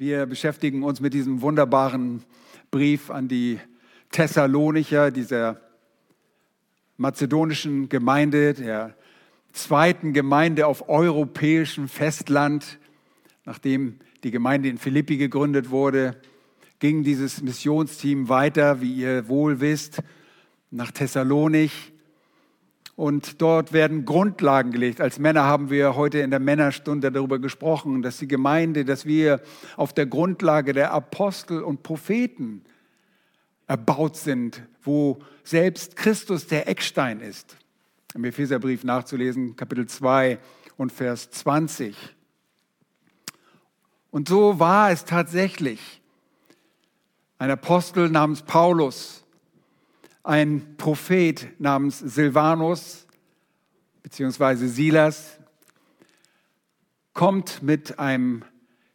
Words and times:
Wir 0.00 0.24
beschäftigen 0.24 0.82
uns 0.82 1.00
mit 1.00 1.12
diesem 1.12 1.42
wunderbaren 1.42 2.22
Brief 2.70 3.10
an 3.10 3.28
die 3.28 3.60
Thessalonicher, 4.10 5.10
dieser 5.10 5.60
mazedonischen 6.96 7.90
Gemeinde, 7.90 8.54
der 8.54 8.96
zweiten 9.52 10.14
Gemeinde 10.14 10.66
auf 10.66 10.88
europäischem 10.88 11.86
Festland, 11.86 12.78
nachdem 13.44 13.98
die 14.24 14.30
Gemeinde 14.30 14.70
in 14.70 14.78
Philippi 14.78 15.18
gegründet 15.18 15.68
wurde, 15.68 16.16
ging 16.78 17.04
dieses 17.04 17.42
Missionsteam 17.42 18.30
weiter, 18.30 18.80
wie 18.80 18.94
ihr 18.94 19.28
wohl 19.28 19.60
wisst, 19.60 20.02
nach 20.70 20.92
Thessalonik. 20.92 21.72
Und 23.00 23.40
dort 23.40 23.72
werden 23.72 24.04
Grundlagen 24.04 24.72
gelegt. 24.72 25.00
Als 25.00 25.18
Männer 25.18 25.44
haben 25.44 25.70
wir 25.70 25.96
heute 25.96 26.18
in 26.18 26.30
der 26.30 26.38
Männerstunde 26.38 27.10
darüber 27.10 27.38
gesprochen, 27.38 28.02
dass 28.02 28.18
die 28.18 28.28
Gemeinde, 28.28 28.84
dass 28.84 29.06
wir 29.06 29.40
auf 29.78 29.94
der 29.94 30.04
Grundlage 30.04 30.74
der 30.74 30.92
Apostel 30.92 31.62
und 31.62 31.82
Propheten 31.82 32.62
erbaut 33.66 34.18
sind, 34.18 34.62
wo 34.82 35.18
selbst 35.44 35.96
Christus 35.96 36.46
der 36.46 36.68
Eckstein 36.68 37.20
ist. 37.20 37.56
Im 38.14 38.24
Epheserbrief 38.24 38.84
nachzulesen, 38.84 39.56
Kapitel 39.56 39.86
2 39.86 40.38
und 40.76 40.92
Vers 40.92 41.30
20. 41.30 41.96
Und 44.10 44.28
so 44.28 44.58
war 44.58 44.90
es 44.90 45.06
tatsächlich. 45.06 46.02
Ein 47.38 47.50
Apostel 47.50 48.10
namens 48.10 48.42
Paulus, 48.42 49.24
ein 50.30 50.76
Prophet 50.76 51.48
namens 51.58 51.98
Silvanus 51.98 53.04
beziehungsweise 54.04 54.68
Silas 54.68 55.40
kommt 57.14 57.64
mit 57.64 57.98
einem 57.98 58.44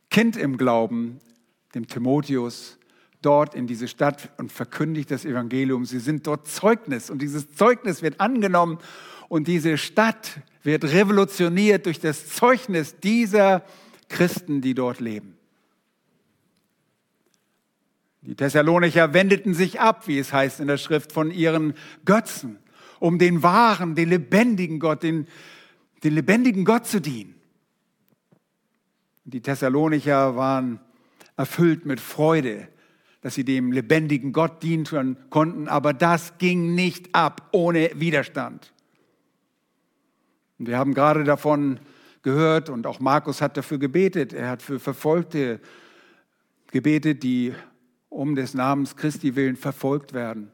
Kind 0.10 0.38
im 0.38 0.56
Glauben, 0.56 1.20
dem 1.74 1.88
Timotheus, 1.88 2.78
dort 3.22 3.54
in 3.54 3.68
diese 3.68 3.90
Stadt 3.90 4.30
und 4.38 4.50
verkündigt 4.50 5.12
das 5.12 5.26
Evangelium. 5.26 5.84
Sie 5.84 6.00
sind 6.00 6.26
dort 6.26 6.48
Zeugnis 6.48 7.10
und 7.10 7.22
dieses 7.22 7.54
Zeugnis 7.54 8.02
wird 8.02 8.22
angenommen 8.22 8.80
und 9.28 9.50
diese 9.50 9.78
Stadt 9.78 10.40
wird 10.64 10.86
revolutioniert 10.86 11.86
durch 11.86 12.00
das 12.00 12.30
Zeugnis 12.30 12.98
dieser 13.02 13.62
Christen, 14.08 14.62
die 14.62 14.74
dort 14.74 15.02
leben. 15.02 15.35
Die 18.26 18.36
Thessalonicher 18.36 19.14
wendeten 19.14 19.54
sich 19.54 19.80
ab, 19.80 20.08
wie 20.08 20.18
es 20.18 20.34
heißt 20.34 20.60
in 20.60 20.68
der 20.68 20.78
Schrift, 20.78 21.12
von 21.12 21.30
ihren 21.30 21.76
Götzen, 22.06 22.58
um 23.00 23.20
den 23.20 23.44
wahren, 23.44 23.94
den 23.94 24.10
lebendigen 24.10 24.80
Gott, 24.80 25.04
den, 25.04 25.28
den 26.04 26.14
lebendigen 26.16 26.66
Gott 26.66 26.88
zu 26.88 27.00
dienen. 27.00 27.36
Die 29.26 29.42
Thessalonicher 29.42 30.36
waren 30.36 30.80
erfüllt 31.38 31.86
mit 31.86 32.00
Freude, 32.00 32.68
dass 33.22 33.36
sie 33.36 33.44
dem 33.44 33.72
lebendigen 33.72 34.34
Gott 34.34 34.64
dienen 34.64 35.18
konnten, 35.30 35.68
aber 35.68 35.94
das 35.94 36.40
ging 36.40 36.74
nicht 36.74 37.14
ab 37.14 37.50
ohne 37.52 37.92
Widerstand. 37.94 38.74
Und 40.58 40.68
wir 40.68 40.80
haben 40.80 40.96
gerade 40.96 41.24
davon 41.24 41.80
gehört 42.24 42.70
und 42.70 42.88
auch 42.88 43.00
Markus 43.00 43.42
hat 43.42 43.56
dafür 43.56 43.78
gebetet. 43.78 44.34
Er 44.34 44.50
hat 44.50 44.64
für 44.64 44.80
Verfolgte 44.80 45.60
gebetet, 46.72 47.22
die 47.22 47.54
um 48.16 48.36
des 48.36 48.54
Namens 48.54 48.96
Christi 48.96 49.36
willen 49.36 49.58
verfolgt 49.58 50.14
werden. 50.14 50.52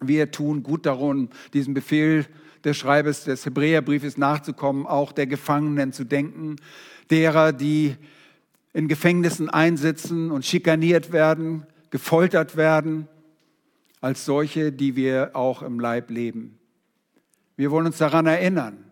Wir 0.00 0.30
tun 0.30 0.62
gut 0.62 0.86
darum, 0.86 1.28
diesem 1.52 1.74
Befehl 1.74 2.26
des 2.64 2.76
Schreibers 2.76 3.24
des 3.24 3.44
Hebräerbriefes 3.44 4.16
nachzukommen, 4.16 4.86
auch 4.86 5.12
der 5.12 5.26
Gefangenen 5.26 5.92
zu 5.92 6.04
denken, 6.04 6.56
derer, 7.10 7.52
die 7.52 7.96
in 8.72 8.86
Gefängnissen 8.86 9.50
einsitzen 9.50 10.30
und 10.30 10.44
schikaniert 10.44 11.12
werden, 11.12 11.66
gefoltert 11.90 12.56
werden, 12.56 13.08
als 14.00 14.24
solche, 14.24 14.70
die 14.70 14.94
wir 14.94 15.30
auch 15.34 15.62
im 15.62 15.80
Leib 15.80 16.10
leben. 16.10 16.58
Wir 17.56 17.72
wollen 17.72 17.86
uns 17.86 17.98
daran 17.98 18.26
erinnern, 18.26 18.84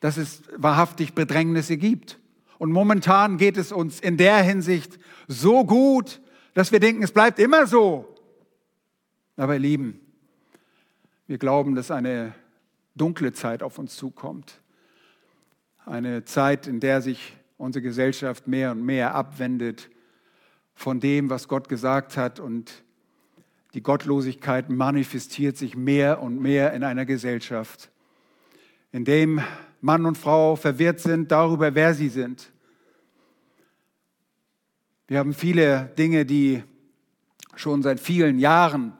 dass 0.00 0.18
es 0.18 0.42
wahrhaftig 0.56 1.14
Bedrängnisse 1.14 1.78
gibt. 1.78 2.18
Und 2.58 2.72
momentan 2.72 3.38
geht 3.38 3.56
es 3.56 3.72
uns 3.72 4.00
in 4.00 4.18
der 4.18 4.42
Hinsicht 4.42 4.98
so 5.28 5.64
gut, 5.64 6.20
dass 6.54 6.72
wir 6.72 6.80
denken, 6.80 7.02
es 7.02 7.12
bleibt 7.12 7.38
immer 7.38 7.66
so. 7.66 8.14
Aber 9.36 9.54
ihr 9.54 9.60
Lieben, 9.60 10.00
wir 11.26 11.38
glauben, 11.38 11.74
dass 11.74 11.90
eine 11.90 12.34
dunkle 12.94 13.32
Zeit 13.32 13.62
auf 13.62 13.78
uns 13.78 13.96
zukommt. 13.96 14.60
Eine 15.84 16.24
Zeit, 16.24 16.66
in 16.66 16.80
der 16.80 17.02
sich 17.02 17.36
unsere 17.56 17.82
Gesellschaft 17.82 18.46
mehr 18.46 18.72
und 18.72 18.84
mehr 18.84 19.14
abwendet 19.14 19.88
von 20.74 21.00
dem, 21.00 21.30
was 21.30 21.48
Gott 21.48 21.68
gesagt 21.68 22.16
hat 22.16 22.40
und 22.40 22.84
die 23.74 23.82
Gottlosigkeit 23.82 24.68
manifestiert 24.68 25.56
sich 25.56 25.76
mehr 25.76 26.22
und 26.22 26.40
mehr 26.40 26.72
in 26.74 26.84
einer 26.84 27.06
Gesellschaft, 27.06 27.90
in 28.90 29.04
dem 29.04 29.40
Mann 29.80 30.04
und 30.04 30.18
Frau 30.18 30.56
verwirrt 30.56 31.00
sind 31.00 31.32
darüber, 31.32 31.74
wer 31.74 31.94
sie 31.94 32.10
sind. 32.10 32.51
Wir 35.08 35.18
haben 35.18 35.34
viele 35.34 35.92
Dinge, 35.98 36.24
die 36.24 36.62
schon 37.54 37.82
seit 37.82 38.00
vielen 38.00 38.38
Jahren 38.38 38.92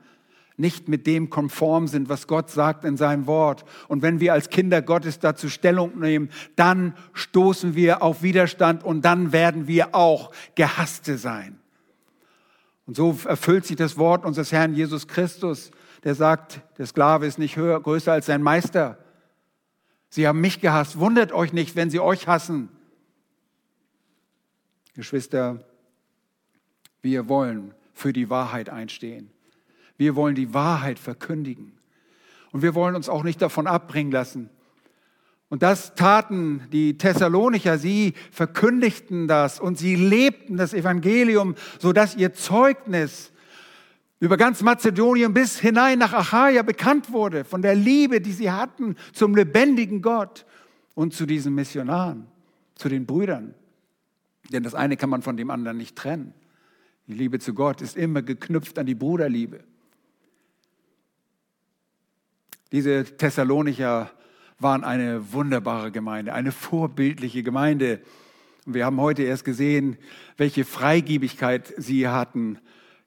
nicht 0.56 0.88
mit 0.88 1.06
dem 1.06 1.30
konform 1.30 1.88
sind, 1.88 2.08
was 2.08 2.26
Gott 2.26 2.50
sagt 2.50 2.84
in 2.84 2.96
seinem 2.96 3.26
Wort. 3.26 3.64
Und 3.88 4.02
wenn 4.02 4.20
wir 4.20 4.32
als 4.32 4.50
Kinder 4.50 4.82
Gottes 4.82 5.18
dazu 5.18 5.48
Stellung 5.48 5.98
nehmen, 5.98 6.30
dann 6.56 6.94
stoßen 7.14 7.74
wir 7.74 8.02
auf 8.02 8.22
Widerstand 8.22 8.84
und 8.84 9.04
dann 9.04 9.32
werden 9.32 9.66
wir 9.66 9.94
auch 9.94 10.30
Gehasste 10.54 11.18
sein. 11.18 11.58
Und 12.86 12.96
so 12.96 13.18
erfüllt 13.24 13.66
sich 13.66 13.76
das 13.76 13.96
Wort 13.96 14.24
unseres 14.24 14.52
Herrn 14.52 14.74
Jesus 14.74 15.08
Christus, 15.08 15.70
der 16.04 16.14
sagt, 16.14 16.60
der 16.78 16.86
Sklave 16.86 17.26
ist 17.26 17.38
nicht 17.38 17.56
höher, 17.56 17.80
größer 17.80 18.12
als 18.12 18.26
sein 18.26 18.42
Meister. 18.42 18.98
Sie 20.10 20.28
haben 20.28 20.40
mich 20.40 20.60
gehasst. 20.60 20.98
Wundert 20.98 21.32
euch 21.32 21.52
nicht, 21.52 21.74
wenn 21.74 21.88
sie 21.88 22.00
euch 22.00 22.28
hassen. 22.28 22.68
Geschwister, 24.94 25.64
wir 27.02 27.28
wollen 27.28 27.74
für 27.92 28.12
die 28.12 28.30
Wahrheit 28.30 28.70
einstehen. 28.70 29.30
Wir 29.96 30.16
wollen 30.16 30.34
die 30.34 30.54
Wahrheit 30.54 30.98
verkündigen. 30.98 31.72
Und 32.52 32.62
wir 32.62 32.74
wollen 32.74 32.94
uns 32.94 33.08
auch 33.08 33.22
nicht 33.22 33.42
davon 33.42 33.66
abbringen 33.66 34.12
lassen. 34.12 34.50
Und 35.48 35.62
das 35.62 35.94
taten 35.94 36.62
die 36.72 36.96
Thessalonicher. 36.96 37.76
Sie 37.76 38.14
verkündigten 38.30 39.28
das 39.28 39.60
und 39.60 39.78
sie 39.78 39.96
lebten 39.96 40.56
das 40.56 40.72
Evangelium, 40.72 41.56
sodass 41.78 42.16
ihr 42.16 42.32
Zeugnis 42.32 43.32
über 44.18 44.36
ganz 44.36 44.62
Mazedonien 44.62 45.34
bis 45.34 45.58
hinein 45.58 45.98
nach 45.98 46.12
Achaia 46.12 46.62
bekannt 46.62 47.12
wurde, 47.12 47.44
von 47.44 47.60
der 47.60 47.74
Liebe, 47.74 48.20
die 48.20 48.32
sie 48.32 48.50
hatten 48.50 48.96
zum 49.12 49.34
lebendigen 49.34 50.00
Gott 50.00 50.46
und 50.94 51.12
zu 51.12 51.26
diesen 51.26 51.54
Missionaren, 51.54 52.28
zu 52.76 52.88
den 52.88 53.04
Brüdern. 53.04 53.54
Denn 54.52 54.62
das 54.62 54.74
eine 54.74 54.96
kann 54.96 55.10
man 55.10 55.22
von 55.22 55.36
dem 55.36 55.50
anderen 55.50 55.76
nicht 55.76 55.96
trennen. 55.96 56.34
Die 57.06 57.14
Liebe 57.14 57.38
zu 57.38 57.54
Gott 57.54 57.80
ist 57.80 57.96
immer 57.96 58.22
geknüpft 58.22 58.78
an 58.78 58.86
die 58.86 58.94
Bruderliebe. 58.94 59.64
Diese 62.70 63.04
Thessalonicher 63.04 64.10
waren 64.58 64.84
eine 64.84 65.32
wunderbare 65.32 65.90
Gemeinde, 65.90 66.32
eine 66.32 66.52
vorbildliche 66.52 67.42
Gemeinde. 67.42 68.00
Wir 68.64 68.86
haben 68.86 69.00
heute 69.00 69.24
erst 69.24 69.44
gesehen, 69.44 69.98
welche 70.36 70.64
Freigiebigkeit 70.64 71.74
sie 71.76 72.08
hatten 72.08 72.58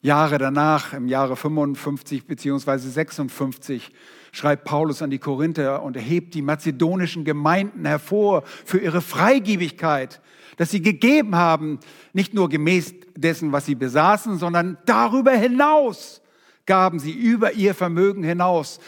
Jahre 0.02 0.38
danach, 0.38 0.94
im 0.94 1.08
Jahre 1.08 1.36
55 1.36 2.28
beziehungsweise 2.28 2.92
56, 2.92 3.92
schreibt 4.36 4.66
Paulus 4.66 5.02
an 5.02 5.10
die 5.10 5.20
Korinther 5.20 5.82
und 5.82 5.96
erhebt 5.96 6.34
die 6.34 6.42
mazedonischen 6.42 7.24
Gemeinden 7.24 7.86
hervor 7.86 8.44
für 8.66 8.80
ihre 8.80 9.02
Freigiebigkeit, 9.02 10.22
dass 10.58 10.72
sie 10.72 10.82
gegeben 10.82 11.36
haben, 11.36 11.80
nicht 12.12 12.34
nur 12.34 12.50
gemäß 12.50 12.94
dessen, 13.16 13.54
was 13.54 13.66
sie 13.66 13.76
besaßen, 13.76 14.38
sondern 14.38 14.78
darüber 14.86 15.32
hinaus 15.32 16.22
gaben 16.66 17.00
sie 17.00 17.14
über 17.14 17.54
ihr 17.54 17.74
Vermögen 17.74 18.24
hinaus 18.24 18.80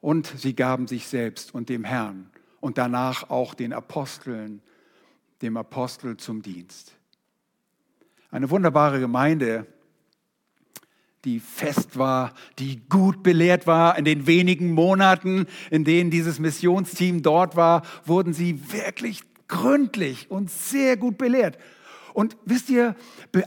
und 0.00 0.26
sie 0.26 0.54
gaben 0.54 0.88
sich 0.88 1.06
selbst 1.06 1.54
und 1.54 1.68
dem 1.68 1.84
Herrn 1.84 2.28
und 2.60 2.76
danach 2.76 3.30
auch 3.30 3.54
den 3.54 3.72
Aposteln, 3.72 4.60
dem 5.40 5.56
Apostel 5.56 6.16
zum 6.16 6.42
Dienst. 6.42 6.96
Eine 8.32 8.50
wunderbare 8.50 8.98
Gemeinde, 8.98 9.66
die 11.26 11.40
fest 11.40 11.98
war, 11.98 12.32
die 12.60 12.80
gut 12.88 13.22
belehrt 13.24 13.66
war. 13.66 13.98
In 13.98 14.04
den 14.04 14.26
wenigen 14.28 14.72
Monaten, 14.72 15.46
in 15.70 15.84
denen 15.84 16.10
dieses 16.10 16.38
Missionsteam 16.38 17.22
dort 17.22 17.56
war, 17.56 17.82
wurden 18.04 18.32
sie 18.32 18.60
wirklich 18.72 19.22
gründlich 19.48 20.30
und 20.30 20.50
sehr 20.50 20.96
gut 20.96 21.18
belehrt. 21.18 21.58
Und 22.14 22.36
wisst 22.44 22.70
ihr, 22.70 22.94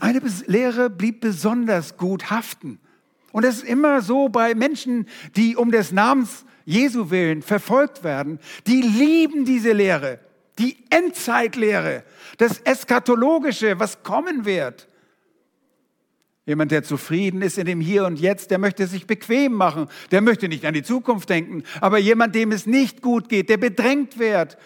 eine 0.00 0.20
Lehre 0.46 0.90
blieb 0.90 1.22
besonders 1.22 1.96
gut 1.96 2.30
haften. 2.30 2.78
Und 3.32 3.44
es 3.44 3.56
ist 3.56 3.64
immer 3.64 4.02
so 4.02 4.28
bei 4.28 4.54
Menschen, 4.54 5.06
die 5.34 5.56
um 5.56 5.70
des 5.70 5.90
Namens 5.90 6.44
Jesu 6.66 7.10
willen 7.10 7.40
verfolgt 7.42 8.04
werden, 8.04 8.38
die 8.66 8.82
lieben 8.82 9.44
diese 9.46 9.72
Lehre, 9.72 10.20
die 10.58 10.76
Endzeitlehre, 10.90 12.04
das 12.36 12.58
Eskatologische, 12.60 13.80
was 13.80 14.02
kommen 14.02 14.44
wird. 14.44 14.86
Jemand, 16.50 16.72
der 16.72 16.82
zufrieden 16.82 17.42
ist 17.42 17.58
in 17.58 17.66
dem 17.66 17.80
Hier 17.80 18.04
und 18.04 18.18
Jetzt, 18.18 18.50
der 18.50 18.58
möchte 18.58 18.88
sich 18.88 19.06
bequem 19.06 19.52
machen, 19.52 19.86
der 20.10 20.20
möchte 20.20 20.48
nicht 20.48 20.66
an 20.66 20.74
die 20.74 20.82
Zukunft 20.82 21.30
denken. 21.30 21.62
Aber 21.80 21.98
jemand, 21.98 22.34
dem 22.34 22.50
es 22.50 22.66
nicht 22.66 23.02
gut 23.02 23.28
geht, 23.28 23.48
der 23.48 23.56
bedrängt 23.56 24.18
wird, 24.18 24.58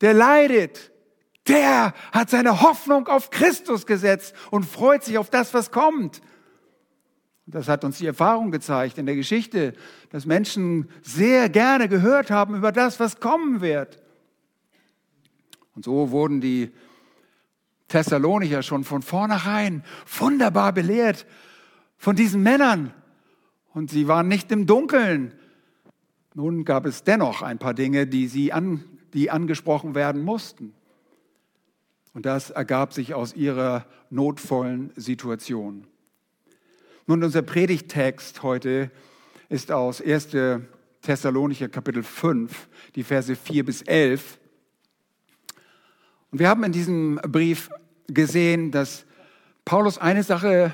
der 0.00 0.12
leidet, 0.12 0.90
der 1.46 1.94
hat 2.10 2.30
seine 2.30 2.62
Hoffnung 2.62 3.06
auf 3.06 3.30
Christus 3.30 3.86
gesetzt 3.86 4.34
und 4.50 4.64
freut 4.64 5.04
sich 5.04 5.16
auf 5.16 5.30
das, 5.30 5.54
was 5.54 5.70
kommt. 5.70 6.20
Das 7.46 7.68
hat 7.68 7.84
uns 7.84 7.98
die 7.98 8.06
Erfahrung 8.06 8.50
gezeigt 8.50 8.98
in 8.98 9.06
der 9.06 9.14
Geschichte, 9.14 9.74
dass 10.10 10.26
Menschen 10.26 10.88
sehr 11.02 11.48
gerne 11.48 11.88
gehört 11.88 12.32
haben 12.32 12.56
über 12.56 12.72
das, 12.72 12.98
was 12.98 13.20
kommen 13.20 13.60
wird. 13.60 14.02
Und 15.76 15.84
so 15.84 16.10
wurden 16.10 16.40
die 16.40 16.72
Thessalonicher 17.94 18.64
schon 18.64 18.82
von 18.82 19.02
vornherein 19.02 19.84
wunderbar 20.18 20.72
belehrt 20.72 21.26
von 21.96 22.16
diesen 22.16 22.42
Männern. 22.42 22.92
Und 23.72 23.88
sie 23.88 24.08
waren 24.08 24.26
nicht 24.26 24.50
im 24.50 24.66
Dunkeln. 24.66 25.32
Nun 26.34 26.64
gab 26.64 26.86
es 26.86 27.04
dennoch 27.04 27.40
ein 27.42 27.60
paar 27.60 27.72
Dinge, 27.72 28.08
die, 28.08 28.26
sie 28.26 28.52
an, 28.52 28.82
die 29.12 29.30
angesprochen 29.30 29.94
werden 29.94 30.24
mussten. 30.24 30.74
Und 32.14 32.26
das 32.26 32.50
ergab 32.50 32.92
sich 32.92 33.14
aus 33.14 33.32
ihrer 33.36 33.86
notvollen 34.10 34.90
Situation. 34.96 35.86
Nun, 37.06 37.22
unser 37.22 37.42
Predigttext 37.42 38.42
heute 38.42 38.90
ist 39.48 39.70
aus 39.70 40.02
1. 40.02 40.30
Thessalonicher 41.00 41.68
Kapitel 41.68 42.02
5, 42.02 42.68
die 42.96 43.04
Verse 43.04 43.36
4 43.36 43.64
bis 43.64 43.82
11. 43.82 44.40
Und 46.32 46.40
wir 46.40 46.48
haben 46.48 46.64
in 46.64 46.72
diesem 46.72 47.20
Brief 47.22 47.70
gesehen, 48.08 48.70
dass 48.70 49.04
Paulus 49.64 49.98
eine 49.98 50.22
Sache 50.22 50.72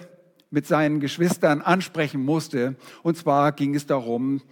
mit 0.50 0.66
seinen 0.66 1.00
Geschwistern 1.00 1.62
ansprechen 1.62 2.24
musste. 2.24 2.76
Und 3.02 3.16
zwar 3.16 3.52
ging 3.52 3.74
es 3.74 3.86
darum, 3.86 4.42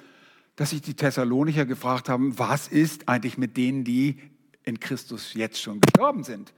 dass 0.56 0.70
sich 0.70 0.82
die 0.82 0.94
Thessalonicher 0.94 1.66
gefragt 1.66 2.08
haben, 2.08 2.38
was 2.38 2.68
ist 2.68 3.08
eigentlich 3.08 3.38
mit 3.38 3.56
denen, 3.56 3.84
die 3.84 4.18
in 4.64 4.80
Christus 4.80 5.34
jetzt 5.34 5.60
schon 5.60 5.80
gestorben 5.80 6.24
sind? 6.24 6.52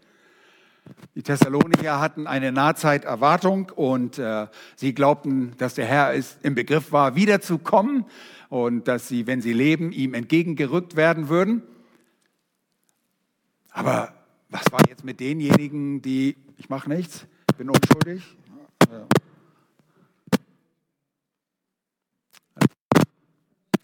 Die 1.15 1.23
Thessalonicher 1.23 2.01
hatten 2.01 2.27
eine 2.27 2.53
Nahzeiterwartung 2.53 3.71
und 3.75 4.19
äh, 4.19 4.47
sie 4.77 4.95
glaubten, 4.95 5.53
dass 5.59 5.75
der 5.75 5.87
Herr 5.87 6.15
ist, 6.15 6.39
im 6.43 6.55
Begriff 6.55 6.93
war, 6.93 7.15
wiederzukommen 7.15 8.07
und 8.49 8.89
dass 8.89 9.07
sie, 9.07 9.27
wenn 9.27 9.41
sie 9.41 9.53
leben, 9.53 9.93
ihm 9.93 10.15
entgegengerückt 10.15 10.97
werden 10.97 11.29
würden. 11.29 11.63
Aber 13.71 14.20
was 14.51 14.71
war 14.73 14.81
jetzt 14.89 15.05
mit 15.05 15.21
denjenigen, 15.21 16.03
die, 16.03 16.37
ich 16.59 16.69
mache 16.69 16.89
nichts, 16.89 17.27
bin 17.57 17.71
unschuldig? 17.71 18.37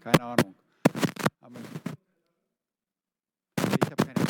Keine 0.01 0.23
Ahnung. 0.23 0.55
Ich 3.57 3.91
habe 3.91 3.95
keine 3.95 4.27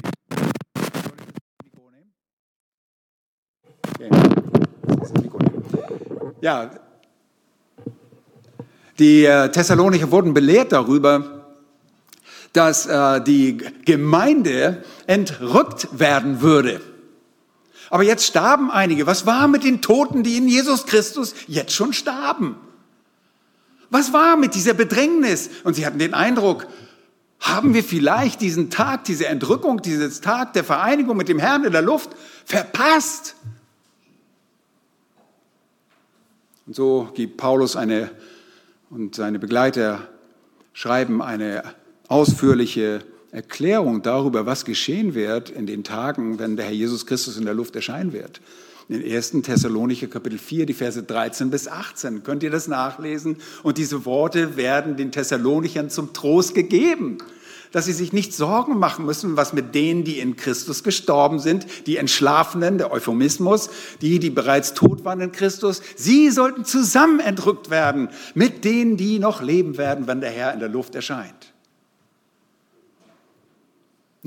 Ja, 6.40 6.70
die 9.00 9.26
äh, 9.26 9.50
Thessalonicher 9.52 10.12
wurden 10.12 10.34
belehrt 10.34 10.72
darüber, 10.72 11.37
dass 12.58 12.88
äh, 12.88 13.22
die 13.22 13.58
Gemeinde 13.86 14.84
entrückt 15.06 16.00
werden 16.00 16.42
würde. 16.42 16.82
Aber 17.92 18.02
jetzt 18.02 18.26
starben 18.26 18.72
einige. 18.72 19.06
Was 19.06 19.28
war 19.28 19.48
mit 19.48 19.64
den 19.64 19.82
Toten, 19.82 20.24
die 20.24 20.38
in 20.38 20.48
Jesus 20.48 20.88
Christus 20.88 21.36
jetzt 21.46 21.74
schon 21.74 21.94
starben? 21.94 22.56
Was 23.92 24.12
war 24.12 24.38
mit 24.38 24.56
dieser 24.56 24.74
Bedrängnis? 24.74 25.52
Und 25.64 25.76
sie 25.76 25.86
hatten 25.86 26.00
den 26.00 26.16
Eindruck, 26.16 26.68
haben 27.40 27.76
wir 27.76 27.84
vielleicht 27.84 28.42
diesen 28.42 28.72
Tag, 28.72 29.04
diese 29.04 29.28
Entrückung, 29.28 29.84
dieses 29.84 30.20
Tag 30.22 30.54
der 30.54 30.64
Vereinigung 30.64 31.16
mit 31.16 31.30
dem 31.30 31.38
Herrn 31.38 31.64
in 31.64 31.72
der 31.72 31.84
Luft 31.84 32.10
verpasst? 32.44 33.36
Und 36.66 36.76
so 36.76 37.10
gibt 37.14 37.38
Paulus 37.38 37.76
eine 37.76 38.10
und 38.90 39.14
seine 39.14 39.38
Begleiter 39.38 40.08
schreiben 40.74 41.22
eine 41.22 41.64
ausführliche 42.08 43.02
Erklärung 43.32 44.02
darüber, 44.02 44.46
was 44.46 44.66
geschehen 44.66 45.14
wird 45.14 45.50
in 45.50 45.66
den 45.66 45.84
Tagen, 45.84 46.40
wenn 46.40 46.56
der 46.56 46.66
Herr 46.66 46.74
Jesus 46.74 47.06
Christus 47.06 47.38
in 47.38 47.46
der 47.46 47.54
Luft 47.54 47.76
erscheinen 47.76 48.14
wird. 48.14 48.42
In 48.90 49.04
1. 49.04 49.32
Thessalonicher 49.44 50.08
Kapitel 50.08 50.40
4, 50.40 50.66
die 50.66 50.74
Verse 50.74 51.04
13 51.04 51.50
bis 51.50 51.68
18. 51.68 52.24
Könnt 52.24 52.42
ihr 52.44 52.52
das 52.52 52.70
nachlesen? 52.70 53.38
Und 53.64 53.78
diese 53.78 54.06
Worte 54.06 54.56
werden 54.56 54.96
den 54.96 55.12
Thessalonichern 55.12 55.90
zum 55.90 56.14
Trost 56.14 56.56
gegeben 56.56 57.18
dass 57.72 57.86
sie 57.86 57.94
sich 57.94 58.14
nicht 58.14 58.34
Sorgen 58.34 58.80
machen 58.80 59.06
müssen, 59.06 59.38
was 59.38 59.54
mit 59.54 59.76
denen, 59.76 60.04
die 60.04 60.20
in 60.20 60.36
Christus 60.36 60.84
gestorben 60.84 61.40
sind, 61.40 61.68
die 61.86 61.98
Entschlafenen, 61.98 62.78
der 62.78 62.92
Euphemismus, 62.92 63.70
die, 64.02 64.20
die 64.20 64.30
bereits 64.30 64.74
tot 64.74 65.06
waren 65.06 65.22
in 65.22 65.32
Christus, 65.32 65.82
sie 65.96 66.30
sollten 66.30 66.66
zusammen 66.66 67.20
entrückt 67.20 67.70
werden 67.70 68.10
mit 68.34 68.64
denen, 68.64 68.98
die 68.98 69.20
noch 69.20 69.42
leben 69.42 69.78
werden, 69.78 70.08
wenn 70.08 70.22
der 70.22 70.32
Herr 70.32 70.54
in 70.54 70.60
der 70.60 70.70
Luft 70.70 70.96
erscheint. 70.96 71.37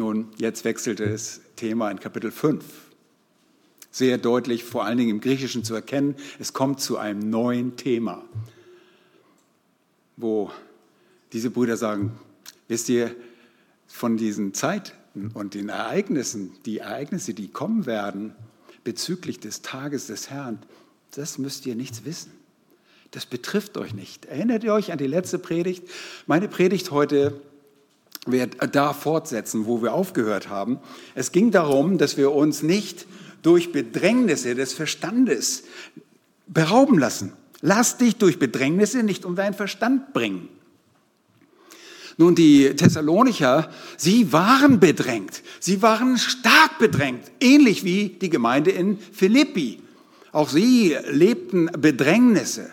Nun, 0.00 0.28
jetzt 0.38 0.64
wechselte 0.64 1.10
das 1.10 1.42
Thema 1.56 1.90
in 1.90 2.00
Kapitel 2.00 2.30
5. 2.30 2.64
Sehr 3.90 4.16
deutlich, 4.16 4.64
vor 4.64 4.86
allen 4.86 4.96
Dingen 4.96 5.10
im 5.10 5.20
Griechischen 5.20 5.62
zu 5.62 5.74
erkennen, 5.74 6.14
es 6.38 6.54
kommt 6.54 6.80
zu 6.80 6.96
einem 6.96 7.28
neuen 7.28 7.76
Thema, 7.76 8.24
wo 10.16 10.50
diese 11.34 11.50
Brüder 11.50 11.76
sagen, 11.76 12.18
wisst 12.66 12.88
ihr, 12.88 13.14
von 13.88 14.16
diesen 14.16 14.54
Zeiten 14.54 15.32
und 15.34 15.52
den 15.52 15.68
Ereignissen, 15.68 16.52
die 16.64 16.78
Ereignisse, 16.78 17.34
die 17.34 17.48
kommen 17.48 17.84
werden 17.84 18.34
bezüglich 18.84 19.38
des 19.38 19.60
Tages 19.60 20.06
des 20.06 20.30
Herrn, 20.30 20.62
das 21.10 21.36
müsst 21.36 21.66
ihr 21.66 21.74
nichts 21.74 22.06
wissen. 22.06 22.32
Das 23.10 23.26
betrifft 23.26 23.76
euch 23.76 23.92
nicht. 23.92 24.24
Erinnert 24.24 24.64
ihr 24.64 24.72
euch 24.72 24.92
an 24.92 24.98
die 24.98 25.06
letzte 25.06 25.38
Predigt? 25.38 25.86
Meine 26.26 26.48
Predigt 26.48 26.90
heute 26.90 27.38
wird 28.26 28.56
da 28.74 28.92
fortsetzen, 28.92 29.66
wo 29.66 29.82
wir 29.82 29.94
aufgehört 29.94 30.48
haben. 30.48 30.78
Es 31.14 31.32
ging 31.32 31.50
darum, 31.50 31.98
dass 31.98 32.16
wir 32.16 32.32
uns 32.32 32.62
nicht 32.62 33.06
durch 33.42 33.72
Bedrängnisse 33.72 34.54
des 34.54 34.72
Verstandes 34.72 35.64
berauben 36.46 36.98
lassen. 36.98 37.32
Lass 37.62 37.98
dich 37.98 38.16
durch 38.16 38.38
Bedrängnisse 38.38 39.02
nicht 39.02 39.24
um 39.24 39.36
deinen 39.36 39.54
Verstand 39.54 40.12
bringen. 40.12 40.48
Nun, 42.16 42.34
die 42.34 42.76
Thessalonicher, 42.76 43.70
sie 43.96 44.32
waren 44.32 44.78
bedrängt. 44.78 45.42
Sie 45.58 45.80
waren 45.80 46.18
stark 46.18 46.78
bedrängt, 46.78 47.30
ähnlich 47.40 47.84
wie 47.84 48.10
die 48.10 48.28
Gemeinde 48.28 48.70
in 48.70 48.98
Philippi. 48.98 49.80
Auch 50.32 50.50
sie 50.50 50.96
lebten 51.08 51.70
Bedrängnisse. 51.78 52.72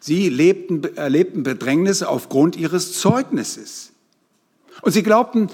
Sie 0.00 0.28
lebten, 0.28 0.82
erlebten 0.96 1.44
Bedrängnisse 1.44 2.08
aufgrund 2.08 2.56
ihres 2.56 2.98
Zeugnisses. 2.98 3.91
Und 4.82 4.92
sie 4.92 5.02
glaubten, 5.02 5.48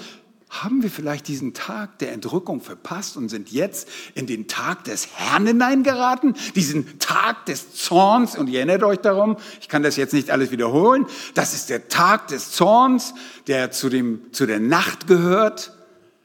haben 0.49 0.81
wir 0.81 0.89
vielleicht 0.89 1.27
diesen 1.27 1.53
Tag 1.53 1.99
der 1.99 2.11
Entrückung 2.11 2.59
verpasst 2.59 3.15
und 3.17 3.29
sind 3.29 3.51
jetzt 3.51 3.87
in 4.15 4.25
den 4.25 4.47
Tag 4.47 4.83
des 4.83 5.07
Herrn 5.15 5.45
hineingeraten? 5.45 6.35
Diesen 6.55 6.97
Tag 6.97 7.45
des 7.45 7.75
Zorns, 7.75 8.35
und 8.35 8.47
ihr 8.47 8.57
erinnert 8.57 8.81
euch 8.81 8.97
darum, 8.97 9.37
ich 9.61 9.69
kann 9.69 9.83
das 9.83 9.95
jetzt 9.95 10.13
nicht 10.13 10.31
alles 10.31 10.49
wiederholen, 10.49 11.05
das 11.35 11.53
ist 11.53 11.69
der 11.69 11.87
Tag 11.87 12.29
des 12.29 12.51
Zorns, 12.51 13.13
der 13.45 13.69
zu, 13.69 13.89
dem, 13.89 14.33
zu 14.33 14.47
der 14.47 14.59
Nacht 14.59 15.05
gehört. 15.05 15.71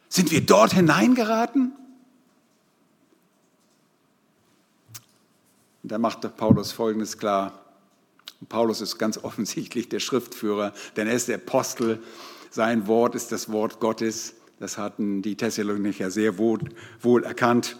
Sind 0.08 0.30
wir 0.30 0.40
dort 0.40 0.72
hineingeraten? 0.72 1.72
Und 5.82 5.92
da 5.92 5.98
macht 5.98 6.34
Paulus 6.38 6.72
Folgendes 6.72 7.18
klar. 7.18 7.60
Paulus 8.48 8.80
ist 8.80 8.96
ganz 8.96 9.18
offensichtlich 9.22 9.90
der 9.90 10.00
Schriftführer, 10.00 10.72
denn 10.96 11.08
er 11.08 11.14
ist 11.14 11.28
der 11.28 11.36
Apostel 11.36 12.02
sein 12.54 12.86
Wort 12.86 13.16
ist 13.16 13.32
das 13.32 13.50
Wort 13.50 13.80
Gottes. 13.80 14.34
Das 14.60 14.78
hatten 14.78 15.22
die 15.22 15.34
Thessalonicher 15.34 16.10
sehr 16.12 16.38
wohl, 16.38 16.60
wohl 17.00 17.24
erkannt. 17.24 17.76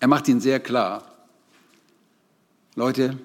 Er 0.00 0.08
macht 0.08 0.28
ihnen 0.28 0.40
sehr 0.40 0.60
klar, 0.60 1.04
Leute, 2.74 3.18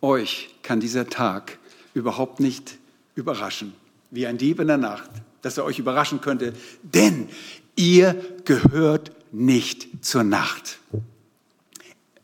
euch 0.00 0.56
kann 0.62 0.80
dieser 0.80 1.08
Tag 1.08 1.58
überhaupt 1.94 2.40
nicht 2.40 2.78
überraschen, 3.14 3.74
wie 4.10 4.26
ein 4.26 4.38
Dieb 4.38 4.58
in 4.58 4.66
der 4.66 4.78
Nacht, 4.78 5.10
dass 5.42 5.56
er 5.56 5.64
euch 5.64 5.78
überraschen 5.78 6.20
könnte, 6.20 6.54
denn 6.82 7.28
ihr 7.76 8.20
gehört 8.44 9.12
nicht 9.30 10.04
zur 10.04 10.24
Nacht. 10.24 10.80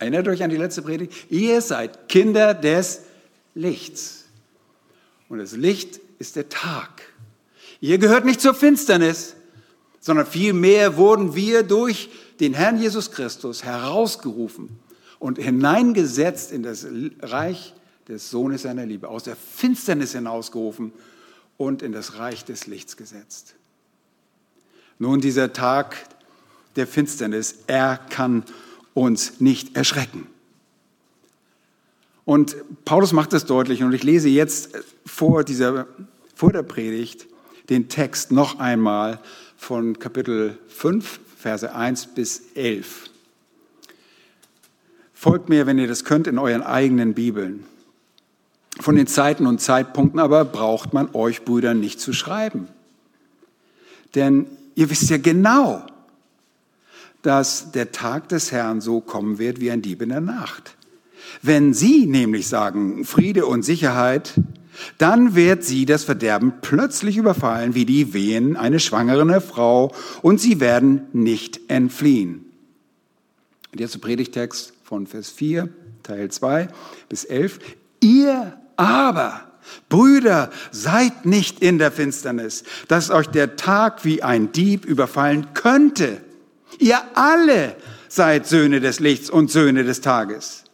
Erinnert 0.00 0.26
euch 0.26 0.43
an 0.43 0.50
die 0.50 0.57
letzte 0.57 0.83
Predigt? 0.83 1.12
Ihr 1.31 1.61
seid 1.61 2.09
Kinder 2.09 2.55
des 2.55 3.02
Lichts. 3.55 4.25
Und 5.28 5.38
das 5.38 5.52
Licht 5.52 6.00
ist 6.18 6.37
der 6.37 6.48
Tag. 6.48 7.02
Ihr 7.80 7.98
gehört 7.98 8.25
nicht 8.25 8.40
zur 8.40 8.54
Finsternis, 8.54 9.34
sondern 10.00 10.26
vielmehr 10.26 10.96
wurden 10.96 11.34
wir 11.34 11.62
durch 11.62 12.10
den 12.40 12.54
Herrn 12.54 12.80
Jesus 12.80 13.10
Christus 13.10 13.64
herausgerufen 13.64 14.78
und 15.18 15.38
hineingesetzt 15.38 16.52
in 16.52 16.62
das 16.62 16.87
Reich 17.20 17.75
des 18.08 18.30
Sohnes 18.30 18.62
seiner 18.62 18.87
Liebe, 18.87 19.08
aus 19.08 19.25
der 19.25 19.37
Finsternis 19.37 20.12
hinausgerufen 20.12 20.92
und 21.56 21.82
in 21.82 21.92
das 21.92 22.18
Reich 22.18 22.44
des 22.44 22.66
Lichts 22.66 22.96
gesetzt. 22.96 23.54
Nun, 24.98 25.20
dieser 25.20 25.52
Tag 25.52 25.96
der 26.76 26.87
Finsternis, 26.87 27.56
er 27.66 27.98
kann 28.10 28.44
uns 28.94 29.40
nicht 29.40 29.76
erschrecken. 29.76 30.26
Und 32.25 32.56
Paulus 32.84 33.12
macht 33.12 33.32
das 33.32 33.46
deutlich 33.46 33.82
und 33.82 33.92
ich 33.92 34.02
lese 34.02 34.28
jetzt 34.28 34.70
vor, 35.08 35.42
dieser, 35.44 35.86
vor 36.34 36.52
der 36.52 36.62
Predigt 36.62 37.26
den 37.68 37.88
Text 37.88 38.30
noch 38.30 38.58
einmal 38.58 39.20
von 39.56 39.98
Kapitel 39.98 40.58
5, 40.68 41.20
Verse 41.36 41.74
1 41.74 42.14
bis 42.14 42.42
11. 42.54 43.10
Folgt 45.12 45.48
mir, 45.48 45.66
wenn 45.66 45.78
ihr 45.78 45.88
das 45.88 46.04
könnt, 46.04 46.26
in 46.26 46.38
euren 46.38 46.62
eigenen 46.62 47.14
Bibeln. 47.14 47.64
Von 48.80 48.94
den 48.94 49.08
Zeiten 49.08 49.46
und 49.46 49.60
Zeitpunkten 49.60 50.20
aber 50.20 50.44
braucht 50.44 50.92
man 50.92 51.12
euch 51.14 51.44
Brüder 51.44 51.74
nicht 51.74 52.00
zu 52.00 52.12
schreiben. 52.12 52.68
Denn 54.14 54.46
ihr 54.76 54.88
wisst 54.90 55.10
ja 55.10 55.18
genau, 55.18 55.84
dass 57.22 57.72
der 57.72 57.90
Tag 57.90 58.28
des 58.28 58.52
Herrn 58.52 58.80
so 58.80 59.00
kommen 59.00 59.38
wird 59.38 59.60
wie 59.60 59.72
ein 59.72 59.82
Dieb 59.82 60.02
in 60.02 60.10
der 60.10 60.20
Nacht. 60.20 60.76
Wenn 61.42 61.74
sie 61.74 62.06
nämlich 62.06 62.48
sagen 62.48 63.04
Friede 63.04 63.46
und 63.46 63.64
Sicherheit, 63.64 64.34
dann 64.99 65.35
wird 65.35 65.64
sie 65.64 65.87
das 65.87 66.04
Verderben 66.04 66.54
plötzlich 66.61 67.16
überfallen 67.16 67.75
wie 67.75 67.85
die 67.85 68.12
Wehen 68.12 68.56
eine 68.56 68.80
schwangere 68.80 69.40
Frau 69.40 69.92
und 70.23 70.40
sie 70.40 70.61
werden 70.61 71.02
nicht 71.12 71.61
entfliehen. 71.68 72.44
Und 73.73 73.80
jetzt 73.80 73.94
der 73.94 74.00
Predigtext 74.00 74.73
von 74.85 75.06
Vers 75.06 75.30
4, 75.30 75.68
Teil 76.02 76.30
2 76.30 76.68
bis 77.08 77.25
11. 77.25 77.58
Ihr 78.00 78.56
aber, 78.76 79.42
Brüder, 79.88 80.50
seid 80.70 81.26
nicht 81.26 81.61
in 81.61 81.78
der 81.78 81.92
Finsternis, 81.92 82.64
dass 82.87 83.11
euch 83.11 83.26
der 83.26 83.56
Tag 83.56 84.04
wie 84.04 84.23
ein 84.23 84.52
Dieb 84.52 84.85
überfallen 84.87 85.49
könnte. 85.52 86.20
Ihr 86.78 87.00
alle 87.14 87.76
seid 88.08 88.47
Söhne 88.47 88.80
des 88.80 89.00
Lichts 89.00 89.28
und 89.28 89.50
Söhne 89.50 89.85
des 89.85 90.00
Tages. 90.00 90.64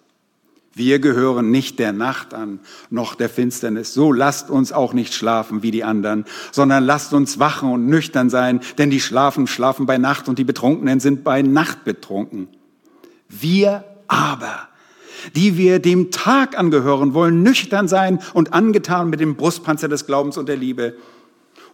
Wir 0.74 0.98
gehören 0.98 1.50
nicht 1.50 1.78
der 1.78 1.92
Nacht 1.92 2.34
an, 2.34 2.58
noch 2.90 3.14
der 3.14 3.28
Finsternis. 3.28 3.94
So 3.94 4.12
lasst 4.12 4.50
uns 4.50 4.72
auch 4.72 4.92
nicht 4.92 5.14
schlafen 5.14 5.62
wie 5.62 5.70
die 5.70 5.84
anderen, 5.84 6.24
sondern 6.50 6.84
lasst 6.84 7.12
uns 7.12 7.38
wachen 7.38 7.70
und 7.70 7.86
nüchtern 7.86 8.28
sein, 8.28 8.60
denn 8.78 8.90
die 8.90 9.00
schlafen, 9.00 9.46
schlafen 9.46 9.86
bei 9.86 9.98
Nacht 9.98 10.28
und 10.28 10.38
die 10.38 10.44
Betrunkenen 10.44 10.98
sind 10.98 11.22
bei 11.22 11.42
Nacht 11.42 11.84
betrunken. 11.84 12.48
Wir 13.28 13.84
aber, 14.08 14.68
die 15.36 15.56
wir 15.56 15.78
dem 15.78 16.10
Tag 16.10 16.58
angehören, 16.58 17.14
wollen 17.14 17.42
nüchtern 17.42 17.86
sein 17.86 18.18
und 18.32 18.52
angetan 18.52 19.10
mit 19.10 19.20
dem 19.20 19.36
Brustpanzer 19.36 19.88
des 19.88 20.06
Glaubens 20.06 20.36
und 20.36 20.48
der 20.48 20.56
Liebe 20.56 20.96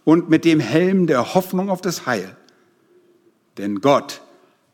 und 0.03 0.29
mit 0.29 0.45
dem 0.45 0.59
Helm 0.59 1.07
der 1.07 1.33
Hoffnung 1.33 1.69
auf 1.69 1.81
das 1.81 2.05
Heil. 2.05 2.37
Denn 3.57 3.81
Gott 3.81 4.21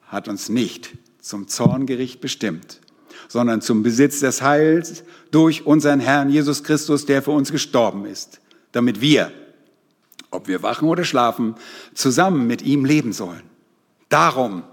hat 0.07 0.27
uns 0.27 0.49
nicht 0.49 0.97
zum 1.19 1.47
Zorngericht 1.47 2.21
bestimmt, 2.21 2.79
sondern 3.27 3.61
zum 3.61 3.83
Besitz 3.83 4.19
des 4.19 4.41
Heils 4.41 5.03
durch 5.31 5.65
unseren 5.65 5.99
Herrn 5.99 6.29
Jesus 6.29 6.63
Christus, 6.63 7.05
der 7.05 7.21
für 7.21 7.31
uns 7.31 7.51
gestorben 7.51 8.05
ist, 8.05 8.39
damit 8.71 9.01
wir, 9.01 9.31
ob 10.31 10.47
wir 10.47 10.63
wachen 10.63 10.87
oder 10.87 11.03
schlafen, 11.03 11.55
zusammen 11.93 12.47
mit 12.47 12.61
ihm 12.61 12.85
leben 12.85 13.13
sollen. 13.13 13.43
Darum 14.09 14.63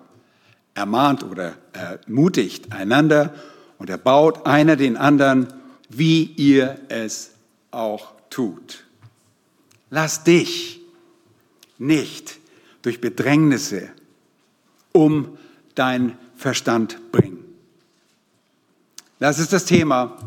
ermahnt 0.74 1.22
oder 1.24 1.54
ermutigt 1.72 2.72
einander 2.72 3.34
und 3.78 3.90
erbaut 3.90 4.46
einer 4.46 4.76
den 4.76 4.96
anderen, 4.96 5.48
wie 5.88 6.24
ihr 6.24 6.78
es 6.88 7.30
auch 7.70 8.12
tut. 8.30 8.84
Lass 9.90 10.24
dich 10.24 10.80
nicht 11.78 12.38
durch 12.82 13.00
Bedrängnisse 13.00 13.90
um 14.92 15.38
dein 15.74 16.16
Verstand 16.36 17.12
bringen. 17.12 17.43
Das 19.24 19.38
ist 19.38 19.54
das 19.54 19.64
Thema. 19.64 20.18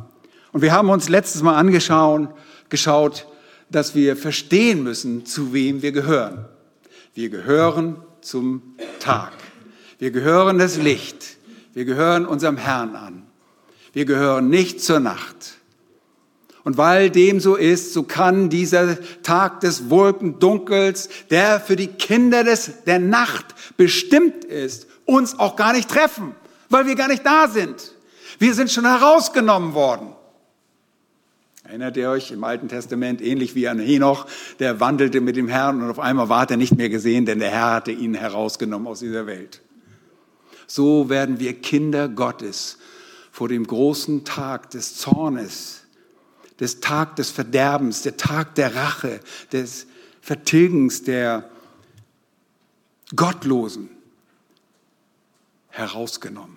Und 0.52 0.64
wir 0.64 0.72
haben 0.72 0.90
uns 0.90 1.08
letztes 1.08 1.44
Mal 1.44 1.54
angeschaut, 1.54 2.30
geschaut, 2.70 3.28
dass 3.70 3.94
wir 3.94 4.18
verstehen 4.18 4.82
müssen, 4.82 5.24
zu 5.24 5.54
wem 5.54 5.84
wir 5.84 5.92
gehören. 5.92 6.46
Wir 7.14 7.30
gehören 7.30 7.98
zum 8.22 8.76
Tag. 9.00 9.34
Wir 10.00 10.10
gehören 10.10 10.58
das 10.58 10.78
Licht. 10.78 11.38
Wir 11.76 11.86
gehören 11.86 12.26
unserem 12.26 12.58
Herrn 12.58 12.96
an. 12.96 13.28
Wir 13.94 14.06
gehören 14.06 14.50
nicht 14.50 14.82
zur 14.82 15.00
Nacht. 15.00 15.60
Und 16.64 16.80
weil 16.80 17.12
dem 17.12 17.40
so 17.40 17.54
ist, 17.54 17.94
so 17.94 18.02
kann 18.02 18.50
dieser 18.50 18.98
Tag 19.22 19.60
des 19.60 19.92
Wolkendunkels, 19.92 21.10
der 21.30 21.60
für 21.60 21.76
die 21.76 21.86
Kinder 21.86 22.44
des, 22.44 22.84
der 22.86 22.98
Nacht 22.98 23.46
bestimmt 23.78 24.44
ist, 24.44 24.88
uns 25.06 25.38
auch 25.38 25.56
gar 25.56 25.74
nicht 25.74 25.88
treffen, 25.88 26.34
weil 26.70 26.88
wir 26.88 26.96
gar 26.96 27.10
nicht 27.10 27.24
da 27.24 27.48
sind. 27.48 27.94
Wir 28.40 28.54
sind 28.54 28.72
schon 28.72 28.86
herausgenommen 28.86 29.74
worden. 29.74 30.14
Erinnert 31.64 31.98
ihr 31.98 32.10
euch 32.10 32.32
im 32.32 32.44
Alten 32.46 32.70
Testament, 32.70 33.22
ähnlich 33.22 33.54
wie 33.54 33.68
an 33.68 33.80
Henoch, 33.80 34.26
der 34.60 34.80
wandelte 34.80 35.20
mit 35.20 35.36
dem 35.36 35.50
Herrn 35.50 35.82
und 35.82 35.90
auf 35.90 36.00
einmal 36.00 36.30
war 36.30 36.50
er 36.50 36.56
nicht 36.56 36.78
mehr 36.78 36.90
gesehen, 36.90 37.26
denn 37.26 37.40
der 37.40 37.50
Herr 37.50 37.74
hatte 37.74 37.92
ihn 37.92 38.14
herausgenommen 38.14 38.88
aus 38.88 39.00
dieser 39.00 39.26
Welt. 39.26 39.62
So 40.66 41.10
werden 41.10 41.40
wir 41.40 41.60
Kinder 41.60 42.08
Gottes 42.08 42.78
vor 43.32 43.50
dem 43.50 43.68
großen 43.68 44.24
Tag 44.24 44.70
des 44.70 44.96
Zornes, 44.96 45.84
des 46.60 46.80
Tag 46.80 47.18
des 47.18 47.32
Verderbens, 47.32 48.02
der 48.02 48.16
Tag 48.16 48.56
der 48.56 48.76
Rache, 48.76 49.20
des 49.52 49.88
Vertilgens 50.22 51.04
der 51.04 51.50
Gottlosen 53.16 53.90
herausgenommen. 55.70 56.57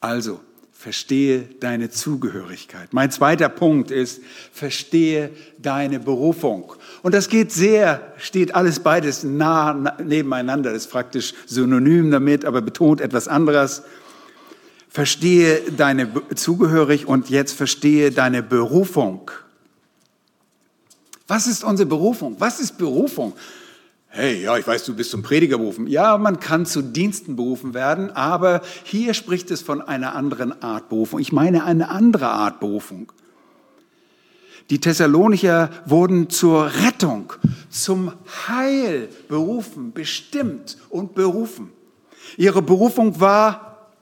Also, 0.00 0.40
verstehe 0.78 1.40
deine 1.58 1.90
Zugehörigkeit. 1.90 2.92
Mein 2.92 3.10
zweiter 3.10 3.48
Punkt 3.48 3.90
ist, 3.90 4.22
verstehe 4.52 5.30
deine 5.58 5.98
Berufung. 5.98 6.72
Und 7.02 7.14
das 7.14 7.28
geht 7.28 7.50
sehr, 7.50 8.12
steht 8.16 8.54
alles 8.54 8.78
beides 8.78 9.24
nah 9.24 9.96
nebeneinander, 10.02 10.70
ist 10.70 10.88
praktisch 10.88 11.34
synonym 11.46 12.12
damit, 12.12 12.44
aber 12.44 12.62
betont 12.62 13.00
etwas 13.00 13.26
anderes. 13.26 13.82
Verstehe 14.88 15.62
deine 15.76 16.10
Zugehörigkeit 16.36 17.08
und 17.08 17.28
jetzt 17.28 17.54
verstehe 17.54 18.12
deine 18.12 18.44
Berufung. 18.44 19.32
Was 21.26 21.48
ist 21.48 21.64
unsere 21.64 21.88
Berufung? 21.88 22.36
Was 22.38 22.60
ist 22.60 22.78
Berufung? 22.78 23.34
Hey, 24.20 24.42
ja, 24.42 24.58
ich 24.58 24.66
weiß, 24.66 24.84
du 24.84 24.96
bist 24.96 25.12
zum 25.12 25.22
Prediger 25.22 25.58
berufen. 25.58 25.86
Ja, 25.86 26.18
man 26.18 26.40
kann 26.40 26.66
zu 26.66 26.82
Diensten 26.82 27.36
berufen 27.36 27.72
werden, 27.72 28.10
aber 28.10 28.62
hier 28.82 29.14
spricht 29.14 29.48
es 29.52 29.62
von 29.62 29.80
einer 29.80 30.16
anderen 30.16 30.60
Art 30.60 30.88
Berufung. 30.88 31.20
Ich 31.20 31.30
meine 31.30 31.62
eine 31.62 31.88
andere 31.88 32.26
Art 32.26 32.58
Berufung. 32.58 33.12
Die 34.70 34.80
Thessalonicher 34.80 35.70
wurden 35.86 36.30
zur 36.30 36.68
Rettung, 36.84 37.32
zum 37.70 38.12
Heil 38.48 39.08
berufen, 39.28 39.92
bestimmt 39.92 40.78
und 40.90 41.14
berufen. 41.14 41.70
Ihre 42.36 42.60
Berufung 42.60 43.20
war, 43.20 43.92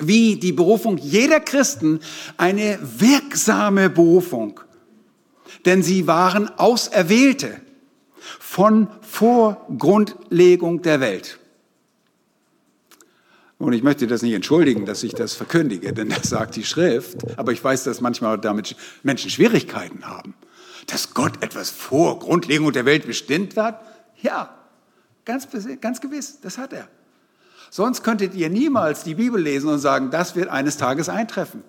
wie 0.00 0.34
die 0.34 0.50
Berufung 0.50 0.98
jeder 0.98 1.38
Christen, 1.38 2.00
eine 2.36 2.80
wirksame 2.82 3.90
Berufung. 3.90 4.58
Denn 5.66 5.84
sie 5.84 6.08
waren 6.08 6.48
Auserwählte 6.58 7.60
von 8.40 8.88
Vorgrundlegung 9.12 10.80
der 10.80 10.98
Welt. 11.00 11.38
Und 13.58 13.74
ich 13.74 13.82
möchte 13.82 14.06
das 14.06 14.22
nicht 14.22 14.32
entschuldigen, 14.32 14.86
dass 14.86 15.02
ich 15.02 15.12
das 15.12 15.34
verkündige, 15.34 15.92
denn 15.92 16.08
das 16.08 16.30
sagt 16.30 16.56
die 16.56 16.64
Schrift. 16.64 17.38
Aber 17.38 17.52
ich 17.52 17.62
weiß, 17.62 17.84
dass 17.84 18.00
manchmal 18.00 18.38
damit 18.38 18.74
Menschen 19.02 19.28
Schwierigkeiten 19.28 20.06
haben. 20.06 20.32
Dass 20.86 21.12
Gott 21.12 21.42
etwas 21.42 21.68
vor 21.68 22.20
Grundlegung 22.20 22.72
der 22.72 22.86
Welt 22.86 23.06
bestimmt 23.06 23.54
hat? 23.58 23.84
Ja, 24.22 24.48
ganz, 25.26 25.46
ganz 25.82 26.00
gewiss, 26.00 26.40
das 26.40 26.56
hat 26.56 26.72
er. 26.72 26.88
Sonst 27.68 28.02
könntet 28.02 28.34
ihr 28.34 28.48
niemals 28.48 29.04
die 29.04 29.14
Bibel 29.14 29.40
lesen 29.40 29.68
und 29.68 29.78
sagen, 29.78 30.10
das 30.10 30.36
wird 30.36 30.48
eines 30.48 30.78
Tages 30.78 31.10
eintreffen. 31.10 31.62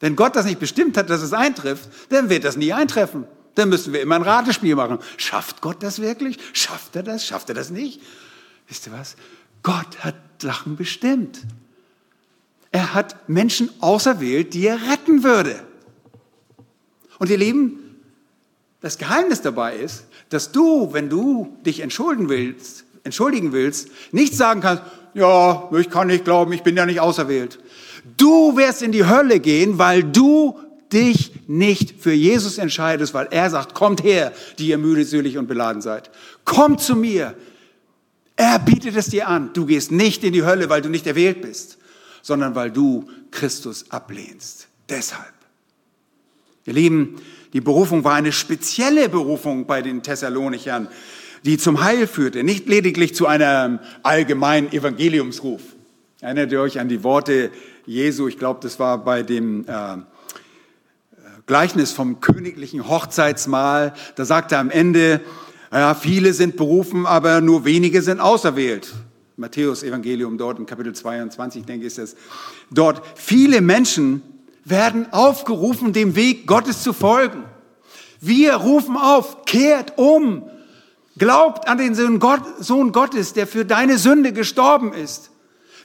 Wenn 0.00 0.16
Gott 0.16 0.34
das 0.34 0.46
nicht 0.46 0.58
bestimmt 0.58 0.96
hat, 0.96 1.10
dass 1.10 1.22
es 1.22 1.32
eintrifft, 1.32 1.88
dann 2.08 2.28
wird 2.28 2.42
das 2.42 2.56
nie 2.56 2.72
eintreffen. 2.72 3.24
Dann 3.54 3.68
müssen 3.68 3.92
wir 3.92 4.00
immer 4.00 4.16
ein 4.16 4.22
Ratespiel 4.22 4.74
machen. 4.74 4.98
Schafft 5.16 5.60
Gott 5.60 5.82
das 5.82 6.00
wirklich? 6.00 6.38
Schafft 6.52 6.96
er 6.96 7.02
das? 7.02 7.26
Schafft 7.26 7.48
er 7.48 7.54
das 7.54 7.70
nicht? 7.70 8.00
Wisst 8.68 8.86
ihr 8.86 8.92
was? 8.92 9.16
Gott 9.62 9.98
hat 10.00 10.16
Sachen 10.40 10.76
bestimmt. 10.76 11.42
Er 12.70 12.94
hat 12.94 13.28
Menschen 13.28 13.70
auserwählt, 13.80 14.54
die 14.54 14.66
er 14.66 14.78
retten 14.90 15.22
würde. 15.22 15.62
Und 17.18 17.30
ihr 17.30 17.38
Lieben, 17.38 17.78
das 18.80 18.98
Geheimnis 18.98 19.42
dabei 19.42 19.76
ist, 19.76 20.04
dass 20.30 20.50
du, 20.50 20.92
wenn 20.92 21.08
du 21.08 21.56
dich 21.64 21.80
entschuldigen 21.80 22.28
willst, 22.28 22.84
entschuldigen 23.04 23.52
willst, 23.52 23.90
nicht 24.10 24.34
sagen 24.34 24.60
kannst, 24.60 24.82
ja, 25.14 25.70
ich 25.78 25.90
kann 25.90 26.06
nicht 26.06 26.24
glauben, 26.24 26.52
ich 26.52 26.62
bin 26.62 26.76
ja 26.76 26.86
nicht 26.86 27.00
auserwählt. 27.00 27.58
Du 28.16 28.56
wirst 28.56 28.82
in 28.82 28.92
die 28.92 29.06
Hölle 29.06 29.40
gehen, 29.40 29.78
weil 29.78 30.02
du 30.02 30.58
dich 30.92 31.32
nicht 31.46 32.00
für 32.00 32.12
Jesus 32.12 32.58
entscheidest, 32.58 33.14
weil 33.14 33.28
er 33.30 33.50
sagt, 33.50 33.74
kommt 33.74 34.02
her, 34.02 34.32
die 34.58 34.68
ihr 34.68 34.78
müde, 34.78 35.04
selig 35.04 35.38
und 35.38 35.46
beladen 35.46 35.82
seid. 35.82 36.10
Kommt 36.44 36.80
zu 36.80 36.96
mir. 36.96 37.34
Er 38.36 38.58
bietet 38.58 38.96
es 38.96 39.06
dir 39.06 39.28
an. 39.28 39.50
Du 39.52 39.66
gehst 39.66 39.92
nicht 39.92 40.24
in 40.24 40.32
die 40.32 40.44
Hölle, 40.44 40.68
weil 40.68 40.82
du 40.82 40.88
nicht 40.88 41.06
erwählt 41.06 41.42
bist, 41.42 41.78
sondern 42.22 42.54
weil 42.54 42.70
du 42.70 43.08
Christus 43.30 43.90
ablehnst. 43.90 44.68
Deshalb. 44.88 45.32
Ihr 46.64 46.74
Lieben, 46.74 47.16
die 47.52 47.60
Berufung 47.60 48.04
war 48.04 48.14
eine 48.14 48.32
spezielle 48.32 49.08
Berufung 49.08 49.66
bei 49.66 49.82
den 49.82 50.02
Thessalonichern, 50.02 50.88
die 51.44 51.58
zum 51.58 51.82
Heil 51.82 52.06
führte, 52.06 52.44
nicht 52.44 52.68
lediglich 52.68 53.14
zu 53.14 53.26
einem 53.26 53.80
allgemeinen 54.02 54.72
Evangeliumsruf. 54.72 55.60
Erinnert 56.20 56.52
ihr 56.52 56.60
euch 56.60 56.78
an 56.78 56.88
die 56.88 57.02
Worte 57.02 57.50
Jesu? 57.84 58.28
Ich 58.28 58.38
glaube, 58.38 58.60
das 58.62 58.78
war 58.78 59.04
bei 59.04 59.24
dem 59.24 59.66
äh, 59.66 59.96
Gleichnis 61.46 61.92
vom 61.92 62.20
königlichen 62.20 62.88
Hochzeitsmahl. 62.88 63.94
Da 64.16 64.24
sagt 64.24 64.52
er 64.52 64.58
am 64.58 64.70
Ende, 64.70 65.20
ja, 65.72 65.94
viele 65.94 66.32
sind 66.34 66.56
berufen, 66.56 67.06
aber 67.06 67.40
nur 67.40 67.64
wenige 67.64 68.02
sind 68.02 68.20
auserwählt. 68.20 68.92
Matthäus 69.36 69.82
Evangelium 69.82 70.38
dort 70.38 70.58
in 70.58 70.66
Kapitel 70.66 70.94
22, 70.94 71.64
denke 71.64 71.86
ich, 71.86 71.98
ist 71.98 71.98
das. 71.98 72.16
Dort 72.70 73.02
viele 73.16 73.60
Menschen 73.60 74.22
werden 74.64 75.12
aufgerufen, 75.12 75.92
dem 75.92 76.14
Weg 76.14 76.46
Gottes 76.46 76.82
zu 76.82 76.92
folgen. 76.92 77.44
Wir 78.20 78.54
rufen 78.54 78.96
auf, 78.96 79.44
kehrt 79.46 79.98
um, 79.98 80.44
glaubt 81.18 81.66
an 81.66 81.78
den 81.78 81.96
Sohn, 81.96 82.20
Gott, 82.20 82.42
Sohn 82.60 82.92
Gottes, 82.92 83.32
der 83.32 83.48
für 83.48 83.64
deine 83.64 83.98
Sünde 83.98 84.32
gestorben 84.32 84.92
ist. 84.92 85.31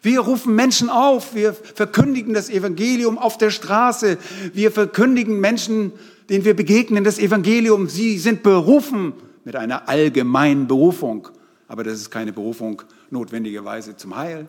Wir 0.01 0.19
rufen 0.19 0.55
Menschen 0.55 0.89
auf, 0.89 1.33
wir 1.35 1.53
verkündigen 1.53 2.33
das 2.33 2.49
Evangelium 2.49 3.17
auf 3.17 3.37
der 3.37 3.49
Straße, 3.49 4.17
wir 4.53 4.71
verkündigen 4.71 5.39
Menschen, 5.39 5.91
denen 6.29 6.45
wir 6.45 6.55
begegnen, 6.55 7.03
das 7.03 7.19
Evangelium. 7.19 7.89
Sie 7.89 8.17
sind 8.17 8.43
berufen 8.43 9.13
mit 9.43 9.55
einer 9.55 9.87
allgemeinen 9.89 10.67
Berufung, 10.67 11.29
aber 11.67 11.83
das 11.83 11.95
ist 11.95 12.11
keine 12.11 12.33
Berufung 12.33 12.81
notwendigerweise 13.09 13.95
zum 13.95 14.15
Heil. 14.15 14.47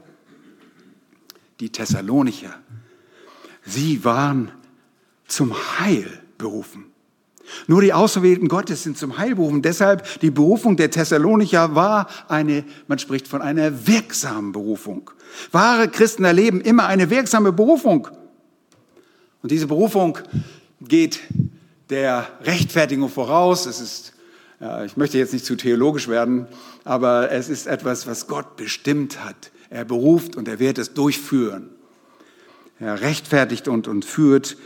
Die 1.61 1.71
Thessalonicher, 1.71 2.55
sie 3.65 4.05
waren 4.05 4.53
zum 5.27 5.55
Heil 5.81 6.23
berufen. 6.37 6.87
Nur 7.67 7.83
die 7.83 7.93
Auserwählten 7.93 8.49
Gottes 8.49 8.83
sind 8.83 8.99
zum 8.99 9.19
Heil 9.19 9.35
berufen. 9.35 9.63
Deshalb 9.63 10.21
die 10.21 10.31
Berufung 10.31 10.77
der 10.77 10.91
Thessalonicher 10.91 11.75
war 11.75 12.09
eine, 12.29 12.65
man 12.87 12.99
spricht 12.99 13.29
von 13.29 13.43
einer 13.43 13.87
wirksamen 13.87 14.53
Berufung. 14.53 15.11
Wahre 15.53 15.89
Christen 15.89 16.25
erleben 16.25 16.61
immer 16.61 16.87
eine 16.87 17.11
wirksame 17.11 17.53
Berufung. 17.53 18.09
Und 19.43 19.51
diese 19.51 19.67
Berufung 19.67 20.19
geht 20.81 21.21
der 21.91 22.27
Rechtfertigung 22.43 23.09
voraus. 23.09 23.67
Es 23.67 23.81
ist, 23.81 24.15
ich 24.85 24.97
möchte 24.97 25.19
jetzt 25.19 25.33
nicht 25.33 25.45
zu 25.45 25.57
theologisch 25.57 26.09
werden, 26.09 26.47
aber 26.85 27.31
es 27.31 27.49
ist 27.49 27.67
etwas, 27.67 28.07
was 28.07 28.27
Gott 28.27 28.57
bestimmt 28.57 29.25
hat. 29.25 29.51
Er 29.71 29.85
beruft 29.85 30.37
und 30.37 30.49
er 30.49 30.59
wird 30.59 30.79
es 30.79 30.95
durchführen. 30.95 31.71
Er 32.81 33.01
rechtfertigt 33.01 33.69
und, 33.69 33.89
und 33.89 34.05
führt 34.05 34.57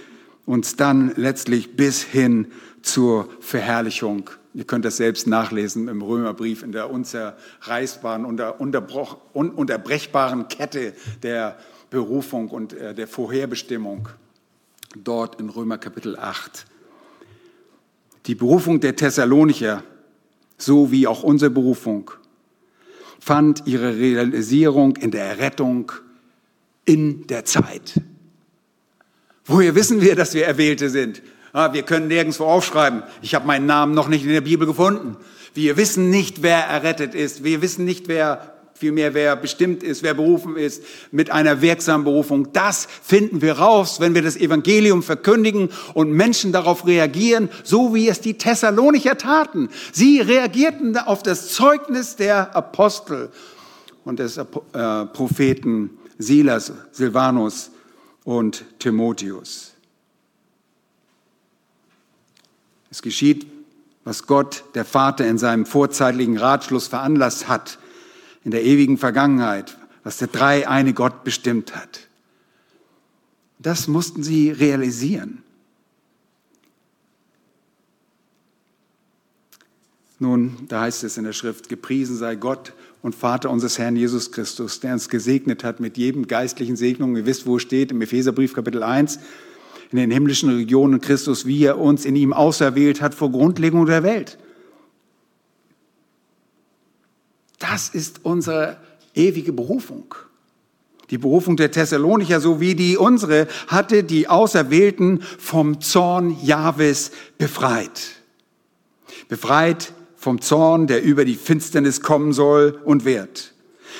uns 0.45 0.77
dann 0.77 1.13
letztlich 1.17 1.77
bis 1.77 2.03
hin 2.03 2.49
zur 2.83 3.29
Verherrlichung 3.41 4.31
Ihr 4.55 4.65
könnt 4.65 4.85
das 4.85 4.99
selbst 4.99 5.27
nachlesen 5.27 5.89
im 5.89 6.03
Römerbrief 6.03 6.63
in 6.63 6.73
der 6.73 6.91
unzerreißbaren, 6.91 8.27
ununterbrechbaren 8.27 10.49
Kette 10.49 10.93
der 11.23 11.57
Berufung 11.89 12.49
und 12.49 12.75
äh, 12.75 12.95
der 12.95 13.09
Vorherbestimmung. 13.09 14.11
Dort 14.95 15.41
in 15.41 15.49
Römer 15.49 15.79
Kapitel 15.79 16.19
8. 16.19 16.67
Die 18.27 18.35
Berufung 18.35 18.81
der 18.81 18.95
Thessalonicher, 18.95 19.83
so 20.59 20.93
wie 20.93 21.07
auch 21.07 21.23
unsere 21.23 21.51
Berufung, 21.51 22.11
fand 23.19 23.67
ihre 23.67 23.97
Realisierung 23.97 24.97
in 24.97 25.11
der 25.11 25.25
Errettung 25.25 25.93
in 26.85 27.27
der 27.27 27.47
Zeit. 27.47 28.03
Woher 29.47 29.75
wissen 29.75 30.03
wir, 30.03 30.15
dass 30.15 30.35
wir 30.35 30.45
Erwählte 30.45 30.91
sind? 30.91 31.23
Ah, 31.53 31.73
wir 31.73 31.83
können 31.83 32.09
nirgendwo 32.09 32.45
aufschreiben, 32.45 33.03
ich 33.21 33.35
habe 33.35 33.47
meinen 33.47 33.67
Namen 33.67 33.95
noch 33.95 34.09
nicht 34.09 34.25
in 34.25 34.33
der 34.33 34.41
Bibel 34.41 34.67
gefunden. 34.67 35.17
Wir 35.55 35.77
wissen 35.77 36.09
nicht, 36.09 36.43
wer 36.43 36.59
errettet 36.65 37.15
ist. 37.15 37.45
Wir 37.45 37.61
wissen 37.61 37.85
nicht, 37.85 38.09
wer 38.09 38.53
vielmehr 38.83 39.15
wer 39.15 39.37
bestimmt 39.37 39.85
ist, 39.85 40.03
wer 40.03 40.15
berufen 40.15 40.57
ist 40.57 40.83
mit 41.13 41.31
einer 41.31 41.61
wirksamen 41.61 42.05
Berufung. 42.05 42.53
Das 42.53 42.89
finden 43.03 43.41
wir 43.41 43.59
raus, 43.59 44.01
wenn 44.01 44.17
wir 44.17 44.23
das 44.23 44.37
Evangelium 44.37 45.05
verkündigen 45.05 45.69
und 45.95 46.11
Menschen 46.11 46.51
darauf 46.51 46.85
reagieren, 46.85 47.49
so 47.63 47.95
wie 47.95 48.09
es 48.09 48.21
die 48.21 48.35
Thessalonicher 48.35 49.17
taten. 49.17 49.69
Sie 49.93 50.21
reagierten 50.21 50.97
auf 50.97 51.23
das 51.23 51.51
Zeugnis 51.51 52.17
der 52.17 52.57
Apostel 52.57 53.31
und 54.05 54.19
des 54.19 54.37
äh, 54.37 54.45
Propheten 55.13 55.91
Silas, 56.19 56.73
Silvanus 56.91 57.71
und 58.25 58.65
Timotheus. 58.81 59.72
Es 62.93 63.01
geschieht, 63.01 63.47
was 64.05 64.27
Gott, 64.27 64.65
der 64.75 64.85
Vater, 64.85 65.27
in 65.27 65.39
seinem 65.39 65.65
vorzeitlichen 65.65 66.37
Ratschluss 66.37 66.89
veranlasst 66.89 67.49
hat, 67.49 67.79
in 68.45 68.51
der 68.51 68.65
ewigen 68.65 68.99
Vergangenheit, 68.99 69.79
was 70.05 70.19
der 70.19 70.29
drei 70.29 70.69
eine 70.69 70.93
Gott 70.93 71.25
bestimmt 71.25 71.75
hat. 71.75 72.01
Das 73.59 73.89
mussten 73.89 74.23
sie 74.23 74.51
realisieren. 74.51 75.43
Nun, 80.19 80.59
da 80.69 80.83
heißt 80.83 81.03
es 81.03 81.17
in 81.17 81.25
der 81.25 81.33
Schrift, 81.33 81.71
gepriesen 81.71 82.19
sei 82.19 82.35
Gott 82.35 82.75
und 83.01 83.15
Vater 83.15 83.49
unseres 83.49 83.79
Herrn 83.79 83.97
Jesus 83.97 84.33
Christus, 84.33 84.81
der 84.81 84.93
uns 84.93 85.09
gesegnet 85.09 85.65
hat 85.65 85.81
mit 85.81 85.97
jedem 85.97 86.27
geistlichen 86.27 86.77
Segnung. 86.77 87.17
Ihr 87.17 87.25
wisst, 87.25 87.47
wo 87.47 87.57
es 87.57 87.63
steht, 87.63 87.91
im 87.91 88.03
Epheserbrief 88.03 88.53
Kapitel 88.53 88.83
1 88.83 89.19
in 89.93 89.99
den 89.99 90.11
himmlischen 90.11 90.51
Regionen 90.51 91.01
Christus, 91.01 91.47
wie 91.47 91.65
er 91.65 91.79
uns 91.79 92.05
in 92.05 92.17
ihm 92.17 92.33
auserwählt 92.33 93.03
hat 93.03 93.15
vor 93.15 93.31
Grundlegung 93.31 93.87
der 93.87 94.03
Welt. 94.03 94.39
Das 97.59 97.91
ist 97.91 98.25
unsere 98.25 98.79
ewige 99.15 99.53
Berufung. 99.53 100.15
Die 101.11 101.19
Berufung 101.19 101.59
der 101.59 101.71
Thessalonicher 101.71 102.41
sowie 102.41 102.75
die 102.75 102.97
unsere 102.97 103.47
hatte 103.67 104.03
die 104.03 104.29
Auserwählten 104.29 105.23
vom 105.39 105.81
Zorn 105.83 106.39
Jahwes 106.43 107.13
befreit. 107.37 108.17
Befreit 109.29 109.93
vom 110.17 110.41
Zorn, 110.41 110.87
der 110.87 111.03
über 111.03 111.27
die 111.27 111.35
Finsternis 111.35 112.01
kommen 112.01 112.33
soll 112.33 112.81
und 112.85 113.05
wird. 113.05 113.53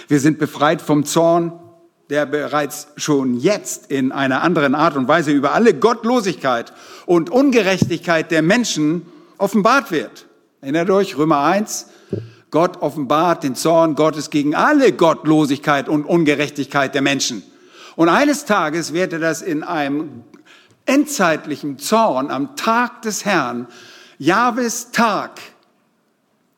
Wir 0.09 0.21
sind 0.21 0.39
befreit 0.39 0.81
vom 0.81 1.05
Zorn, 1.05 1.53
der 2.13 2.27
bereits 2.27 2.89
schon 2.97 3.39
jetzt 3.39 3.91
in 3.91 4.13
einer 4.13 4.43
anderen 4.43 4.75
Art 4.75 4.97
und 4.97 5.09
Weise 5.09 5.31
über 5.31 5.55
alle 5.55 5.73
Gottlosigkeit 5.73 6.75
und 7.07 7.31
Ungerechtigkeit 7.31 8.31
der 8.31 8.43
Menschen 8.43 9.07
offenbart 9.39 9.91
wird. 9.91 10.27
Erinnert 10.61 10.91
euch, 10.91 11.17
Römer 11.17 11.41
1, 11.41 11.87
Gott 12.51 12.83
offenbart 12.83 13.45
den 13.45 13.55
Zorn 13.55 13.95
Gottes 13.95 14.29
gegen 14.29 14.55
alle 14.55 14.93
Gottlosigkeit 14.93 15.89
und 15.89 16.05
Ungerechtigkeit 16.05 16.95
der 16.95 17.01
Menschen. 17.01 17.43
Und 17.97 18.11
eines 18.11 18.45
Tages 18.45 18.93
wird 18.93 19.15
er 19.15 19.19
das 19.19 19.41
in 19.41 19.63
einem 19.63 20.23
endzeitlichen 20.85 21.79
Zorn 21.79 22.31
am 22.31 22.57
Tag 22.57 23.01
des 23.01 23.25
Herrn, 23.25 23.69
Jahwes 24.19 24.91
Tag, 24.91 25.41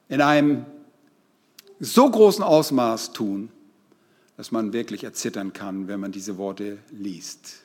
in 0.08 0.20
einem 0.20 0.66
so 1.78 2.10
großen 2.10 2.42
Ausmaß 2.42 3.12
tun, 3.12 3.50
dass 4.36 4.50
man 4.50 4.72
wirklich 4.72 5.04
erzittern 5.04 5.52
kann, 5.52 5.88
wenn 5.88 6.00
man 6.00 6.12
diese 6.12 6.36
Worte 6.38 6.78
liest. 6.90 7.62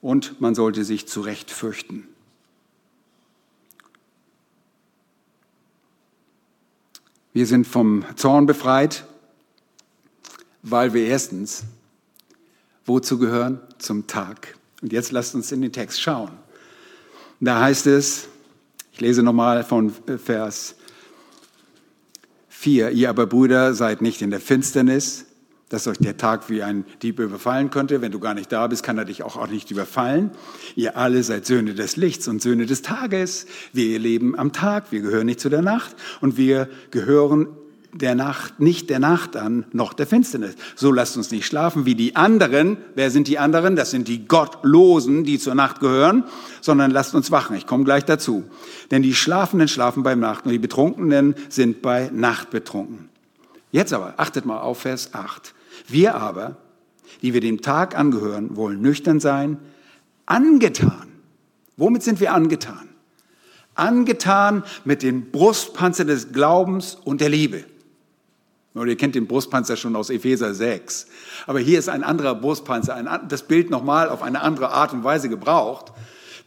Und 0.00 0.40
man 0.40 0.54
sollte 0.54 0.84
sich 0.84 1.08
zu 1.08 1.20
Recht 1.20 1.50
fürchten. 1.50 2.06
Wir 7.32 7.46
sind 7.46 7.66
vom 7.66 8.04
Zorn 8.16 8.46
befreit, 8.46 9.04
weil 10.62 10.94
wir 10.94 11.06
erstens 11.06 11.64
wozu 12.88 13.18
gehören? 13.18 13.60
Zum 13.78 14.06
Tag. 14.06 14.56
Und 14.82 14.92
jetzt 14.92 15.12
lasst 15.12 15.34
uns 15.34 15.52
in 15.52 15.60
den 15.60 15.72
Text 15.72 16.00
schauen. 16.00 16.30
Da 17.38 17.60
heißt 17.60 17.86
es, 17.86 18.28
ich 18.92 19.00
lese 19.00 19.22
nochmal 19.22 19.62
von 19.62 19.92
Vers 20.18 20.74
4. 22.58 22.90
Ihr 22.90 23.08
aber 23.08 23.26
Brüder 23.26 23.72
seid 23.72 24.02
nicht 24.02 24.20
in 24.20 24.32
der 24.32 24.40
Finsternis, 24.40 25.26
dass 25.68 25.86
euch 25.86 25.98
der 25.98 26.16
Tag 26.16 26.50
wie 26.50 26.64
ein 26.64 26.84
Dieb 27.02 27.20
überfallen 27.20 27.70
könnte. 27.70 28.02
Wenn 28.02 28.10
du 28.10 28.18
gar 28.18 28.34
nicht 28.34 28.50
da 28.50 28.66
bist, 28.66 28.82
kann 28.82 28.98
er 28.98 29.04
dich 29.04 29.22
auch, 29.22 29.36
auch 29.36 29.46
nicht 29.46 29.70
überfallen. 29.70 30.32
Ihr 30.74 30.96
alle 30.96 31.22
seid 31.22 31.46
Söhne 31.46 31.74
des 31.74 31.96
Lichts 31.96 32.26
und 32.26 32.42
Söhne 32.42 32.66
des 32.66 32.82
Tages. 32.82 33.46
Wir 33.72 34.00
leben 34.00 34.36
am 34.36 34.52
Tag, 34.52 34.90
wir 34.90 35.02
gehören 35.02 35.26
nicht 35.26 35.38
zu 35.38 35.50
der 35.50 35.62
Nacht 35.62 35.94
und 36.20 36.36
wir 36.36 36.68
gehören 36.90 37.46
der 37.92 38.14
Nacht, 38.14 38.60
nicht 38.60 38.90
der 38.90 38.98
Nacht 38.98 39.36
an, 39.36 39.64
noch 39.72 39.92
der 39.92 40.06
Finsternis. 40.06 40.56
So 40.76 40.92
lasst 40.92 41.16
uns 41.16 41.30
nicht 41.30 41.46
schlafen 41.46 41.86
wie 41.86 41.94
die 41.94 42.16
anderen. 42.16 42.76
Wer 42.94 43.10
sind 43.10 43.28
die 43.28 43.38
anderen? 43.38 43.76
Das 43.76 43.90
sind 43.90 44.08
die 44.08 44.28
Gottlosen, 44.28 45.24
die 45.24 45.38
zur 45.38 45.54
Nacht 45.54 45.80
gehören, 45.80 46.24
sondern 46.60 46.90
lasst 46.90 47.14
uns 47.14 47.30
wachen. 47.30 47.56
Ich 47.56 47.66
komme 47.66 47.84
gleich 47.84 48.04
dazu. 48.04 48.44
Denn 48.90 49.02
die 49.02 49.14
Schlafenden 49.14 49.68
schlafen 49.68 50.02
bei 50.02 50.14
Nacht 50.14 50.44
und 50.44 50.52
die 50.52 50.58
Betrunkenen 50.58 51.34
sind 51.48 51.80
bei 51.82 52.10
Nacht 52.12 52.50
betrunken. 52.50 53.08
Jetzt 53.72 53.92
aber, 53.92 54.14
achtet 54.16 54.44
mal 54.44 54.60
auf 54.60 54.80
Vers 54.80 55.14
8. 55.14 55.54
Wir 55.88 56.14
aber, 56.14 56.56
die 57.22 57.32
wir 57.34 57.40
dem 57.40 57.62
Tag 57.62 57.96
angehören, 57.96 58.56
wollen 58.56 58.80
nüchtern 58.80 59.20
sein, 59.20 59.58
angetan. 60.26 61.08
Womit 61.76 62.02
sind 62.02 62.20
wir 62.20 62.34
angetan? 62.34 62.88
Angetan 63.74 64.64
mit 64.84 65.02
dem 65.02 65.30
Brustpanzer 65.30 66.04
des 66.04 66.32
Glaubens 66.32 66.96
und 67.04 67.20
der 67.20 67.28
Liebe. 67.28 67.64
Oder 68.78 68.90
ihr 68.90 68.96
kennt 68.96 69.14
den 69.14 69.26
Brustpanzer 69.26 69.76
schon 69.76 69.96
aus 69.96 70.10
Epheser 70.10 70.54
6. 70.54 71.06
Aber 71.46 71.58
hier 71.58 71.78
ist 71.78 71.88
ein 71.88 72.04
anderer 72.04 72.34
Brustpanzer, 72.34 72.94
ein, 72.94 73.08
das 73.28 73.42
Bild 73.42 73.70
nochmal 73.70 74.08
auf 74.08 74.22
eine 74.22 74.42
andere 74.42 74.70
Art 74.70 74.92
und 74.92 75.04
Weise 75.04 75.28
gebraucht. 75.28 75.92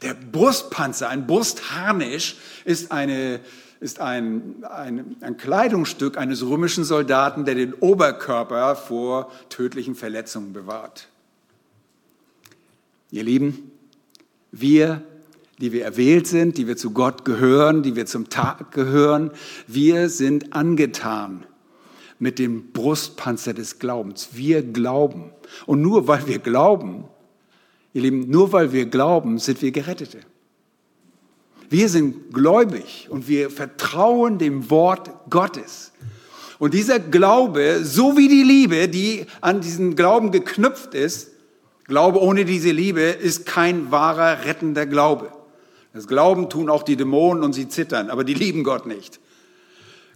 Der 0.02 0.14
Brustpanzer, 0.14 1.10
ein 1.10 1.28
Brustharnisch, 1.28 2.38
ist, 2.66 2.92
eine, 2.92 3.40
ist 3.80 4.00
ein, 4.00 4.64
ein, 4.64 5.18
ein 5.22 5.38
Kleidungsstück 5.38 6.18
eines 6.18 6.44
römischen 6.44 6.84
Soldaten, 6.84 7.46
der 7.46 7.56
den 7.56 7.74
Oberkörper 7.74 8.76
vor 8.76 9.32
tödlichen 9.50 9.96
Verletzungen 9.96 10.54
bewahrt. 10.54 11.08
Ihr 13.12 13.24
Lieben, 13.24 13.72
wir, 14.52 15.04
die 15.60 15.72
wir 15.72 15.84
erwählt 15.84 16.28
sind, 16.28 16.58
die 16.58 16.68
wir 16.68 16.78
zu 16.78 16.92
Gott 16.92 17.26
gehören, 17.26 17.84
die 17.84 17.96
wir 17.96 18.06
zum 18.06 18.30
Tag 18.30 18.72
gehören, 18.72 19.32
wir 19.68 20.10
sind 20.10 20.54
angetan 20.54 21.46
mit 22.22 22.38
dem 22.38 22.72
Brustpanzer 22.72 23.56
des 23.56 23.80
Glaubens. 23.80 24.30
Wir 24.34 24.62
glauben. 24.62 25.32
Und 25.66 25.82
nur 25.82 26.08
weil 26.08 26.28
wir 26.28 26.38
glauben, 26.38 27.06
ihr 27.94 28.04
Lieben, 28.04 28.30
nur 28.30 28.54
weil 28.54 28.72
wir 28.72 28.86
glauben, 28.86 29.40
sind 29.40 29.60
wir 29.64 29.72
Gerettete. 29.72 30.20
Wir 31.68 31.90
sind 31.90 32.32
gläubig 32.32 33.08
und 33.10 33.28
wir 33.28 33.50
vertrauen 33.50 34.38
dem 34.38 34.70
Wort 34.70 35.10
Gottes. 35.32 35.94
Und 36.60 36.76
dieser 36.76 37.00
Glaube, 37.00 37.80
so 37.84 38.18
wie 38.18 38.28
die 38.28 38.44
Liebe, 38.44 38.88
die 38.88 39.26
an 39.42 39.62
diesen 39.62 39.96
Glauben 39.96 40.30
geknüpft 40.30 40.94
ist, 40.94 41.32
Glaube 41.88 42.22
ohne 42.22 42.46
diese 42.46 42.70
Liebe 42.70 43.02
ist 43.02 43.48
kein 43.48 43.90
wahrer 43.90 44.46
rettender 44.46 44.86
Glaube. 44.86 45.32
Das 45.92 46.08
Glauben 46.08 46.52
tun 46.52 46.70
auch 46.70 46.84
die 46.84 46.98
Dämonen 46.98 47.44
und 47.44 47.54
sie 47.54 47.68
zittern, 47.68 48.12
aber 48.12 48.24
die 48.24 48.36
lieben 48.36 48.64
Gott 48.64 48.86
nicht. 48.86 49.20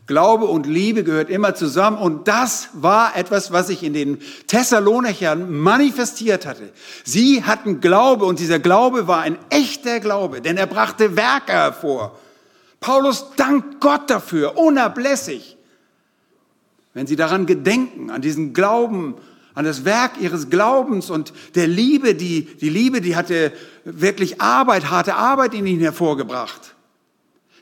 Glaube 0.08 0.46
und 0.46 0.68
Liebe 0.68 1.04
gehört 1.04 1.32
immer 1.32 1.56
zusammen 1.56 1.98
und 1.98 2.28
das 2.28 2.70
war 2.74 3.18
etwas, 3.18 3.52
was 3.52 3.68
sich 3.68 3.82
in 3.82 3.94
den 3.94 4.20
Thessalonichern 4.46 5.52
manifestiert 5.52 6.46
hatte. 6.46 6.72
Sie 7.04 7.44
hatten 7.44 7.82
Glaube 7.82 8.26
und 8.26 8.40
dieser 8.40 8.60
Glaube 8.60 9.08
war 9.08 9.22
ein 9.22 9.38
echter 9.50 10.00
Glaube, 10.00 10.42
denn 10.42 10.58
er 10.58 10.68
brachte 10.68 11.16
Werke 11.16 11.54
hervor. 11.54 12.20
Paulus 12.80 13.32
dankt 13.36 13.82
Gott 13.82 14.12
dafür, 14.12 14.58
unablässig. 14.60 15.58
Wenn 16.94 17.08
sie 17.08 17.16
daran 17.16 17.48
gedenken, 17.48 18.12
an 18.12 18.22
diesen 18.22 18.54
Glauben, 18.54 19.16
an 19.56 19.66
das 19.66 19.86
Werk 19.86 20.22
ihres 20.22 20.52
Glaubens 20.52 21.10
und 21.10 21.34
der 21.56 21.66
Liebe, 21.66 22.14
die, 22.14 22.46
die 22.46 22.70
Liebe, 22.70 23.02
die 23.02 23.16
hatte 23.16 23.54
wirklich 23.86 24.40
Arbeit, 24.40 24.92
harte 24.92 25.16
Arbeit 25.16 25.56
in 25.56 25.66
ihnen 25.66 25.82
hervorgebracht. 25.82 26.76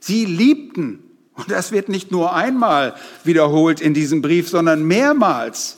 Sie 0.02 0.26
liebten 0.26 1.00
und 1.36 1.50
das 1.50 1.72
wird 1.72 1.90
nicht 1.90 2.12
nur 2.12 2.34
einmal 2.34 2.94
wiederholt 3.24 3.82
in 3.82 3.94
diesem 3.94 4.22
Brief, 4.22 4.50
sondern 4.50 4.84
mehrmals. 4.84 5.78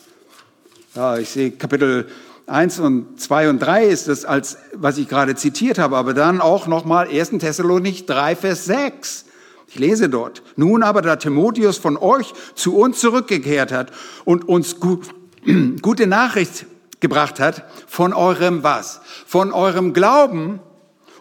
Ja, 0.96 1.18
ich 1.18 1.30
sehe 1.30 1.52
Kapitel 1.52 2.08
1 2.48 2.80
und 2.80 3.20
2 3.20 3.50
und 3.50 3.60
3 3.60 3.86
ist 3.86 4.08
das 4.08 4.26
als, 4.26 4.58
was 4.74 4.98
ich 4.98 5.08
gerade 5.08 5.36
zitiert 5.36 5.80
habe, 5.80 5.98
aber 5.98 6.14
dann 6.14 6.42
auch 6.42 6.68
nochmal 6.68 7.08
1. 7.08 7.32
Thessalonik 7.40 8.06
3, 8.06 8.36
Vers 8.36 8.66
6. 8.66 9.26
Ich 9.68 9.80
lese 9.80 10.10
dort. 10.10 10.44
Nun 10.56 10.84
aber, 10.84 11.02
da 11.02 11.16
Timotheus 11.16 11.78
von 11.78 11.98
euch 11.98 12.34
zu 12.54 12.78
uns 12.78 13.00
zurückgekehrt 13.00 13.72
hat 13.72 13.92
und 14.26 14.48
uns 14.48 14.80
gut, 14.80 15.08
gute 15.82 16.06
Nachricht 16.06 16.66
gebracht 17.00 17.40
hat 17.40 17.64
von 17.88 18.14
eurem 18.14 18.62
was? 18.64 19.02
Von 19.26 19.52
eurem 19.52 19.94
Glauben 19.94 20.60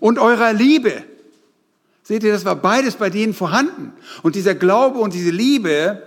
und 0.00 0.18
eurer 0.18 0.52
Liebe 0.52 1.04
Seht 2.04 2.22
ihr, 2.22 2.32
das 2.32 2.44
war 2.44 2.54
beides 2.54 2.96
bei 2.96 3.08
denen 3.08 3.32
vorhanden. 3.32 3.94
Und 4.22 4.34
dieser 4.34 4.54
Glaube 4.54 4.98
und 4.98 5.14
diese 5.14 5.30
Liebe, 5.30 6.02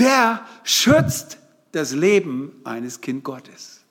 der 0.00 0.44
schützt 0.64 1.38
das 1.70 1.92
Leben 1.94 2.50
eines 2.64 3.00
Kind 3.00 3.22
Gottes. 3.22 3.82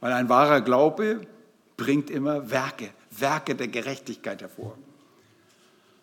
Weil 0.00 0.12
ein 0.12 0.28
wahrer 0.28 0.60
Glaube 0.60 1.22
bringt 1.78 2.10
immer 2.10 2.50
Werke, 2.50 2.90
Werke 3.10 3.54
der 3.54 3.68
Gerechtigkeit 3.68 4.42
hervor. 4.42 4.76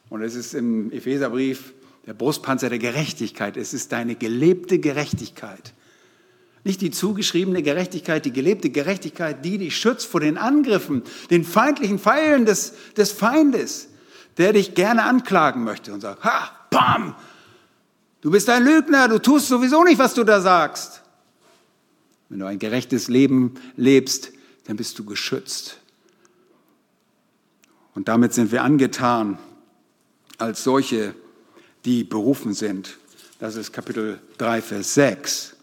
Und 0.09 0.23
es 0.23 0.33
ist 0.33 0.55
im 0.55 0.91
Epheserbrief 0.91 1.73
der 2.07 2.15
Brustpanzer 2.15 2.69
der 2.69 2.79
Gerechtigkeit. 2.79 3.57
Es 3.57 3.75
ist 3.75 3.91
deine 3.91 4.15
gelebte 4.15 4.79
Gerechtigkeit. 4.79 5.75
Nicht 6.63 6.81
die 6.81 6.89
zugeschriebene 6.89 7.61
Gerechtigkeit, 7.61 8.25
die 8.25 8.33
gelebte 8.33 8.71
Gerechtigkeit, 8.71 9.45
die 9.45 9.59
dich 9.59 9.77
schützt 9.77 10.07
vor 10.07 10.19
den 10.19 10.39
Angriffen, 10.39 11.03
den 11.29 11.43
feindlichen 11.43 11.99
Pfeilen 11.99 12.45
des, 12.45 12.73
des 12.97 13.11
Feindes 13.11 13.88
der 14.39 14.53
dich 14.53 14.73
gerne 14.73 15.03
anklagen 15.03 15.63
möchte 15.63 15.93
und 15.93 15.99
sagt, 15.99 16.23
ha, 16.23 16.49
bam, 16.71 17.13
du 18.21 18.31
bist 18.31 18.49
ein 18.49 18.63
Lügner, 18.63 19.09
du 19.09 19.19
tust 19.19 19.49
sowieso 19.49 19.83
nicht, 19.83 19.99
was 19.99 20.13
du 20.13 20.23
da 20.23 20.39
sagst. 20.39 21.03
Wenn 22.29 22.39
du 22.39 22.45
ein 22.45 22.57
gerechtes 22.57 23.09
Leben 23.09 23.55
lebst, 23.75 24.31
dann 24.65 24.77
bist 24.77 24.97
du 24.97 25.03
geschützt. 25.03 25.79
Und 27.95 28.07
damit 28.07 28.33
sind 28.33 28.51
wir 28.53 28.63
angetan 28.63 29.37
als 30.37 30.63
solche, 30.63 31.13
die 31.83 32.05
berufen 32.05 32.53
sind. 32.53 32.97
Das 33.39 33.55
ist 33.55 33.73
Kapitel 33.73 34.21
3, 34.37 34.61
Vers 34.61 34.93
6. 34.93 35.55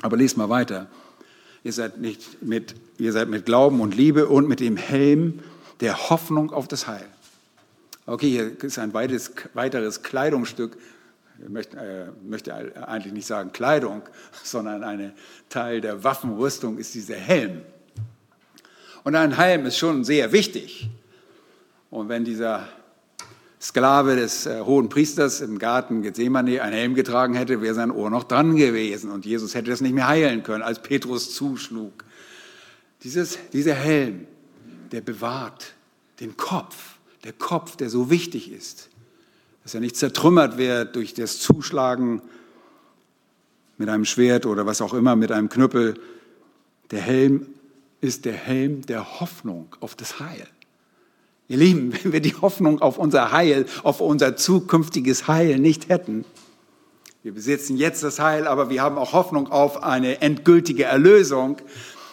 Aber 0.00 0.16
lest 0.16 0.38
mal 0.38 0.48
weiter. 0.48 0.88
Ihr 1.64 1.74
seid, 1.74 1.98
nicht 1.98 2.42
mit, 2.42 2.74
ihr 2.96 3.12
seid 3.12 3.28
mit 3.28 3.44
Glauben 3.44 3.82
und 3.82 3.94
Liebe 3.94 4.26
und 4.28 4.48
mit 4.48 4.60
dem 4.60 4.78
Helm 4.78 5.40
der 5.80 6.08
Hoffnung 6.08 6.50
auf 6.50 6.66
das 6.66 6.86
Heil. 6.86 7.06
Okay, 8.10 8.28
hier 8.28 8.64
ist 8.64 8.76
ein 8.76 8.92
weiteres, 8.92 9.30
weiteres 9.54 10.02
Kleidungsstück. 10.02 10.76
Ich 11.40 11.48
möchte, 11.48 11.76
äh, 11.76 12.28
möchte 12.28 12.52
eigentlich 12.52 13.12
nicht 13.12 13.26
sagen 13.26 13.52
Kleidung, 13.52 14.02
sondern 14.42 14.82
ein 14.82 15.12
Teil 15.48 15.80
der 15.80 16.02
Waffenrüstung 16.02 16.76
ist 16.78 16.92
dieser 16.96 17.14
Helm. 17.14 17.60
Und 19.04 19.14
ein 19.14 19.36
Helm 19.36 19.64
ist 19.64 19.78
schon 19.78 20.02
sehr 20.02 20.32
wichtig. 20.32 20.90
Und 21.88 22.08
wenn 22.08 22.24
dieser 22.24 22.66
Sklave 23.60 24.16
des 24.16 24.44
äh, 24.44 24.60
hohen 24.60 24.88
Priesters 24.88 25.40
im 25.40 25.60
Garten 25.60 26.02
Gethsemane 26.02 26.62
einen 26.62 26.74
Helm 26.74 26.94
getragen 26.96 27.34
hätte, 27.34 27.62
wäre 27.62 27.76
sein 27.76 27.92
Ohr 27.92 28.10
noch 28.10 28.24
dran 28.24 28.56
gewesen 28.56 29.12
und 29.12 29.24
Jesus 29.24 29.54
hätte 29.54 29.70
das 29.70 29.80
nicht 29.80 29.94
mehr 29.94 30.08
heilen 30.08 30.42
können, 30.42 30.64
als 30.64 30.82
Petrus 30.82 31.32
zuschlug. 31.32 32.04
Dieses, 33.04 33.38
dieser 33.52 33.74
Helm, 33.74 34.26
der 34.90 35.00
bewahrt 35.00 35.74
den 36.18 36.36
Kopf 36.36 36.98
der 37.24 37.32
Kopf, 37.32 37.76
der 37.76 37.90
so 37.90 38.10
wichtig 38.10 38.50
ist, 38.50 38.88
dass 39.62 39.74
er 39.74 39.80
nicht 39.80 39.96
zertrümmert 39.96 40.58
wird 40.58 40.96
durch 40.96 41.14
das 41.14 41.38
Zuschlagen 41.38 42.22
mit 43.78 43.88
einem 43.88 44.04
Schwert 44.04 44.46
oder 44.46 44.66
was 44.66 44.80
auch 44.80 44.94
immer, 44.94 45.16
mit 45.16 45.32
einem 45.32 45.48
Knüppel. 45.48 45.94
Der 46.90 47.00
Helm 47.00 47.46
ist 48.00 48.24
der 48.24 48.34
Helm 48.34 48.84
der 48.86 49.20
Hoffnung 49.20 49.74
auf 49.80 49.94
das 49.94 50.20
Heil. 50.20 50.46
Ihr 51.48 51.58
Lieben, 51.58 51.92
wenn 52.02 52.12
wir 52.12 52.20
die 52.20 52.34
Hoffnung 52.34 52.80
auf 52.80 52.98
unser 52.98 53.32
Heil, 53.32 53.66
auf 53.82 54.00
unser 54.00 54.36
zukünftiges 54.36 55.28
Heil 55.28 55.58
nicht 55.58 55.88
hätten, 55.88 56.24
wir 57.22 57.34
besitzen 57.34 57.76
jetzt 57.76 58.02
das 58.02 58.18
Heil, 58.18 58.46
aber 58.46 58.70
wir 58.70 58.80
haben 58.80 58.96
auch 58.96 59.12
Hoffnung 59.12 59.48
auf 59.48 59.82
eine 59.82 60.22
endgültige 60.22 60.84
Erlösung. 60.84 61.58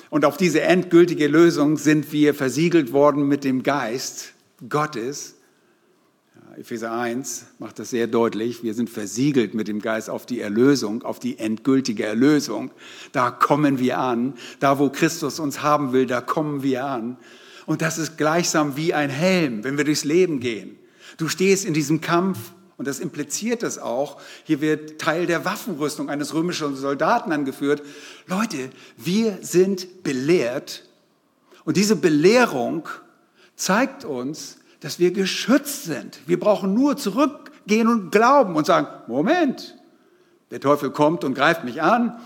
Und 0.09 0.25
auf 0.25 0.35
diese 0.35 0.61
endgültige 0.61 1.27
Lösung 1.27 1.77
sind 1.77 2.11
wir 2.11 2.33
versiegelt 2.33 2.91
worden 2.91 3.25
mit 3.25 3.45
dem 3.45 3.63
Geist. 3.63 4.33
Gottes. 4.69 5.35
Epheser 6.57 6.91
1 6.91 7.45
macht 7.59 7.77
das 7.77 7.91
sehr 7.91 8.07
deutlich. 8.07 8.63
Wir 8.63 8.73
sind 8.73 8.89
versiegelt 8.89 9.53
mit 9.53 9.67
dem 9.67 9.79
Geist 9.79 10.09
auf 10.09 10.25
die 10.25 10.39
Erlösung, 10.39 11.03
auf 11.03 11.19
die 11.19 11.37
endgültige 11.37 12.03
Erlösung. 12.05 12.71
Da 13.11 13.29
kommen 13.29 13.77
wir 13.77 13.99
an. 13.99 14.33
Da, 14.59 14.79
wo 14.79 14.89
Christus 14.89 15.39
uns 15.39 15.61
haben 15.61 15.93
will, 15.93 16.07
da 16.07 16.21
kommen 16.21 16.63
wir 16.63 16.85
an. 16.85 17.17
Und 17.67 17.83
das 17.83 17.99
ist 17.99 18.17
gleichsam 18.17 18.75
wie 18.75 18.93
ein 18.93 19.11
Helm, 19.11 19.63
wenn 19.63 19.77
wir 19.77 19.83
durchs 19.83 20.03
Leben 20.03 20.39
gehen. 20.39 20.77
Du 21.17 21.27
stehst 21.27 21.63
in 21.65 21.73
diesem 21.75 22.01
Kampf 22.01 22.39
und 22.77 22.87
das 22.87 22.99
impliziert 22.99 23.61
das 23.61 23.77
auch. 23.77 24.19
Hier 24.43 24.61
wird 24.61 24.99
Teil 24.99 25.27
der 25.27 25.45
Waffenrüstung 25.45 26.09
eines 26.09 26.33
römischen 26.33 26.75
Soldaten 26.75 27.31
angeführt. 27.31 27.83
Leute, 28.25 28.69
wir 28.95 29.39
sind 29.41 30.03
belehrt 30.03 30.87
und 31.65 31.77
diese 31.77 31.95
Belehrung 31.95 32.87
zeigt 33.57 34.05
uns, 34.05 34.59
dass 34.79 34.99
wir 34.99 35.11
geschützt 35.11 35.83
sind. 35.83 36.19
Wir 36.25 36.39
brauchen 36.39 36.73
nur 36.73 36.95
zurückgehen 36.95 37.89
und 37.89 38.11
glauben 38.11 38.55
und 38.55 38.65
sagen, 38.65 38.87
Moment, 39.07 39.77
Der 40.49 40.61
Teufel 40.61 40.91
kommt 40.91 41.23
und 41.23 41.33
greift 41.33 41.65
mich 41.65 41.81
an. 41.81 42.17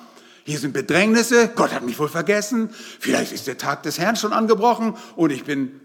Hier 0.44 0.60
sind 0.60 0.74
Bedrängnisse. 0.74 1.50
Gott 1.56 1.74
hat 1.74 1.84
mich 1.84 1.98
wohl 1.98 2.10
vergessen. 2.10 2.70
Vielleicht 3.00 3.32
ist 3.32 3.48
der 3.48 3.58
Tag 3.58 3.84
des 3.84 3.98
Herrn 4.00 4.16
schon 4.16 4.34
angebrochen 4.34 4.96
und 5.16 5.32
ich 5.32 5.44
bin. 5.44 5.80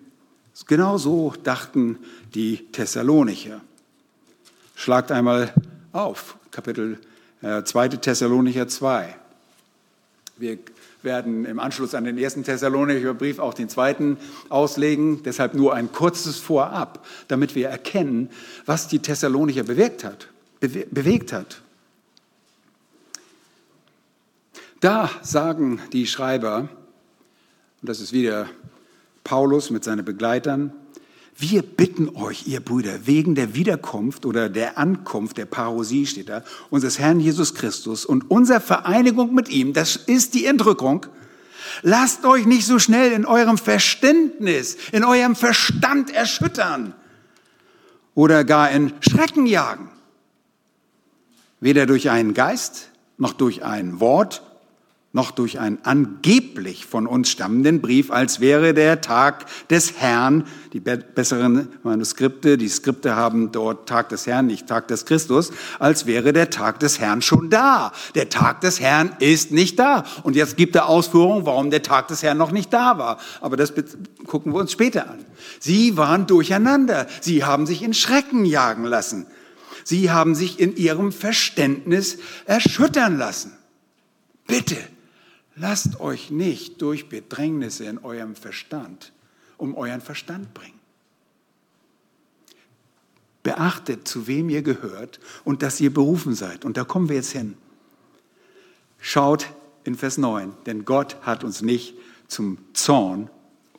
Genau 0.67 0.97
so 0.97 1.35
dachten 1.45 1.99
die 2.35 2.67
Thessalonicher. 2.73 3.61
Schlagt 4.75 5.13
einmal 5.13 5.53
auf, 5.93 6.37
Kapitel 6.51 6.99
äh, 7.43 7.63
2. 7.63 7.89
Thessalonicher 7.89 8.67
2. 8.67 9.17
Wir 10.39 10.59
werden 11.03 11.47
im 11.47 11.59
Anschluss 11.59 11.95
an 11.95 12.05
den 12.05 12.19
ersten 12.19 12.45
Thessalonicher 12.45 13.15
Brief 13.15 13.39
auch 13.39 13.55
den 13.55 13.71
zweiten 13.71 14.19
auslegen. 14.51 15.23
Deshalb 15.23 15.55
nur 15.55 15.75
ein 15.75 15.93
kurzes 15.93 16.37
Vorab, 16.37 17.07
damit 17.29 17.55
wir 17.55 17.69
erkennen, 17.69 18.29
was 18.67 18.87
die 18.87 18.99
Thessalonicher 18.99 19.63
bewegt 19.63 20.05
hat. 20.05 20.29
Bewegt 20.61 21.33
hat. 21.33 21.63
Da 24.81 25.11
sagen 25.23 25.81
die 25.93 26.07
Schreiber, 26.07 26.69
und 27.81 27.89
das 27.89 28.01
ist 28.01 28.13
wieder 28.13 28.49
Paulus 29.25 29.71
mit 29.71 29.85
seinen 29.85 30.05
Begleitern, 30.05 30.73
wir 31.39 31.63
bitten 31.63 32.09
euch, 32.17 32.47
ihr 32.47 32.61
Brüder, 32.61 33.07
wegen 33.07 33.35
der 33.35 33.55
Wiederkunft 33.55 34.25
oder 34.25 34.49
der 34.49 34.79
Ankunft 34.79 35.37
der 35.37 35.45
Parosie 35.45 36.07
steht 36.07 36.31
da, 36.31 36.43
unseres 36.71 36.99
Herrn 36.99 37.21
Jesus 37.21 37.55
Christus 37.55 38.07
und 38.07 38.31
unserer 38.31 38.61
Vereinigung 38.61 39.35
mit 39.35 39.51
ihm, 39.51 39.75
das 39.75 39.97
ist 39.97 40.33
die 40.33 40.47
Entrückung, 40.47 41.07
lasst 41.83 42.25
euch 42.25 42.47
nicht 42.47 42.67
so 42.67 42.79
schnell 42.79 43.13
in 43.13 43.27
eurem 43.27 43.59
Verständnis, 43.59 44.79
in 44.93 45.05
eurem 45.05 45.37
Verstand 45.37 46.11
erschüttern 46.11 46.95
oder 48.15 48.45
gar 48.45 48.71
in 48.71 48.95
Schrecken 49.01 49.47
jagen. 49.47 49.91
Weder 51.61 51.85
durch 51.85 52.09
einen 52.09 52.33
Geist, 52.33 52.91
noch 53.19 53.35
durch 53.35 53.63
ein 53.63 54.01
Wort, 54.01 54.43
noch 55.17 55.31
durch 55.31 55.59
einen 55.59 55.79
angeblich 55.83 56.85
von 56.85 57.07
uns 57.07 57.31
stammenden 57.31 57.81
Brief, 57.81 58.11
als 58.11 58.39
wäre 58.39 58.75
der 58.75 59.01
Tag 59.01 59.47
des 59.71 59.95
Herrn, 59.99 60.45
die 60.75 60.81
besseren 60.81 61.69
Manuskripte, 61.83 62.59
die 62.59 62.69
Skripte 62.69 63.17
haben 63.17 63.51
dort 63.51 63.89
Tag 63.89 64.11
des 64.11 64.27
Herrn, 64.27 64.47
nicht 64.47 64.67
Tag 64.67 64.89
des 64.89 65.07
Christus, 65.07 65.53
als 65.79 66.05
wäre 66.05 66.35
der 66.35 66.51
Tag 66.51 66.81
des 66.81 67.01
Herrn 67.01 67.23
schon 67.23 67.49
da. 67.49 67.93
Der 68.15 68.29
Tag 68.29 68.61
des 68.61 68.79
Herrn 68.79 69.17
ist 69.19 69.53
nicht 69.53 69.79
da. 69.79 70.05
Und 70.23 70.37
jetzt 70.37 70.59
gibt 70.59 70.77
er 70.77 70.87
Ausführungen, 70.87 71.47
warum 71.47 71.71
der 71.71 71.83
Tag 71.83 72.09
des 72.09 72.23
Herrn 72.23 72.37
noch 72.37 72.53
nicht 72.53 72.71
da 72.75 72.99
war. 72.99 73.19
Aber 73.41 73.57
das 73.57 73.73
gucken 74.27 74.53
wir 74.53 74.61
uns 74.61 74.71
später 74.71 75.09
an. 75.11 75.25
Sie 75.61 75.97
waren 75.97 76.27
durcheinander. 76.27 77.07
Sie 77.23 77.43
haben 77.43 77.65
sich 77.65 77.83
in 77.83 77.95
Schrecken 77.95 78.45
jagen 78.45 78.85
lassen. 78.85 79.27
Sie 79.83 80.11
haben 80.11 80.35
sich 80.35 80.61
in 80.61 80.77
ihrem 80.77 81.11
Verständnis 81.11 82.19
erschüttern 82.45 83.17
lassen. 83.17 83.53
Bitte, 84.47 84.77
Lasst 85.57 86.01
euch 86.01 86.31
nicht 86.31 86.81
durch 86.83 87.09
Bedrängnisse 87.09 87.87
in 87.87 87.99
eurem 87.99 88.37
Verstand 88.37 89.13
um 89.59 89.75
euren 89.75 90.01
Verstand 90.01 90.53
bringen. 90.55 90.79
Beachtet, 93.43 94.09
zu 94.09 94.27
wem 94.27 94.49
ihr 94.49 94.63
gehört 94.63 95.21
und 95.45 95.63
dass 95.63 95.81
ihr 95.81 95.93
berufen 95.93 96.35
seid. 96.35 96.65
Und 96.65 96.77
da 96.77 96.85
kommen 96.85 97.09
wir 97.09 97.17
jetzt 97.17 97.33
hin. 97.33 97.57
Schaut 98.99 99.47
in 99.85 99.95
Vers 99.95 100.19
9, 100.19 100.53
denn 100.67 100.85
Gott 100.85 101.17
hat 101.23 101.45
uns 101.45 101.63
nicht 101.63 101.95
zum 102.27 102.59
Zorn 102.73 103.31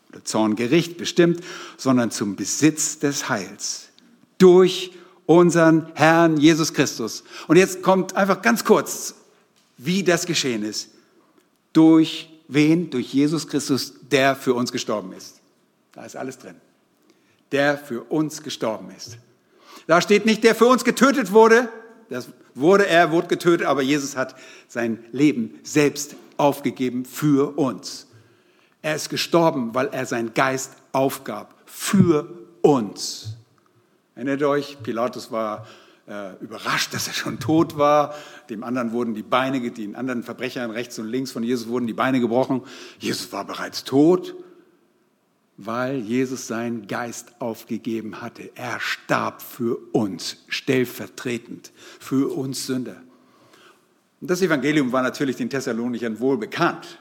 oder 0.10 0.24
Zorngericht 0.24 0.98
bestimmt, 0.98 1.42
sondern 1.76 2.12
zum 2.12 2.38
Besitz 2.38 3.00
des 3.00 3.28
Heils 3.28 3.90
durch 4.38 4.94
unseren 5.26 5.92
Herrn 5.96 6.38
Jesus 6.38 6.74
Christus. 6.74 7.26
Und 7.48 7.58
jetzt 7.58 7.82
kommt 7.82 8.16
einfach 8.16 8.42
ganz 8.42 8.64
kurz, 8.64 9.16
wie 9.78 10.02
das 10.04 10.26
geschehen 10.26 10.64
ist 10.64 10.92
durch 11.78 12.28
wen? 12.48 12.90
Durch 12.90 13.14
Jesus 13.14 13.48
Christus, 13.48 13.94
der 14.12 14.36
für 14.36 14.56
uns 14.56 14.72
gestorben 14.72 15.14
ist. 15.14 15.42
Da 15.92 16.04
ist 16.06 16.16
alles 16.16 16.40
drin. 16.40 16.56
Der 17.52 17.78
für 17.78 18.02
uns 18.02 18.42
gestorben 18.42 18.90
ist. 18.96 19.18
Da 19.86 20.02
steht 20.02 20.26
nicht, 20.26 20.44
der 20.44 20.56
für 20.56 20.66
uns 20.66 20.84
getötet 20.84 21.32
wurde. 21.32 21.70
Das 22.10 22.30
wurde 22.56 22.88
er, 22.88 23.12
wurde 23.12 23.28
getötet, 23.28 23.68
aber 23.68 23.84
Jesus 23.84 24.18
hat 24.18 24.36
sein 24.68 25.04
Leben 25.12 25.60
selbst 25.62 26.16
aufgegeben 26.38 27.06
für 27.06 27.58
uns. 27.58 28.08
Er 28.82 28.96
ist 28.96 29.10
gestorben, 29.10 29.76
weil 29.76 29.88
er 29.88 30.06
seinen 30.06 30.34
Geist 30.34 30.74
aufgab 30.94 31.54
für 31.66 32.28
uns. 32.62 33.36
Erinnert 34.16 34.42
euch, 34.44 34.78
Pilatus 34.82 35.32
war 35.32 35.68
äh, 36.08 36.36
überrascht, 36.42 36.94
dass 36.94 37.08
er 37.08 37.14
schon 37.14 37.40
tot 37.40 37.78
war. 37.78 38.16
Dem 38.50 38.64
anderen 38.64 38.92
wurden 38.92 39.14
die 39.14 39.24
Beine, 39.24 39.72
den 39.72 39.96
anderen 39.96 40.24
Verbrechern 40.24 40.72
rechts 40.72 40.98
und 41.00 41.08
links 41.08 41.32
von 41.32 41.44
Jesus 41.44 41.68
wurden 41.68 41.88
die 41.88 41.94
Beine 41.94 42.20
gebrochen. 42.20 42.62
Jesus 43.00 43.32
war 43.34 43.46
bereits 43.46 43.84
tot, 43.84 44.34
weil 45.58 45.98
Jesus 45.98 46.48
seinen 46.48 46.88
Geist 46.88 47.42
aufgegeben 47.42 48.22
hatte. 48.22 48.52
Er 48.56 48.80
starb 48.80 49.42
für 49.42 49.78
uns, 49.92 50.46
stellvertretend, 50.48 51.72
für 52.00 52.34
uns 52.34 52.66
Sünder. 52.66 53.02
Und 54.22 54.30
das 54.32 54.42
Evangelium 54.42 54.92
war 54.92 55.04
natürlich 55.04 55.36
den 55.36 55.50
Thessalonichern 55.50 56.20
wohl 56.20 56.38
bekannt. 56.38 57.00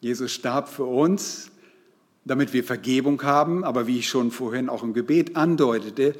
Jesus 0.00 0.32
starb 0.32 0.68
für 0.68 0.84
uns, 0.84 1.50
damit 2.24 2.52
wir 2.52 2.64
Vergebung 2.64 3.22
haben, 3.22 3.64
aber 3.64 3.86
wie 3.86 3.98
ich 3.98 4.08
schon 4.08 4.30
vorhin 4.30 4.68
auch 4.68 4.82
im 4.82 4.94
Gebet 4.94 5.36
andeutete, 5.36 6.14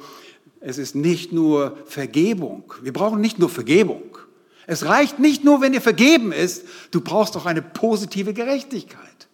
es 0.65 0.77
ist 0.77 0.95
nicht 0.95 1.33
nur 1.33 1.77
Vergebung. 1.85 2.73
Wir 2.81 2.93
brauchen 2.93 3.19
nicht 3.19 3.37
nur 3.37 3.49
Vergebung. 3.49 4.17
Es 4.65 4.85
reicht 4.85 5.19
nicht 5.19 5.43
nur, 5.43 5.59
wenn 5.59 5.73
dir 5.73 5.81
vergeben 5.81 6.31
ist, 6.31 6.63
du 6.91 7.01
brauchst 7.01 7.35
auch 7.35 7.45
eine 7.45 7.61
positive 7.61 8.33
Gerechtigkeit. 8.33 9.27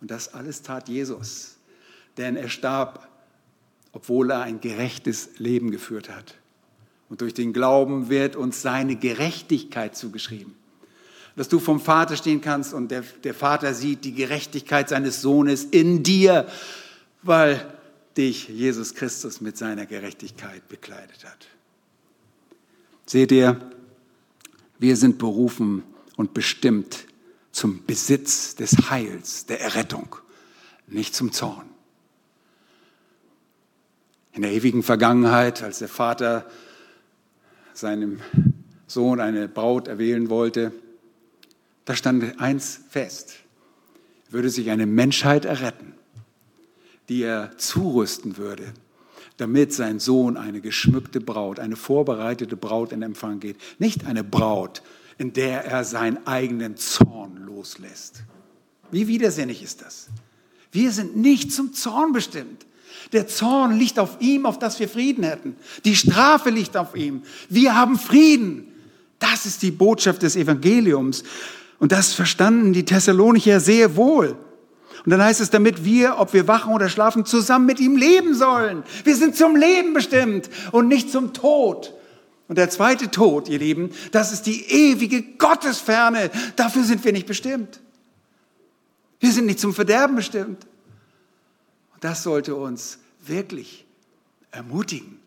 Und 0.00 0.10
das 0.10 0.34
alles 0.34 0.62
tat 0.62 0.88
Jesus. 0.88 1.58
Denn 2.16 2.34
er 2.34 2.48
starb, 2.48 3.08
obwohl 3.92 4.32
er 4.32 4.42
ein 4.42 4.60
gerechtes 4.60 5.30
Leben 5.38 5.70
geführt 5.70 6.10
hat. 6.10 6.34
Und 7.08 7.20
durch 7.20 7.34
den 7.34 7.52
Glauben 7.52 8.08
wird 8.08 8.34
uns 8.34 8.62
seine 8.62 8.96
Gerechtigkeit 8.96 9.96
zugeschrieben. 9.96 10.56
Dass 11.36 11.48
du 11.48 11.60
vom 11.60 11.78
Vater 11.78 12.16
stehen 12.16 12.40
kannst 12.40 12.74
und 12.74 12.90
der, 12.90 13.04
der 13.22 13.34
Vater 13.34 13.74
sieht 13.74 14.04
die 14.04 14.14
Gerechtigkeit 14.14 14.88
seines 14.88 15.22
Sohnes 15.22 15.64
in 15.64 16.02
dir, 16.02 16.48
weil 17.22 17.64
dich 18.16 18.48
Jesus 18.48 18.94
Christus 18.94 19.40
mit 19.40 19.56
seiner 19.56 19.86
Gerechtigkeit 19.86 20.68
bekleidet 20.68 21.24
hat. 21.24 21.48
Seht 23.06 23.32
ihr, 23.32 23.60
wir 24.78 24.96
sind 24.96 25.18
berufen 25.18 25.82
und 26.16 26.34
bestimmt 26.34 27.06
zum 27.52 27.84
Besitz 27.84 28.56
des 28.56 28.90
Heils, 28.90 29.46
der 29.46 29.60
Errettung, 29.60 30.16
nicht 30.86 31.14
zum 31.14 31.32
Zorn. 31.32 31.68
In 34.32 34.42
der 34.42 34.52
ewigen 34.52 34.82
Vergangenheit, 34.82 35.62
als 35.62 35.80
der 35.80 35.88
Vater 35.88 36.50
seinem 37.74 38.20
Sohn 38.86 39.20
eine 39.20 39.48
Braut 39.48 39.88
erwählen 39.88 40.30
wollte, 40.30 40.72
da 41.84 41.94
stand 41.94 42.40
eins 42.40 42.80
fest. 42.88 43.34
Würde 44.30 44.48
sich 44.48 44.70
eine 44.70 44.86
Menschheit 44.86 45.44
erretten, 45.44 45.94
die 47.12 47.24
er 47.24 47.58
zurüsten 47.58 48.38
würde, 48.38 48.72
damit 49.36 49.74
sein 49.74 50.00
Sohn 50.00 50.38
eine 50.38 50.62
geschmückte 50.62 51.20
Braut, 51.20 51.60
eine 51.60 51.76
vorbereitete 51.76 52.56
Braut 52.56 52.90
in 52.90 53.02
Empfang 53.02 53.38
geht. 53.38 53.58
Nicht 53.78 54.06
eine 54.06 54.24
Braut, 54.24 54.82
in 55.18 55.34
der 55.34 55.66
er 55.66 55.84
seinen 55.84 56.26
eigenen 56.26 56.78
Zorn 56.78 57.36
loslässt. 57.44 58.22
Wie 58.90 59.08
widersinnig 59.08 59.62
ist 59.62 59.82
das? 59.82 60.08
Wir 60.70 60.90
sind 60.90 61.14
nicht 61.14 61.52
zum 61.52 61.74
Zorn 61.74 62.14
bestimmt. 62.14 62.64
Der 63.12 63.28
Zorn 63.28 63.78
liegt 63.78 63.98
auf 63.98 64.16
ihm, 64.20 64.46
auf 64.46 64.58
das 64.58 64.80
wir 64.80 64.88
Frieden 64.88 65.22
hätten. 65.22 65.56
Die 65.84 65.96
Strafe 65.96 66.48
liegt 66.48 66.78
auf 66.78 66.96
ihm. 66.96 67.24
Wir 67.50 67.76
haben 67.76 67.98
Frieden. 67.98 68.68
Das 69.18 69.44
ist 69.44 69.60
die 69.60 69.70
Botschaft 69.70 70.22
des 70.22 70.34
Evangeliums. 70.34 71.24
Und 71.78 71.92
das 71.92 72.14
verstanden 72.14 72.72
die 72.72 72.86
Thessalonicher 72.86 73.60
sehr 73.60 73.96
wohl. 73.96 74.34
Und 75.04 75.10
dann 75.10 75.22
heißt 75.22 75.40
es, 75.40 75.50
damit 75.50 75.84
wir, 75.84 76.18
ob 76.18 76.32
wir 76.32 76.46
wachen 76.46 76.72
oder 76.72 76.88
schlafen, 76.88 77.24
zusammen 77.24 77.66
mit 77.66 77.80
ihm 77.80 77.96
leben 77.96 78.34
sollen. 78.34 78.84
Wir 79.04 79.16
sind 79.16 79.36
zum 79.36 79.56
Leben 79.56 79.94
bestimmt 79.94 80.48
und 80.70 80.88
nicht 80.88 81.10
zum 81.10 81.32
Tod. 81.32 81.92
Und 82.46 82.56
der 82.56 82.70
zweite 82.70 83.10
Tod, 83.10 83.48
ihr 83.48 83.58
Lieben, 83.58 83.90
das 84.12 84.32
ist 84.32 84.42
die 84.42 84.70
ewige 84.70 85.22
Gottesferne. 85.22 86.30
Dafür 86.54 86.84
sind 86.84 87.04
wir 87.04 87.12
nicht 87.12 87.26
bestimmt. 87.26 87.80
Wir 89.18 89.32
sind 89.32 89.46
nicht 89.46 89.58
zum 89.58 89.74
Verderben 89.74 90.16
bestimmt. 90.16 90.66
Und 91.94 92.04
das 92.04 92.22
sollte 92.22 92.54
uns 92.54 92.98
wirklich 93.24 93.86
ermutigen. 94.50 95.18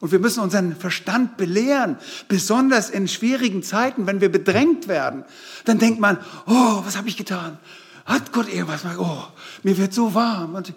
Und 0.00 0.12
wir 0.12 0.18
müssen 0.18 0.40
unseren 0.40 0.74
Verstand 0.74 1.36
belehren, 1.36 1.98
besonders 2.26 2.88
in 2.88 3.06
schwierigen 3.06 3.62
Zeiten, 3.62 4.06
wenn 4.06 4.20
wir 4.20 4.32
bedrängt 4.32 4.88
werden. 4.88 5.24
Dann 5.66 5.78
denkt 5.78 6.00
man, 6.00 6.18
oh, 6.46 6.80
was 6.84 6.96
habe 6.96 7.08
ich 7.08 7.18
getan? 7.18 7.58
Hat 8.04 8.32
Gott 8.32 8.48
irgendwas? 8.48 8.84
Oh, 8.98 9.24
mir 9.62 9.76
wird 9.76 9.92
so 9.92 10.14
warm. 10.14 10.54
Und 10.54 10.72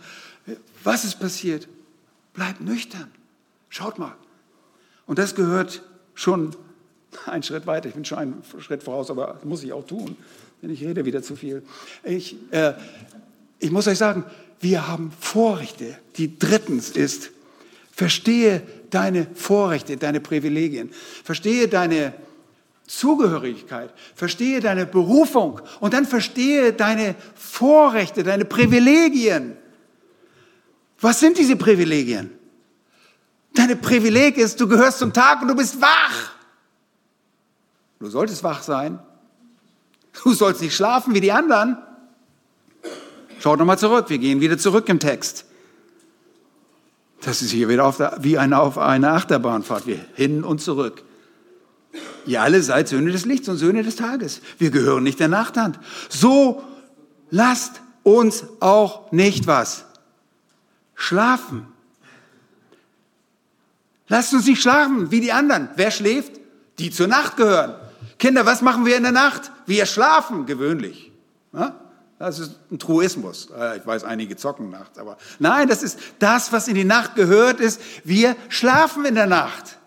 was 0.83 1.05
ist 1.05 1.19
passiert? 1.19 1.67
Bleibt 2.33 2.61
nüchtern. 2.61 3.11
Schaut 3.69 3.99
mal. 3.99 4.15
Und 5.05 5.19
das 5.19 5.35
gehört 5.35 5.83
schon 6.15 6.55
Ein 7.25 7.43
Schritt 7.43 7.67
weiter, 7.67 7.87
ich 7.87 7.95
bin 7.95 8.05
schon 8.05 8.17
einen 8.17 8.43
Schritt 8.59 8.83
voraus, 8.83 9.09
aber 9.09 9.35
das 9.35 9.45
muss 9.45 9.63
ich 9.63 9.73
auch 9.73 9.85
tun, 9.85 10.15
denn 10.61 10.69
ich 10.69 10.83
rede 10.83 11.05
wieder 11.05 11.21
zu 11.21 11.35
viel. 11.35 11.63
Ich, 12.03 12.35
äh, 12.51 12.73
ich 13.59 13.71
muss 13.71 13.87
euch 13.87 13.97
sagen, 13.97 14.23
wir 14.59 14.87
haben 14.87 15.11
Vorrechte, 15.19 15.97
die 16.17 16.37
drittens 16.37 16.91
ist, 16.91 17.31
verstehe 17.91 18.61
deine 18.89 19.27
Vorrechte, 19.35 19.97
deine 19.97 20.19
Privilegien, 20.19 20.91
verstehe 21.23 21.67
deine 21.67 22.13
Zugehörigkeit, 22.85 23.93
verstehe 24.13 24.59
deine 24.59 24.85
Berufung 24.85 25.61
und 25.79 25.93
dann 25.93 26.05
verstehe 26.05 26.73
deine 26.73 27.15
Vorrechte, 27.35 28.23
deine 28.23 28.45
Privilegien. 28.45 29.57
Was 30.99 31.19
sind 31.19 31.37
diese 31.37 31.55
Privilegien? 31.55 32.31
Deine 33.53 33.75
Privileg 33.75 34.37
ist, 34.37 34.59
du 34.59 34.67
gehörst 34.67 34.99
zum 34.99 35.13
Tag 35.13 35.41
und 35.41 35.47
du 35.47 35.55
bist 35.55 35.79
wach. 35.81 36.31
Du 37.99 38.09
solltest 38.09 38.43
wach 38.43 38.63
sein. 38.63 38.99
Du 40.23 40.33
sollst 40.33 40.61
nicht 40.61 40.75
schlafen 40.75 41.13
wie 41.13 41.21
die 41.21 41.31
anderen. 41.31 41.77
Schaut 43.39 43.59
nochmal 43.59 43.79
zurück, 43.79 44.09
wir 44.09 44.17
gehen 44.17 44.41
wieder 44.41 44.57
zurück 44.57 44.89
im 44.89 44.99
Text. 44.99 45.45
Das 47.21 47.41
ist 47.41 47.51
hier 47.51 47.69
wieder 47.69 47.93
der, 47.97 48.17
wie 48.19 48.37
eine, 48.37 48.59
auf 48.59 48.77
einer 48.77 49.13
Achterbahnfahrt, 49.13 49.87
wir 49.87 49.99
hin 50.15 50.43
und 50.43 50.59
zurück. 50.59 51.03
Ihr 52.25 52.41
alle 52.41 52.61
seid 52.61 52.87
Söhne 52.87 53.11
des 53.11 53.25
Lichts 53.25 53.49
und 53.49 53.57
Söhne 53.57 53.83
des 53.83 53.95
Tages. 53.95 54.41
Wir 54.57 54.71
gehören 54.71 55.03
nicht 55.03 55.19
der 55.19 55.27
Nacht 55.27 55.57
an. 55.57 55.77
So 56.09 56.63
lasst 57.29 57.81
uns 58.03 58.45
auch 58.59 59.11
nicht 59.11 59.47
was? 59.47 59.85
Schlafen. 60.95 61.67
Lasst 64.07 64.33
uns 64.33 64.45
nicht 64.45 64.61
schlafen 64.61 65.11
wie 65.11 65.21
die 65.21 65.31
anderen. 65.31 65.69
Wer 65.75 65.91
schläft? 65.91 66.33
Die 66.79 66.91
zur 66.91 67.07
Nacht 67.07 67.37
gehören. 67.37 67.75
Kinder, 68.19 68.45
was 68.45 68.61
machen 68.61 68.85
wir 68.85 68.95
in 68.97 69.03
der 69.03 69.11
Nacht? 69.11 69.51
Wir 69.65 69.85
schlafen 69.85 70.45
gewöhnlich. 70.45 71.11
Das 72.19 72.39
ist 72.39 72.57
ein 72.71 72.79
Truismus. 72.79 73.49
Äh, 73.57 73.79
ich 73.79 73.85
weiß, 73.85 74.05
einige 74.05 74.37
zocken 74.37 74.69
nachts, 74.69 74.97
aber 74.97 75.17
nein, 75.39 75.67
das 75.67 75.83
ist 75.83 75.99
das, 76.19 76.53
was 76.53 76.67
in 76.67 76.75
die 76.75 76.85
Nacht 76.85 77.15
gehört, 77.15 77.59
ist, 77.59 77.81
wir 78.05 78.35
schlafen 78.49 79.03
in 79.03 79.15
der 79.15 79.27
Nacht. 79.27 79.77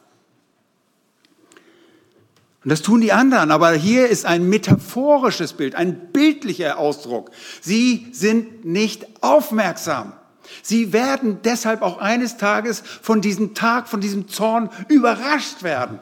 Und 2.66 2.70
das 2.70 2.82
tun 2.82 3.00
die 3.00 3.12
anderen, 3.12 3.52
aber 3.52 3.70
hier 3.74 4.08
ist 4.08 4.26
ein 4.26 4.48
metaphorisches 4.48 5.52
Bild, 5.52 5.76
ein 5.76 6.10
bildlicher 6.10 6.78
Ausdruck. 6.78 7.30
Sie 7.60 8.08
sind 8.10 8.64
nicht 8.64 9.06
aufmerksam. 9.20 10.14
Sie 10.62 10.92
werden 10.92 11.38
deshalb 11.44 11.82
auch 11.82 11.98
eines 11.98 12.38
Tages 12.38 12.82
von 13.02 13.20
diesem 13.20 13.54
Tag, 13.54 13.86
von 13.86 14.00
diesem 14.00 14.26
Zorn 14.26 14.68
überrascht 14.88 15.62
werden. 15.62 16.00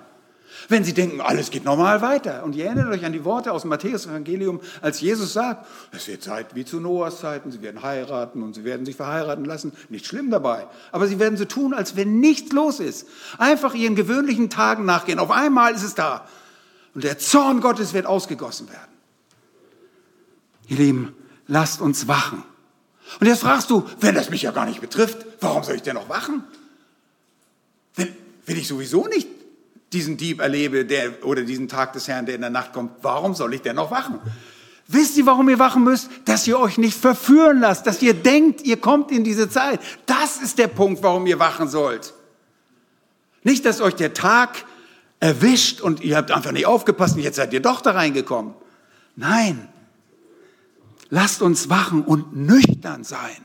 Wenn 0.70 0.84
sie 0.84 0.94
denken, 0.94 1.20
alles 1.20 1.50
geht 1.50 1.66
normal 1.66 2.00
weiter. 2.00 2.42
Und 2.44 2.56
ihr 2.56 2.64
erinnert 2.64 2.88
euch 2.88 3.04
an 3.04 3.12
die 3.12 3.26
Worte 3.26 3.52
aus 3.52 3.60
dem 3.60 3.68
Matthäus-Evangelium, 3.68 4.62
als 4.80 5.02
Jesus 5.02 5.34
sagt, 5.34 5.66
es 5.92 6.08
wird 6.08 6.22
Zeit 6.22 6.54
wie 6.54 6.64
zu 6.64 6.80
Noahs 6.80 7.20
Zeiten, 7.20 7.50
sie 7.50 7.60
werden 7.60 7.82
heiraten 7.82 8.42
und 8.42 8.54
sie 8.54 8.64
werden 8.64 8.86
sich 8.86 8.96
verheiraten 8.96 9.44
lassen. 9.44 9.72
Nicht 9.90 10.06
schlimm 10.06 10.30
dabei. 10.30 10.66
Aber 10.92 11.08
sie 11.08 11.18
werden 11.18 11.36
so 11.36 11.44
tun, 11.44 11.74
als 11.74 11.94
wenn 11.94 12.20
nichts 12.20 12.52
los 12.52 12.80
ist. 12.80 13.06
Einfach 13.36 13.74
ihren 13.74 13.96
gewöhnlichen 13.96 14.48
Tagen 14.48 14.86
nachgehen. 14.86 15.18
Auf 15.18 15.30
einmal 15.30 15.74
ist 15.74 15.82
es 15.82 15.94
da. 15.94 16.26
Und 16.94 17.04
der 17.04 17.18
Zorn 17.18 17.60
Gottes 17.60 17.92
wird 17.92 18.06
ausgegossen 18.06 18.68
werden. 18.68 18.92
Ihr 20.68 20.76
Lieben, 20.78 21.14
lasst 21.46 21.80
uns 21.80 22.08
wachen. 22.08 22.42
Und 23.20 23.26
jetzt 23.26 23.40
fragst 23.40 23.70
du, 23.70 23.84
wenn 24.00 24.14
das 24.14 24.30
mich 24.30 24.42
ja 24.42 24.50
gar 24.50 24.66
nicht 24.66 24.80
betrifft, 24.80 25.18
warum 25.40 25.62
soll 25.62 25.76
ich 25.76 25.82
denn 25.82 25.94
noch 25.94 26.08
wachen? 26.08 26.44
Wenn, 27.96 28.14
wenn 28.46 28.56
ich 28.56 28.66
sowieso 28.66 29.06
nicht 29.06 29.28
diesen 29.92 30.16
Dieb 30.16 30.40
erlebe 30.40 30.84
der, 30.84 31.24
oder 31.24 31.42
diesen 31.42 31.68
Tag 31.68 31.92
des 31.92 32.08
Herrn, 32.08 32.26
der 32.26 32.34
in 32.34 32.40
der 32.40 32.50
Nacht 32.50 32.72
kommt, 32.72 32.92
warum 33.02 33.34
soll 33.34 33.54
ich 33.54 33.62
denn 33.62 33.76
noch 33.76 33.90
wachen? 33.90 34.18
Wisst 34.86 35.16
ihr, 35.16 35.26
warum 35.26 35.48
ihr 35.48 35.58
wachen 35.58 35.84
müsst? 35.84 36.10
Dass 36.26 36.46
ihr 36.46 36.58
euch 36.58 36.78
nicht 36.78 36.98
verführen 36.98 37.60
lasst, 37.60 37.86
dass 37.86 38.02
ihr 38.02 38.14
denkt, 38.14 38.62
ihr 38.62 38.76
kommt 38.76 39.10
in 39.10 39.24
diese 39.24 39.48
Zeit. 39.48 39.80
Das 40.06 40.38
ist 40.38 40.58
der 40.58 40.68
Punkt, 40.68 41.02
warum 41.02 41.26
ihr 41.26 41.38
wachen 41.38 41.68
sollt. 41.68 42.12
Nicht, 43.44 43.64
dass 43.64 43.80
euch 43.80 43.94
der 43.94 44.14
Tag 44.14 44.64
erwischt 45.20 45.80
und 45.80 46.00
ihr 46.00 46.16
habt 46.16 46.30
einfach 46.30 46.52
nicht 46.52 46.66
aufgepasst 46.66 47.16
und 47.16 47.22
jetzt 47.22 47.36
seid 47.36 47.52
ihr 47.52 47.60
doch 47.60 47.80
da 47.80 47.92
reingekommen. 47.92 48.54
Nein, 49.16 49.68
lasst 51.10 51.42
uns 51.42 51.68
wachen 51.68 52.02
und 52.04 52.36
nüchtern 52.36 53.04
sein. 53.04 53.36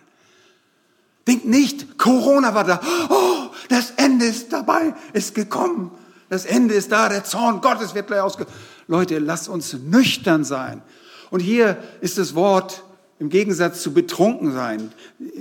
Denkt 1.27 1.45
nicht, 1.45 1.97
Corona 1.97 2.55
war 2.55 2.63
da, 2.63 2.82
oh, 3.10 3.49
das 3.69 3.91
Ende 3.91 4.25
ist 4.25 4.51
dabei, 4.51 4.93
ist 5.13 5.36
gekommen. 5.36 5.91
Das 6.29 6.45
Ende 6.45 6.73
ist 6.73 6.91
da, 6.91 7.10
der 7.10 7.23
Zorn 7.23 7.62
Gottes 7.62 7.93
wird 7.95 8.08
gleich 8.08 8.21
ausge... 8.21 8.45
Leute, 8.88 9.19
lasst 9.19 9.49
uns 9.49 9.73
nüchtern 9.73 10.43
sein. 10.43 10.82
Und 11.29 11.41
hier 11.41 11.77
ist 12.01 12.17
das 12.17 12.34
Wort 12.34 12.84
im 13.19 13.29
Gegensatz 13.29 13.84
zu 13.84 13.93
betrunken 13.93 14.51
sein. 14.51 14.91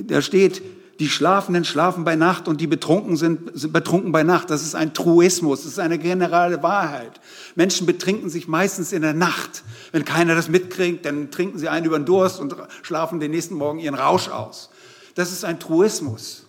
Da 0.02 0.20
steht, 0.20 0.60
die 0.98 1.08
Schlafenden 1.08 1.64
schlafen 1.64 2.02
bei 2.04 2.16
Nacht 2.16 2.48
und 2.48 2.60
die 2.60 2.66
Betrunken 2.66 3.16
sind, 3.16 3.50
sind 3.56 3.72
betrunken 3.72 4.10
bei 4.10 4.24
Nacht. 4.24 4.50
Das 4.50 4.62
ist 4.62 4.74
ein 4.74 4.94
Truismus, 4.94 5.62
das 5.62 5.72
ist 5.72 5.78
eine 5.78 5.98
generelle 5.98 6.62
Wahrheit. 6.62 7.20
Menschen 7.54 7.86
betrinken 7.86 8.30
sich 8.30 8.48
meistens 8.48 8.92
in 8.92 9.02
der 9.02 9.14
Nacht. 9.14 9.62
Wenn 9.92 10.04
keiner 10.04 10.34
das 10.34 10.48
mitkriegt, 10.48 11.06
dann 11.06 11.30
trinken 11.30 11.58
sie 11.58 11.68
einen 11.68 11.86
über 11.86 11.98
den 11.98 12.04
Durst 12.04 12.40
und 12.40 12.56
schlafen 12.82 13.20
den 13.20 13.30
nächsten 13.30 13.54
Morgen 13.54 13.78
ihren 13.78 13.94
Rausch 13.94 14.28
aus. 14.28 14.70
Das 15.14 15.30
ist 15.30 15.44
ein 15.44 15.60
Truismus. 15.60 16.46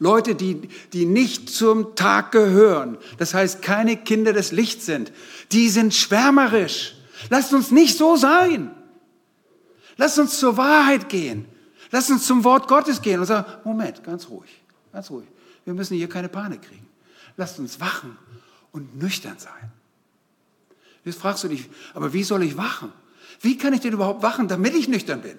Leute, 0.00 0.34
die, 0.34 0.68
die 0.92 1.04
nicht 1.04 1.50
zum 1.50 1.94
Tag 1.94 2.32
gehören, 2.32 2.96
das 3.18 3.34
heißt 3.34 3.62
keine 3.62 3.96
Kinder 3.96 4.32
des 4.32 4.50
Lichts 4.50 4.86
sind, 4.86 5.12
die 5.52 5.68
sind 5.68 5.94
schwärmerisch. 5.94 6.94
Lasst 7.28 7.52
uns 7.52 7.70
nicht 7.70 7.96
so 7.96 8.16
sein. 8.16 8.70
Lasst 9.98 10.18
uns 10.18 10.38
zur 10.38 10.56
Wahrheit 10.56 11.10
gehen. 11.10 11.44
Lass 11.90 12.10
uns 12.10 12.26
zum 12.26 12.44
Wort 12.44 12.68
Gottes 12.68 13.02
gehen 13.02 13.20
und 13.20 13.26
sagen, 13.26 13.50
Moment, 13.64 14.04
ganz 14.04 14.28
ruhig, 14.28 14.62
ganz 14.92 15.10
ruhig. 15.10 15.26
Wir 15.64 15.74
müssen 15.74 15.96
hier 15.96 16.08
keine 16.08 16.28
Panik 16.28 16.62
kriegen. 16.62 16.86
Lasst 17.36 17.58
uns 17.58 17.80
wachen 17.80 18.16
und 18.72 18.96
nüchtern 18.96 19.38
sein. 19.38 19.72
Jetzt 21.04 21.18
fragst 21.18 21.44
du 21.44 21.48
dich, 21.48 21.68
aber 21.94 22.12
wie 22.12 22.22
soll 22.22 22.42
ich 22.42 22.56
wachen? 22.56 22.92
Wie 23.40 23.56
kann 23.56 23.72
ich 23.72 23.80
denn 23.80 23.92
überhaupt 23.92 24.22
wachen, 24.22 24.48
damit 24.48 24.74
ich 24.74 24.88
nüchtern 24.88 25.22
bin? 25.22 25.38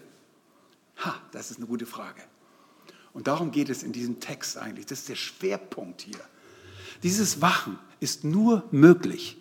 Ha, 0.98 1.16
das 1.32 1.52
ist 1.52 1.58
eine 1.58 1.68
gute 1.68 1.86
Frage. 1.86 2.22
Und 3.14 3.28
darum 3.28 3.52
geht 3.52 3.70
es 3.70 3.84
in 3.84 3.92
diesem 3.92 4.20
Text 4.20 4.58
eigentlich. 4.58 4.86
Das 4.86 5.00
ist 5.00 5.10
der 5.10 5.16
Schwerpunkt 5.16 6.02
hier. 6.02 6.20
Dieses 7.04 7.42
Wachen 7.42 7.78
ist 8.00 8.24
nur 8.24 8.64
möglich, 8.72 9.38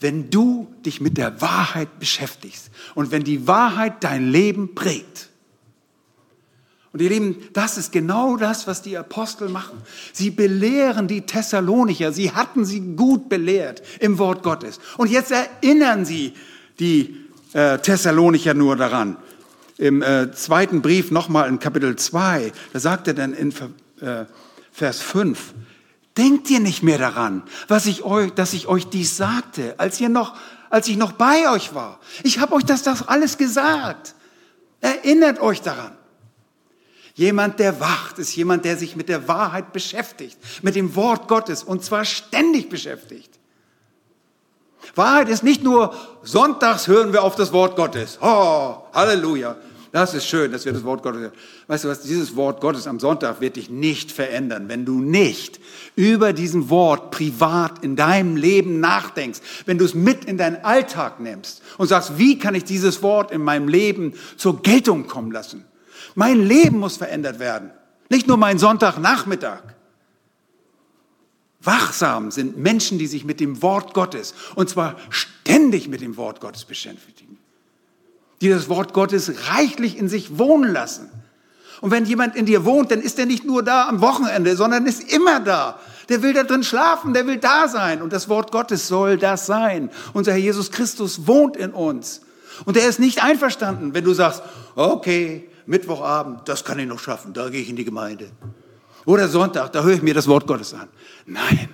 wenn 0.00 0.30
du 0.30 0.72
dich 0.84 1.00
mit 1.00 1.16
der 1.16 1.40
Wahrheit 1.40 1.98
beschäftigst 1.98 2.70
und 2.94 3.10
wenn 3.10 3.24
die 3.24 3.46
Wahrheit 3.46 4.02
dein 4.04 4.30
Leben 4.30 4.74
prägt. 4.74 5.30
Und 6.92 7.00
ihr 7.00 7.08
Lieben, 7.08 7.48
das 7.54 7.78
ist 7.78 7.90
genau 7.90 8.36
das, 8.36 8.66
was 8.66 8.82
die 8.82 8.98
Apostel 8.98 9.48
machen. 9.48 9.80
Sie 10.12 10.30
belehren 10.30 11.08
die 11.08 11.22
Thessalonicher. 11.22 12.12
Sie 12.12 12.32
hatten 12.32 12.66
sie 12.66 12.80
gut 12.96 13.30
belehrt 13.30 13.82
im 14.00 14.18
Wort 14.18 14.42
Gottes. 14.42 14.78
Und 14.98 15.10
jetzt 15.10 15.32
erinnern 15.32 16.04
sie 16.04 16.34
die 16.78 17.16
äh, 17.54 17.78
Thessalonicher 17.78 18.52
nur 18.52 18.76
daran. 18.76 19.16
Im 19.78 20.02
äh, 20.02 20.32
zweiten 20.32 20.82
Brief 20.82 21.10
nochmal 21.10 21.48
in 21.48 21.58
Kapitel 21.58 21.96
2, 21.96 22.52
da 22.74 22.78
sagt 22.78 23.08
er 23.08 23.14
dann 23.14 23.32
in 23.32 23.54
äh, 24.00 24.26
Vers 24.70 25.00
5, 25.00 25.54
denkt 26.16 26.50
ihr 26.50 26.60
nicht 26.60 26.82
mehr 26.82 26.98
daran, 26.98 27.42
was 27.68 27.86
ich 27.86 28.02
euch, 28.02 28.32
dass 28.32 28.52
ich 28.52 28.68
euch 28.68 28.88
dies 28.88 29.16
sagte, 29.16 29.74
als 29.78 29.98
ihr 29.98 30.10
noch, 30.10 30.36
als 30.68 30.88
ich 30.88 30.98
noch 30.98 31.12
bei 31.12 31.50
euch 31.50 31.74
war. 31.74 32.00
Ich 32.22 32.38
habe 32.38 32.54
euch 32.54 32.64
das, 32.64 32.82
das 32.82 33.08
alles 33.08 33.38
gesagt. 33.38 34.14
Erinnert 34.82 35.40
euch 35.40 35.62
daran. 35.62 35.92
Jemand, 37.14 37.58
der 37.58 37.78
wacht, 37.80 38.18
ist 38.18 38.34
jemand, 38.36 38.64
der 38.64 38.76
sich 38.76 38.96
mit 38.96 39.08
der 39.08 39.28
Wahrheit 39.28 39.72
beschäftigt, 39.72 40.38
mit 40.62 40.74
dem 40.74 40.96
Wort 40.96 41.28
Gottes 41.28 41.62
und 41.62 41.84
zwar 41.84 42.04
ständig 42.04 42.68
beschäftigt. 42.70 43.38
Wahrheit 44.94 45.28
ist 45.28 45.42
nicht 45.42 45.62
nur, 45.62 45.94
sonntags 46.22 46.86
hören 46.86 47.12
wir 47.12 47.22
auf 47.22 47.36
das 47.36 47.52
Wort 47.52 47.76
Gottes. 47.76 48.18
Oh, 48.20 48.76
Halleluja. 48.92 49.56
Das 49.92 50.14
ist 50.14 50.26
schön, 50.26 50.50
dass 50.50 50.64
wir 50.64 50.72
das 50.72 50.84
Wort 50.84 51.02
Gottes 51.02 51.20
hören. 51.20 51.32
Weißt 51.66 51.84
du 51.84 51.88
was, 51.88 52.00
dieses 52.00 52.34
Wort 52.34 52.62
Gottes 52.62 52.86
am 52.86 52.98
Sonntag 52.98 53.42
wird 53.42 53.56
dich 53.56 53.68
nicht 53.68 54.10
verändern, 54.10 54.68
wenn 54.68 54.86
du 54.86 55.00
nicht 55.00 55.60
über 55.96 56.32
diesen 56.32 56.70
Wort 56.70 57.10
privat 57.10 57.84
in 57.84 57.94
deinem 57.94 58.36
Leben 58.36 58.80
nachdenkst, 58.80 59.40
wenn 59.66 59.76
du 59.76 59.84
es 59.84 59.92
mit 59.92 60.24
in 60.24 60.38
deinen 60.38 60.64
Alltag 60.64 61.20
nimmst 61.20 61.60
und 61.76 61.88
sagst, 61.88 62.16
wie 62.16 62.38
kann 62.38 62.54
ich 62.54 62.64
dieses 62.64 63.02
Wort 63.02 63.30
in 63.32 63.42
meinem 63.42 63.68
Leben 63.68 64.14
zur 64.38 64.62
Geltung 64.62 65.06
kommen 65.06 65.30
lassen? 65.30 65.66
Mein 66.14 66.40
Leben 66.42 66.78
muss 66.78 66.96
verändert 66.96 67.38
werden. 67.38 67.70
Nicht 68.08 68.26
nur 68.26 68.36
mein 68.36 68.58
Sonntagnachmittag. 68.58 69.62
Wachsam 71.62 72.30
sind 72.30 72.58
Menschen, 72.58 72.98
die 72.98 73.06
sich 73.06 73.24
mit 73.24 73.40
dem 73.40 73.62
Wort 73.62 73.94
Gottes, 73.94 74.34
und 74.56 74.68
zwar 74.68 74.96
ständig 75.10 75.88
mit 75.88 76.00
dem 76.00 76.16
Wort 76.16 76.40
Gottes 76.40 76.64
beschäftigen. 76.64 77.38
Die 78.40 78.48
das 78.48 78.68
Wort 78.68 78.92
Gottes 78.92 79.48
reichlich 79.50 79.96
in 79.96 80.08
sich 80.08 80.38
wohnen 80.38 80.72
lassen. 80.72 81.08
Und 81.80 81.90
wenn 81.90 82.04
jemand 82.04 82.36
in 82.36 82.46
dir 82.46 82.64
wohnt, 82.64 82.90
dann 82.90 83.00
ist 83.00 83.18
er 83.18 83.26
nicht 83.26 83.44
nur 83.44 83.62
da 83.62 83.88
am 83.88 84.00
Wochenende, 84.00 84.56
sondern 84.56 84.86
ist 84.86 85.12
immer 85.12 85.40
da. 85.40 85.78
Der 86.08 86.22
will 86.22 86.32
da 86.32 86.42
drin 86.42 86.64
schlafen, 86.64 87.14
der 87.14 87.26
will 87.26 87.38
da 87.38 87.68
sein. 87.68 88.02
Und 88.02 88.12
das 88.12 88.28
Wort 88.28 88.50
Gottes 88.50 88.88
soll 88.88 89.16
das 89.16 89.46
sein. 89.46 89.90
Unser 90.12 90.32
Herr 90.32 90.38
Jesus 90.38 90.70
Christus 90.70 91.26
wohnt 91.26 91.56
in 91.56 91.70
uns. 91.70 92.22
Und 92.64 92.76
er 92.76 92.88
ist 92.88 93.00
nicht 93.00 93.22
einverstanden, 93.22 93.94
wenn 93.94 94.04
du 94.04 94.12
sagst, 94.12 94.42
okay, 94.74 95.48
Mittwochabend, 95.66 96.48
das 96.48 96.64
kann 96.64 96.78
ich 96.78 96.86
noch 96.86 96.98
schaffen, 96.98 97.32
da 97.32 97.48
gehe 97.48 97.62
ich 97.62 97.68
in 97.68 97.76
die 97.76 97.84
Gemeinde. 97.84 98.30
Oder 99.04 99.28
Sonntag, 99.28 99.72
da 99.72 99.82
höre 99.82 99.94
ich 99.94 100.02
mir 100.02 100.14
das 100.14 100.28
Wort 100.28 100.46
Gottes 100.46 100.74
an. 100.74 100.88
Nein, 101.26 101.68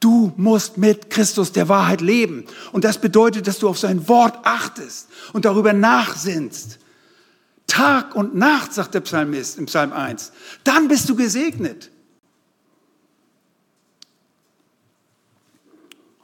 du 0.00 0.32
musst 0.36 0.78
mit 0.78 1.10
Christus 1.10 1.52
der 1.52 1.68
Wahrheit 1.68 2.00
leben. 2.00 2.44
Und 2.72 2.84
das 2.84 3.00
bedeutet, 3.00 3.46
dass 3.46 3.58
du 3.58 3.68
auf 3.68 3.78
sein 3.78 4.08
Wort 4.08 4.38
achtest 4.44 5.08
und 5.32 5.44
darüber 5.44 5.72
nachsinnst. 5.72 6.78
Tag 7.66 8.14
und 8.14 8.34
Nacht, 8.34 8.72
sagt 8.72 8.94
der 8.94 9.00
Psalmist 9.00 9.58
im 9.58 9.66
Psalm 9.66 9.92
1. 9.92 10.32
Dann 10.62 10.88
bist 10.88 11.08
du 11.08 11.16
gesegnet. 11.16 11.90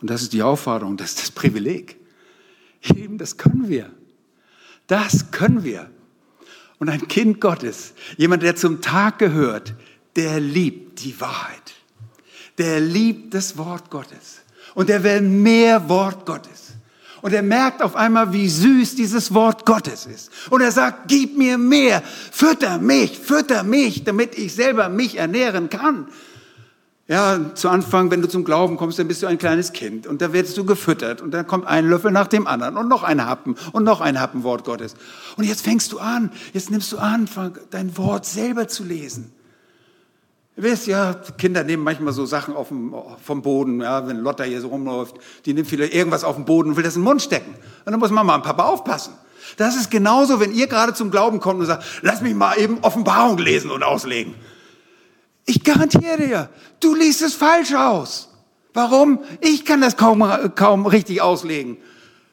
Und 0.01 0.09
das 0.11 0.22
ist 0.22 0.33
die 0.33 0.43
Aufforderung, 0.43 0.97
das 0.97 1.11
ist 1.11 1.22
das 1.22 1.30
Privileg. 1.30 1.97
Eben, 2.83 3.18
das 3.18 3.37
können 3.37 3.68
wir. 3.68 3.91
Das 4.87 5.30
können 5.30 5.62
wir. 5.62 5.91
Und 6.83 6.89
ein 6.89 7.07
Kind 7.07 7.41
Gottes, 7.41 7.93
jemand, 8.16 8.43
der 8.43 8.57
zum 8.57 8.80
Tag 8.80 9.20
gehört, 9.20 9.72
der 10.16 10.41
liebt 10.41 11.05
die 11.05 11.20
Wahrheit. 11.20 11.74
Der 12.59 12.80
liebt 12.80 13.35
das 13.35 13.57
Wort 13.57 13.89
Gottes. 13.89 14.41
Und 14.74 14.89
der 14.89 15.05
will 15.05 15.20
mehr 15.20 15.89
Wort 15.89 16.26
Gottes. 16.26 16.72
Und 17.20 17.35
er 17.35 17.43
merkt 17.45 17.83
auf 17.83 17.95
einmal, 17.95 18.33
wie 18.33 18.49
süß 18.49 18.97
dieses 18.97 19.33
Wort 19.33 19.64
Gottes 19.64 20.07
ist. 20.07 20.33
Und 20.51 20.61
er 20.61 20.72
sagt, 20.72 21.07
gib 21.07 21.39
mir 21.39 21.57
mehr, 21.57 22.03
fütter 22.33 22.78
mich, 22.78 23.16
fütter 23.16 23.62
mich, 23.62 24.03
damit 24.03 24.37
ich 24.37 24.53
selber 24.53 24.89
mich 24.89 25.18
ernähren 25.18 25.70
kann. 25.70 26.09
Ja, 27.09 27.55
zu 27.55 27.68
Anfang, 27.68 28.11
wenn 28.12 28.22
du 28.22 28.28
zum 28.28 28.44
Glauben 28.44 28.76
kommst, 28.76 28.98
dann 28.98 29.09
bist 29.09 29.22
du 29.22 29.26
ein 29.26 29.36
kleines 29.36 29.72
Kind 29.72 30.07
und 30.07 30.22
da 30.22 30.32
wirst 30.32 30.57
du 30.57 30.64
gefüttert 30.64 31.20
und 31.20 31.32
dann 31.32 31.46
kommt 31.46 31.66
ein 31.66 31.86
Löffel 31.88 32.12
nach 32.12 32.28
dem 32.28 32.46
anderen 32.46 32.76
und 32.76 32.88
noch 32.88 33.03
ein 33.03 33.26
Happen 33.26 33.57
und 33.72 33.82
noch 33.82 34.00
ein 34.00 34.20
Happen 34.20 34.44
Wort 34.44 34.64
Gottes. 34.64 34.94
Und 35.36 35.44
jetzt 35.44 35.62
fängst 35.62 35.92
du 35.92 35.98
an, 35.98 36.30
jetzt 36.53 36.70
nimmst 36.70 36.92
du 36.92 36.98
an, 36.98 37.28
dein 37.70 37.96
Wort 37.98 38.24
selber 38.24 38.68
zu 38.68 38.84
lesen. 38.84 39.32
Ihr 40.57 40.62
wisst 40.62 40.86
ja, 40.86 41.14
Kinder 41.38 41.64
nehmen 41.64 41.82
manchmal 41.82 42.12
so 42.12 42.24
Sachen 42.24 42.55
auf 42.55 42.68
dem, 42.68 42.94
vom 43.24 43.42
Boden, 43.42 43.80
ja, 43.80 44.07
wenn 44.07 44.18
Lotta 44.18 44.44
hier 44.44 44.61
so 44.61 44.68
rumläuft, 44.68 45.16
die 45.44 45.55
nimmt 45.55 45.66
vielleicht 45.66 45.94
irgendwas 45.94 46.24
auf 46.24 46.36
den 46.36 46.44
Boden 46.44 46.70
und 46.70 46.76
will 46.76 46.84
das 46.84 46.94
in 46.94 47.00
den 47.00 47.07
Mund 47.07 47.22
stecken. 47.22 47.55
Und 47.84 47.92
dann 47.92 47.98
muss 47.98 48.11
Mama 48.11 48.34
und 48.36 48.42
Papa 48.42 48.64
aufpassen. 48.64 49.14
Das 49.57 49.76
ist 49.76 49.90
genauso, 49.90 50.40
wenn 50.40 50.53
ihr 50.53 50.66
gerade 50.66 50.94
zum 50.94 51.11
Glauben 51.11 51.40
kommt 51.40 51.61
und 51.61 51.66
sagt, 51.66 51.84
lass 52.03 52.20
mich 52.20 52.34
mal 52.34 52.59
eben 52.59 52.78
Offenbarung 52.82 53.38
lesen 53.38 53.70
und 53.70 53.82
auslegen. 53.82 54.34
Ich 55.45 55.64
garantiere 55.64 56.16
dir, 56.18 56.51
du 56.80 56.95
liest 56.95 57.22
es 57.22 57.34
falsch 57.34 57.74
aus. 57.74 58.28
Warum? 58.74 59.20
Ich 59.40 59.64
kann 59.64 59.80
das 59.80 59.97
kaum, 59.97 60.22
kaum 60.55 60.86
richtig 60.86 61.20
auslegen. 61.20 61.76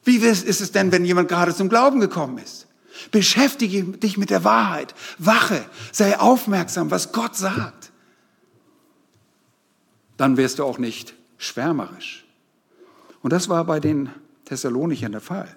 Wie 0.03 0.17
ist 0.17 0.61
es 0.61 0.71
denn, 0.71 0.91
wenn 0.91 1.05
jemand 1.05 1.27
gerade 1.27 1.53
zum 1.53 1.69
Glauben 1.69 1.99
gekommen 1.99 2.37
ist? 2.37 2.67
Beschäftige 3.11 3.83
dich 3.83 4.17
mit 4.17 4.29
der 4.29 4.43
Wahrheit. 4.43 4.93
Wache. 5.17 5.65
Sei 5.91 6.19
aufmerksam, 6.19 6.91
was 6.91 7.11
Gott 7.11 7.35
sagt 7.35 7.89
dann 10.19 10.35
wärst 10.35 10.59
du 10.59 10.65
auch 10.65 10.77
nicht 10.77 11.13
schwärmerisch. 11.37 12.25
Und 13.21 13.31
das 13.31 13.47
war 13.47 13.63
bei 13.63 13.79
den 13.79 14.09
Thessalonichern 14.43 15.13
der 15.13 15.21
Fall. 15.21 15.55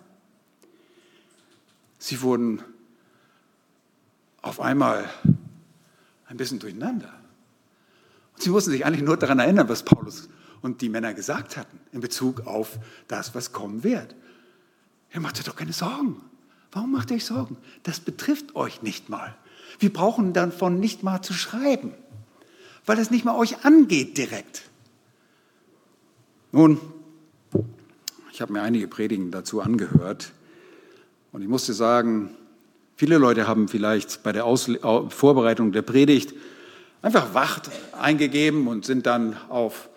Sie 1.99 2.23
wurden 2.23 2.63
auf 4.41 4.61
einmal 4.61 5.11
ein 6.29 6.37
bisschen 6.37 6.61
durcheinander. 6.61 7.13
Und 8.35 8.43
sie 8.43 8.51
mussten 8.51 8.71
sich 8.71 8.85
eigentlich 8.85 9.03
nur 9.03 9.17
daran 9.17 9.39
erinnern, 9.39 9.69
was 9.69 9.85
Paulus 9.85 10.29
und 10.61 10.81
die 10.81 10.89
Männer 10.89 11.15
gesagt 11.15 11.57
hatten 11.57 11.79
in 11.93 12.01
Bezug 12.01 12.47
auf 12.47 12.79
das, 13.09 13.35
was 13.35 13.53
kommen 13.53 13.85
wird. 13.85 14.15
Ihr 15.13 15.21
macht 15.21 15.39
euch 15.39 15.45
doch 15.45 15.57
keine 15.57 15.73
Sorgen. 15.73 16.21
Warum 16.71 16.93
macht 16.93 17.11
ihr 17.11 17.17
euch 17.17 17.25
Sorgen? 17.25 17.57
Das 17.83 18.01
betrifft 18.01 18.55
euch 18.57 18.83
nicht 18.83 19.09
mal. 19.09 19.35
Wir 19.79 19.93
brauchen 19.93 20.33
davon 20.33 20.81
nicht 20.81 21.03
mal 21.03 21.23
zu 21.23 21.33
schreiben 21.33 21.93
weil 22.87 22.99
es 22.99 23.11
nicht 23.11 23.25
mal 23.25 23.37
euch 23.37 23.65
angeht 23.65 24.19
direkt. 24.19 24.63
Nun, 26.51 26.79
ich 28.33 28.41
habe 28.41 28.53
mir 28.53 28.63
einige 28.63 28.89
Predigen 28.89 29.31
dazu 29.31 29.61
angehört 29.61 30.33
und 31.33 31.43
ich 31.43 31.49
musste 31.49 31.73
sagen, 31.73 32.31
viele 32.97 33.19
Leute 33.19 33.47
haben 33.47 33.69
vielleicht 33.69 34.23
bei 34.23 34.33
der 34.33 34.45
Ausle 34.45 34.79
Vorbereitung 35.09 35.73
der 35.73 35.83
Predigt 35.83 36.35
einfach 37.03 37.35
Wacht 37.35 37.71
eingegeben 37.93 38.69
und 38.69 38.87
sind 38.87 39.07
dann 39.07 39.37
auf 39.49 39.91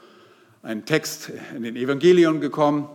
einen 0.64 0.86
Text 0.86 1.32
in 1.56 1.64
den 1.64 1.76
Evangelium 1.76 2.42
gekommen, 2.42 2.90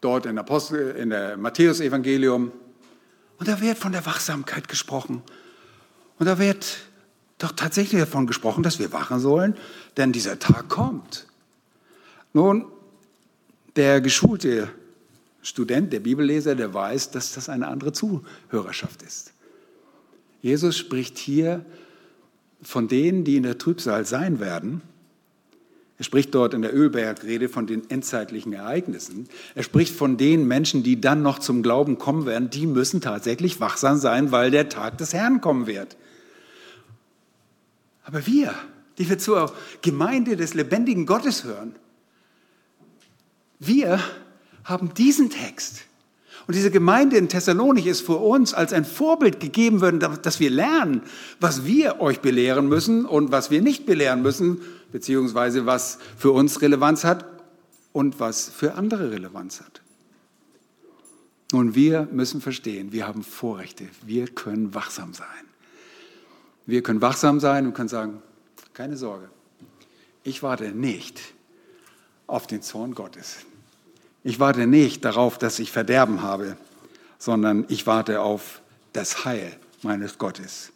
dort 0.00 0.24
in, 0.24 0.38
Apostel, 0.38 0.92
in 0.92 1.10
der 1.10 1.36
Matthäus-Evangelium. 1.36 2.52
Und 3.38 3.48
da 3.48 3.60
wird 3.60 3.76
von 3.76 3.92
der 3.92 4.06
Wachsamkeit 4.06 4.68
gesprochen. 4.68 5.22
Und 6.18 6.26
da 6.26 6.38
wird 6.38 6.78
doch 7.38 7.52
tatsächlich 7.52 8.00
davon 8.00 8.26
gesprochen, 8.26 8.62
dass 8.62 8.78
wir 8.78 8.92
wachen 8.92 9.18
sollen, 9.18 9.56
denn 9.96 10.12
dieser 10.12 10.38
Tag 10.38 10.68
kommt. 10.68 11.26
Nun, 12.32 12.66
der 13.74 14.00
geschulte 14.00 14.70
Student, 15.42 15.92
der 15.92 16.00
Bibelleser, 16.00 16.54
der 16.54 16.72
weiß, 16.72 17.10
dass 17.10 17.32
das 17.32 17.48
eine 17.48 17.66
andere 17.66 17.92
Zuhörerschaft 17.92 19.02
ist. 19.02 19.32
Jesus 20.40 20.76
spricht 20.76 21.18
hier 21.18 21.64
von 22.62 22.88
denen, 22.88 23.24
die 23.24 23.36
in 23.36 23.42
der 23.42 23.58
Trübsal 23.58 24.04
sein 24.04 24.40
werden. 24.40 24.82
Er 25.98 26.04
spricht 26.04 26.34
dort 26.34 26.52
in 26.52 26.62
der 26.62 26.74
Ölbergrede 26.74 27.48
von 27.48 27.66
den 27.66 27.88
endzeitlichen 27.88 28.52
Ereignissen. 28.52 29.28
Er 29.54 29.62
spricht 29.62 29.94
von 29.94 30.18
den 30.18 30.46
Menschen, 30.46 30.82
die 30.82 31.00
dann 31.00 31.22
noch 31.22 31.38
zum 31.38 31.62
Glauben 31.62 31.96
kommen 31.98 32.26
werden. 32.26 32.50
Die 32.50 32.66
müssen 32.66 33.00
tatsächlich 33.00 33.60
wachsam 33.60 33.96
sein, 33.96 34.30
weil 34.30 34.50
der 34.50 34.68
Tag 34.68 34.98
des 34.98 35.14
Herrn 35.14 35.40
kommen 35.40 35.66
wird. 35.66 35.96
Aber 38.04 38.26
wir, 38.26 38.54
die 38.98 39.08
wir 39.08 39.18
zur 39.18 39.52
Gemeinde 39.80 40.36
des 40.36 40.54
lebendigen 40.54 41.06
Gottes 41.06 41.44
hören, 41.44 41.74
wir 43.58 43.98
haben 44.64 44.92
diesen 44.92 45.30
Text. 45.30 45.84
Und 46.46 46.54
diese 46.54 46.70
Gemeinde 46.70 47.16
in 47.16 47.28
Thessalonich 47.28 47.86
ist 47.86 48.02
für 48.06 48.18
uns 48.18 48.54
als 48.54 48.72
ein 48.72 48.84
Vorbild 48.84 49.40
gegeben 49.40 49.80
worden, 49.80 49.98
dass 50.22 50.38
wir 50.38 50.50
lernen, 50.50 51.02
was 51.40 51.64
wir 51.64 52.00
euch 52.00 52.20
belehren 52.20 52.68
müssen 52.68 53.04
und 53.04 53.32
was 53.32 53.50
wir 53.50 53.60
nicht 53.60 53.84
belehren 53.84 54.22
müssen, 54.22 54.60
beziehungsweise 54.92 55.66
was 55.66 55.98
für 56.16 56.30
uns 56.30 56.62
Relevanz 56.62 57.02
hat 57.02 57.24
und 57.92 58.20
was 58.20 58.48
für 58.48 58.74
andere 58.74 59.10
Relevanz 59.10 59.60
hat. 59.60 59.82
Und 61.52 61.74
wir 61.74 62.08
müssen 62.12 62.40
verstehen, 62.40 62.92
wir 62.92 63.06
haben 63.08 63.24
Vorrechte, 63.24 63.84
wir 64.04 64.26
können 64.26 64.74
wachsam 64.74 65.14
sein. 65.14 65.26
Wir 66.64 66.82
können 66.82 67.00
wachsam 67.00 67.40
sein 67.40 67.66
und 67.66 67.74
können 67.74 67.88
sagen, 67.88 68.22
keine 68.72 68.96
Sorge, 68.96 69.30
ich 70.22 70.42
warte 70.42 70.70
nicht 70.72 71.20
auf 72.26 72.46
den 72.46 72.62
Zorn 72.62 72.94
Gottes. 72.94 73.38
Ich 74.26 74.40
warte 74.40 74.66
nicht 74.66 75.04
darauf, 75.04 75.38
dass 75.38 75.60
ich 75.60 75.70
Verderben 75.70 76.20
habe, 76.20 76.56
sondern 77.16 77.64
ich 77.68 77.86
warte 77.86 78.22
auf 78.22 78.60
das 78.92 79.24
Heil 79.24 79.52
meines 79.82 80.18
Gottes. 80.18 80.72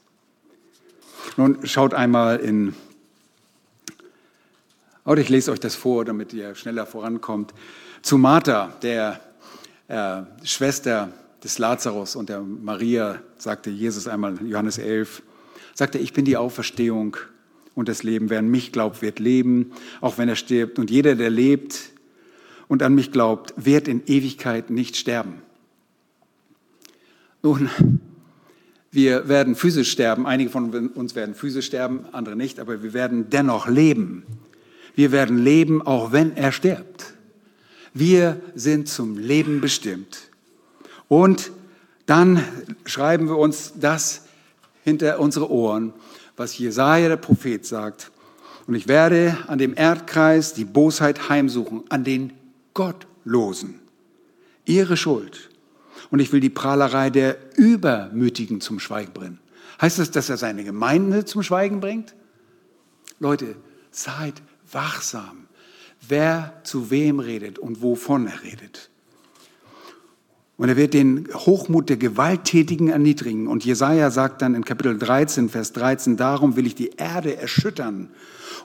Nun 1.37 1.67
schaut 1.67 1.93
einmal 1.93 2.37
in, 2.37 2.77
oder 5.05 5.21
ich 5.21 5.29
lese 5.29 5.51
euch 5.51 5.59
das 5.59 5.75
vor, 5.75 6.05
damit 6.05 6.33
ihr 6.33 6.55
schneller 6.55 6.87
vorankommt, 6.87 7.53
zu 8.03 8.19
Martha, 8.19 8.73
der 8.83 9.21
äh, 9.89 10.23
Schwester 10.45 11.13
des 11.43 11.59
Lazarus 11.59 12.15
und 12.15 12.29
der 12.29 12.43
Maria, 12.43 13.21
sagte 13.37 13.71
Jesus 13.71 14.07
einmal 14.07 14.37
in 14.37 14.47
Johannes 14.47 14.79
11, 14.79 15.23
sagt 15.75 15.97
er, 15.97 16.01
ich 16.01 16.13
bin 16.13 16.25
die 16.25 16.37
Auferstehung 16.37 17.17
und 17.75 17.89
das 17.89 18.05
Leben. 18.05 18.31
Wer 18.31 18.39
an 18.39 18.49
mich 18.49 18.71
glaubt, 18.71 19.03
wird 19.03 19.19
leben, 19.19 19.73
auch 20.01 20.19
wenn 20.19 20.29
er 20.29 20.37
stirbt. 20.37 20.79
Und 20.79 20.89
jeder, 20.89 21.17
der 21.17 21.31
lebt 21.31 21.91
und 22.71 22.85
an 22.85 22.95
mich 22.95 23.11
glaubt, 23.11 23.53
wird 23.57 23.89
in 23.89 24.01
Ewigkeit 24.07 24.71
nicht 24.71 24.97
sterben. 24.97 25.43
Nun, 27.43 27.69
wir 28.93 29.29
werden 29.29 29.57
physisch 29.57 29.91
sterben. 29.91 30.25
Einige 30.25 30.51
von 30.51 30.89
uns 30.91 31.17
werden 31.17 31.35
physisch 31.35 31.67
sterben, 31.67 32.05
andere 32.13 32.37
nicht, 32.37 32.61
aber 32.61 32.81
wir 32.85 32.93
werden 32.93 33.29
dennoch 33.29 33.67
leben. 33.67 34.23
Wir 34.95 35.11
werden 35.11 35.37
leben, 35.37 35.83
auch 35.85 36.13
wenn 36.13 36.37
er 36.37 36.53
stirbt. 36.53 37.15
Wir 37.93 38.41
sind 38.55 38.89
zum 38.89 39.19
Leben 39.19 39.61
bestimmt. 39.61 40.31
Und 41.09 41.51
dann 42.07 42.45
schreiben 42.85 43.27
wir 43.27 43.37
uns 43.37 43.73
das 43.81 44.27
hinter 44.85 45.19
unsere 45.19 45.51
Ohren, 45.51 45.93
was 46.37 46.57
Jesaja 46.57 47.09
der 47.09 47.17
Prophet 47.17 47.67
sagt. 47.67 48.13
Und 48.69 48.77
ich 48.77 48.87
werde 48.87 49.37
an 49.49 49.59
dem 49.59 49.75
Erdkreis 49.77 50.55
die 50.55 50.65
Bosheit 50.65 51.29
heimsuchen, 51.29 51.83
an 51.89 52.05
den 52.05 52.33
Gottlosen, 52.75 53.81
ihre 54.65 54.97
Schuld. 54.97 55.51
Und 56.11 56.21
ich 56.21 56.33
will 56.33 56.41
die 56.41 56.51
Prahlerei 56.51 57.11
der 57.11 57.39
Übermütigen 57.57 58.61
zum 58.61 58.81
Schweigen 58.81 59.13
bringen. 59.13 59.39
Heißt 59.81 59.99
das, 59.99 60.11
dass 60.11 60.29
er 60.29 60.37
seine 60.37 60.65
Gemeinde 60.65 61.25
zum 61.25 61.43
Schweigen 61.43 61.81
bringt? 61.81 62.15
Leute, 63.19 63.57
Seid 63.91 64.41
wachsam, 64.71 65.49
wer 66.07 66.61
zu 66.63 66.91
wem 66.91 67.19
redet 67.19 67.59
und 67.59 67.83
wovon 67.83 68.27
er 68.27 68.43
redet. 68.43 68.91
Und 70.61 70.69
er 70.69 70.77
wird 70.77 70.93
den 70.93 71.27
Hochmut 71.33 71.89
der 71.89 71.97
Gewalttätigen 71.97 72.91
erniedrigen. 72.91 73.47
Und 73.49 73.65
Jesaja 73.65 74.11
sagt 74.11 74.43
dann 74.43 74.55
in 74.55 74.63
Kapitel 74.63 74.99
13, 74.99 75.49
Vers 75.49 75.73
13, 75.73 76.19
darum 76.19 76.55
will 76.55 76.67
ich 76.67 76.75
die 76.75 76.91
Erde 76.99 77.35
erschüttern. 77.35 78.11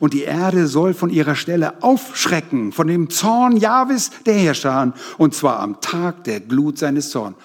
Und 0.02 0.14
die 0.14 0.24
Erde 0.24 0.68
soll 0.68 0.94
von 0.94 1.10
ihrer 1.10 1.36
Stelle 1.36 1.82
aufschrecken, 1.82 2.74
von 2.74 2.88
dem 2.88 3.10
Zorn 3.10 3.56
Jahwes 3.56 4.12
der 4.26 4.34
Herrscher, 4.34 4.94
und 5.18 5.36
zwar 5.36 5.62
am 5.62 5.80
Tag 5.80 6.26
der 6.26 6.42
Glut 6.42 6.78
seines 6.80 7.12
Zorns. 7.12 7.38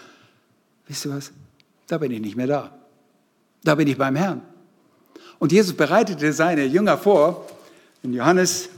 Wisst 0.89 1.07
ihr 1.07 1.13
was? 1.13 1.31
Da 1.87 1.99
bin 1.99 2.11
ich 2.11 2.21
nicht 2.21 2.37
mehr 2.37 2.49
da. 2.49 2.73
Da 3.63 3.77
bin 3.77 3.87
ich 3.87 3.99
beim 3.99 4.17
Herrn. 4.17 4.43
Und 5.39 5.53
Jesus 5.53 5.75
bereitete 5.75 6.33
seine 6.33 6.65
Jünger 6.65 6.99
vor. 6.99 7.47
In 8.03 8.15
Johannes 8.15 8.69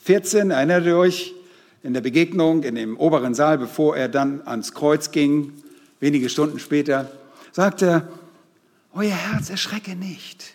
14, 0.00 0.50
erinnert 0.50 0.86
ihr 0.86 0.96
euch, 0.96 1.34
in 1.82 1.94
der 1.94 2.00
Begegnung 2.00 2.62
in 2.62 2.74
dem 2.74 2.96
oberen 2.96 3.34
Saal, 3.34 3.58
bevor 3.58 3.96
er 3.96 4.08
dann 4.08 4.42
ans 4.46 4.74
Kreuz 4.74 5.10
ging, 5.10 5.52
wenige 5.98 6.28
Stunden 6.28 6.58
später, 6.58 7.10
sagte 7.52 7.86
er, 7.86 8.08
euer 8.92 9.14
Herz 9.14 9.50
erschrecke 9.50 9.96
nicht. 9.96 10.54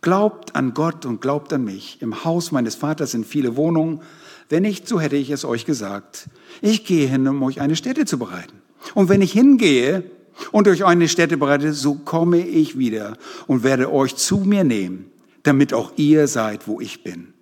Glaubt 0.00 0.56
an 0.56 0.74
Gott 0.74 1.06
und 1.06 1.20
glaubt 1.20 1.52
an 1.52 1.64
mich. 1.64 1.98
Im 2.00 2.24
Haus 2.24 2.50
meines 2.50 2.74
Vaters 2.74 3.12
sind 3.12 3.26
viele 3.26 3.56
Wohnungen. 3.56 4.00
Wenn 4.48 4.62
nicht, 4.62 4.88
so 4.88 5.00
hätte 5.00 5.16
ich 5.16 5.30
es 5.30 5.44
euch 5.44 5.64
gesagt. 5.64 6.28
Ich 6.60 6.84
gehe 6.84 7.08
hin, 7.08 7.26
um 7.28 7.42
euch 7.42 7.60
eine 7.60 7.76
Stätte 7.76 8.04
zu 8.04 8.18
bereiten. 8.18 8.60
Und 8.94 9.08
wenn 9.08 9.22
ich 9.22 9.32
hingehe 9.32 10.04
und 10.50 10.66
euch 10.66 10.84
eine 10.84 11.08
Stätte 11.08 11.36
bereite, 11.36 11.72
so 11.72 11.94
komme 11.94 12.38
ich 12.38 12.78
wieder 12.78 13.16
und 13.46 13.62
werde 13.62 13.92
euch 13.92 14.16
zu 14.16 14.38
mir 14.38 14.64
nehmen, 14.64 15.10
damit 15.44 15.72
auch 15.72 15.92
ihr 15.96 16.26
seid, 16.26 16.66
wo 16.66 16.80
ich 16.80 17.04
bin. 17.04 17.32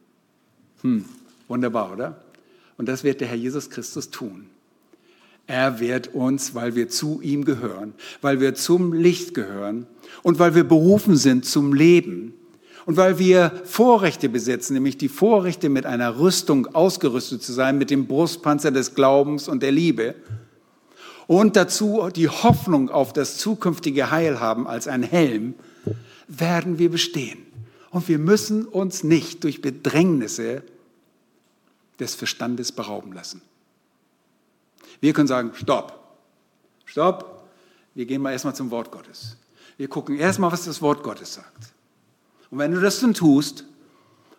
Hm, 0.83 1.05
wunderbar, 1.49 1.93
oder? 1.93 2.21
Und 2.81 2.87
das 2.87 3.05
wird 3.05 3.21
der 3.21 3.29
Herr 3.29 3.37
Jesus 3.37 3.69
Christus 3.69 4.09
tun. 4.09 4.47
Er 5.47 5.81
wird 5.81 6.15
uns, 6.15 6.55
weil 6.55 6.75
wir 6.77 6.89
zu 6.89 7.21
ihm 7.21 7.45
gehören, 7.45 7.93
weil 8.23 8.41
wir 8.41 8.55
zum 8.55 8.95
Licht 8.95 9.35
gehören 9.35 9.87
und 10.23 10.39
weil 10.39 10.55
wir 10.55 10.65
berufen 10.65 11.15
sind 11.15 11.45
zum 11.45 11.75
Leben 11.75 12.33
und 12.87 12.97
weil 12.97 13.19
wir 13.19 13.53
Vorrechte 13.67 14.31
besitzen, 14.31 14.73
nämlich 14.73 14.97
die 14.97 15.11
Vorrechte 15.11 15.69
mit 15.69 15.85
einer 15.85 16.19
Rüstung 16.19 16.69
ausgerüstet 16.75 17.43
zu 17.43 17.53
sein, 17.53 17.77
mit 17.77 17.91
dem 17.91 18.07
Brustpanzer 18.07 18.71
des 18.71 18.95
Glaubens 18.95 19.47
und 19.47 19.63
der 19.63 19.73
Liebe 19.73 20.15
und 21.27 21.57
dazu 21.57 22.09
die 22.17 22.31
Hoffnung 22.31 22.89
auf 22.89 23.13
das 23.13 23.37
zukünftige 23.37 24.11
Heil 24.11 24.41
haben 24.41 24.67
als 24.67 24.89
ein 24.89 25.03
Helm, 25.03 25.53
werden 26.29 26.79
wir 26.79 26.91
bestehen. 26.91 27.41
Und 27.91 28.09
wir 28.09 28.19
müssen 28.19 28.65
uns 28.65 29.05
nicht 29.05 29.45
durch 29.45 29.61
Bedrängnisse 29.61 30.63
des 32.01 32.15
Verstandes 32.15 32.73
berauben 32.73 33.13
lassen. 33.13 33.43
Wir 35.01 35.13
können 35.13 35.29
sagen, 35.29 35.53
stopp, 35.55 35.99
stopp, 36.85 37.49
wir 37.95 38.07
gehen 38.07 38.23
mal 38.23 38.33
erstmal 38.33 38.55
zum 38.55 38.71
Wort 38.71 38.91
Gottes. 38.91 39.37
Wir 39.77 39.89
gucken 39.89 40.17
erstmal, 40.19 40.53
was 40.53 40.65
das 40.65 40.83
Wort 40.83 41.03
Gottes 41.03 41.35
sagt. 41.35 41.73
Und 42.51 42.59
wenn 42.59 42.73
du 42.73 42.81
das 42.81 43.01
dann 43.01 43.15
tust 43.15 43.65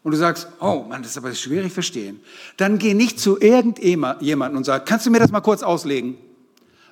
und 0.03 0.11
du 0.11 0.17
sagst, 0.17 0.47
oh 0.59 0.85
Mann, 0.87 1.01
das 1.01 1.11
ist 1.11 1.17
aber 1.17 1.33
schwierig 1.33 1.71
verstehen, 1.73 2.19
dann 2.57 2.77
geh 2.77 2.93
nicht 2.93 3.19
zu 3.19 3.39
irgendjemandem 3.39 4.57
und 4.57 4.65
sag, 4.65 4.85
kannst 4.85 5.05
du 5.05 5.11
mir 5.11 5.19
das 5.19 5.31
mal 5.31 5.41
kurz 5.41 5.63
auslegen? 5.63 6.17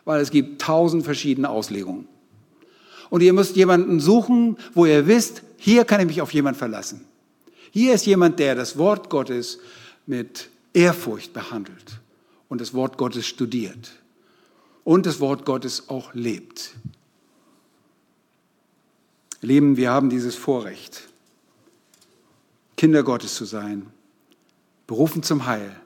Weil 0.06 0.22
es 0.22 0.32
gibt 0.32 0.62
tausend 0.62 1.04
verschiedene 1.04 1.50
Auslegungen. 1.50 2.08
Und 3.10 3.22
ihr 3.22 3.34
müsst 3.34 3.56
jemanden 3.56 4.00
suchen, 4.00 4.58
wo 4.74 4.86
ihr 4.86 5.08
wisst, 5.08 5.44
hier 5.58 5.86
kann 5.86 6.00
ich 6.00 6.08
mich 6.08 6.22
auf 6.22 6.34
jemanden 6.34 6.58
verlassen. 6.58 7.06
Hier 7.72 7.94
ist 7.94 8.06
jemand, 8.06 8.40
der 8.40 8.56
das 8.56 8.78
Wort 8.78 9.10
Gottes 9.10 9.60
mit 10.06 10.50
Ehrfurcht 10.74 11.34
behandelt 11.34 12.00
und 12.48 12.62
das 12.62 12.74
Wort 12.74 12.98
Gottes 12.98 13.28
studiert 13.28 13.92
und 14.84 15.06
das 15.06 15.20
Wort 15.20 15.46
Gottes 15.46 15.90
auch 15.90 16.14
lebt. 16.14 16.72
Leben, 19.42 19.78
wir 19.78 19.92
haben 19.92 20.10
dieses 20.10 20.36
Vorrecht, 20.36 21.08
Kinder 22.76 23.04
Gottes 23.04 23.36
zu 23.36 23.46
sein, 23.46 23.88
berufen 24.88 25.24
zum 25.24 25.46
Heil, 25.46 25.80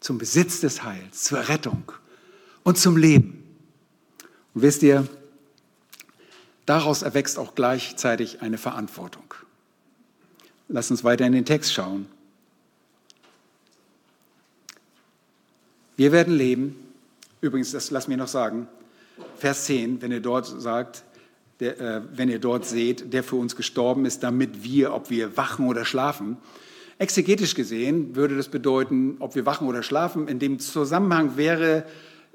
zum 0.00 0.18
Besitz 0.18 0.60
des 0.60 0.82
Heils, 0.82 1.24
zur 1.24 1.48
Rettung 1.48 1.92
und 2.64 2.76
zum 2.76 2.96
Leben. 2.96 3.44
Und 4.54 4.62
wisst 4.62 4.82
ihr, 4.82 5.06
daraus 6.66 7.02
erwächst 7.02 7.38
auch 7.38 7.54
gleichzeitig 7.54 8.42
eine 8.42 8.58
Verantwortung. 8.58 9.34
Lass 10.68 10.90
uns 10.90 11.04
weiter 11.04 11.26
in 11.26 11.32
den 11.32 11.44
Text 11.44 11.72
schauen. 11.72 12.06
Wir 16.02 16.10
werden 16.10 16.34
leben, 16.34 16.74
übrigens, 17.42 17.70
das 17.70 17.92
lass 17.92 18.08
mir 18.08 18.16
noch 18.16 18.26
sagen, 18.26 18.66
Vers 19.36 19.66
10, 19.66 20.02
wenn 20.02 20.10
ihr 20.10 20.18
dort 20.18 20.46
sagt, 20.46 21.04
der, 21.60 21.80
äh, 21.80 22.00
wenn 22.12 22.28
ihr 22.28 22.40
dort 22.40 22.66
seht, 22.66 23.12
der 23.12 23.22
für 23.22 23.36
uns 23.36 23.54
gestorben 23.54 24.04
ist, 24.04 24.24
damit 24.24 24.64
wir, 24.64 24.94
ob 24.94 25.10
wir 25.10 25.36
wachen 25.36 25.68
oder 25.68 25.84
schlafen. 25.84 26.38
Exegetisch 26.98 27.54
gesehen 27.54 28.16
würde 28.16 28.36
das 28.36 28.48
bedeuten, 28.48 29.14
ob 29.20 29.36
wir 29.36 29.46
wachen 29.46 29.68
oder 29.68 29.84
schlafen. 29.84 30.26
In 30.26 30.40
dem 30.40 30.58
Zusammenhang 30.58 31.36
wäre 31.36 31.84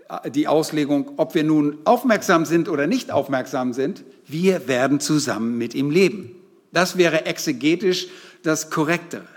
äh, 0.08 0.32
die 0.32 0.48
Auslegung, 0.48 1.12
ob 1.18 1.36
wir 1.36 1.44
nun 1.44 1.78
aufmerksam 1.84 2.46
sind 2.46 2.70
oder 2.70 2.88
nicht 2.88 3.12
aufmerksam 3.12 3.74
sind, 3.74 4.06
wir 4.28 4.70
werden 4.70 5.02
zusammen 5.02 5.58
mit 5.58 5.76
ihm 5.76 5.92
leben. 5.92 6.32
Das 6.72 6.98
wäre 6.98 7.26
exegetisch 7.26 8.08
das 8.44 8.70
Korrektere, 8.70 9.28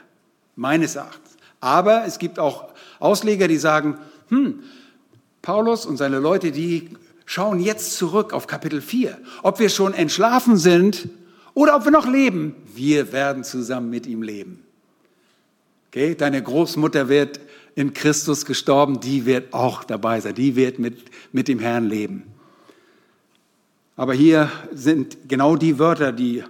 meines 0.54 0.94
Erachtens. 0.94 1.36
Aber 1.58 2.04
es 2.06 2.20
gibt 2.20 2.38
auch 2.38 2.68
Ausleger, 3.00 3.48
die 3.48 3.56
sagen, 3.58 3.98
hm, 4.30 4.60
Paulus 5.42 5.86
und 5.86 5.96
seine 5.96 6.18
Leute, 6.18 6.50
die 6.50 6.90
schauen 7.26 7.60
jetzt 7.60 7.96
zurück 7.96 8.32
auf 8.32 8.46
Kapitel 8.46 8.80
4. 8.80 9.16
Ob 9.42 9.60
wir 9.60 9.68
schon 9.68 9.94
entschlafen 9.94 10.56
sind 10.56 11.08
oder 11.54 11.76
ob 11.76 11.84
wir 11.84 11.92
noch 11.92 12.08
leben, 12.08 12.54
wir 12.74 13.12
werden 13.12 13.44
zusammen 13.44 13.90
mit 13.90 14.06
ihm 14.06 14.22
leben. 14.22 14.64
Okay, 15.88 16.14
deine 16.14 16.42
Großmutter 16.42 17.08
wird 17.08 17.40
in 17.74 17.94
Christus 17.94 18.46
gestorben, 18.46 19.00
die 19.00 19.26
wird 19.26 19.54
auch 19.54 19.84
dabei 19.84 20.20
sein, 20.20 20.34
die 20.34 20.56
wird 20.56 20.78
mit, 20.78 21.04
mit 21.32 21.48
dem 21.48 21.58
Herrn 21.58 21.88
leben. 21.88 22.24
Aber 23.96 24.14
hier 24.14 24.50
sind 24.72 25.28
genau 25.28 25.56
die 25.56 25.78
Wörter, 25.78 26.12
die 26.12 26.42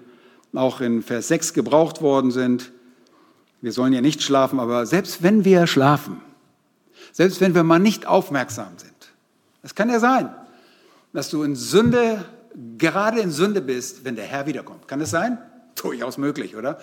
auch 0.55 0.81
in 0.81 1.03
Vers 1.03 1.29
6 1.29 1.53
gebraucht 1.53 2.01
worden 2.01 2.31
sind. 2.31 2.73
Wir 3.61 3.73
sollen 3.73 3.93
ja 3.93 4.01
nicht 4.01 4.23
schlafen, 4.23 4.61
aber 4.61 4.87
selbst 4.87 5.23
wenn 5.23 5.45
wir 5.45 5.67
schlafen, 5.67 6.21
selbst 7.21 7.43
wenn 7.43 7.55
wir 7.55 7.65
mal 7.65 7.79
nicht 7.79 8.07
aufmerksam 8.07 8.79
sind. 8.79 8.95
Es 9.63 9.75
kann 9.75 9.91
ja 9.91 10.01
sein, 10.01 10.35
dass 11.13 11.29
du 11.29 11.43
in 11.43 11.55
Sünde, 11.55 12.25
gerade 12.79 13.21
in 13.21 13.31
Sünde 13.31 13.61
bist, 13.61 14.07
wenn 14.07 14.17
der 14.17 14.25
Herr 14.25 14.47
wiederkommt. 14.47 14.89
Kann 14.89 15.01
das 15.01 15.11
sein? 15.11 15.37
Durchaus 15.83 16.17
möglich, 16.17 16.57
oder? 16.57 16.81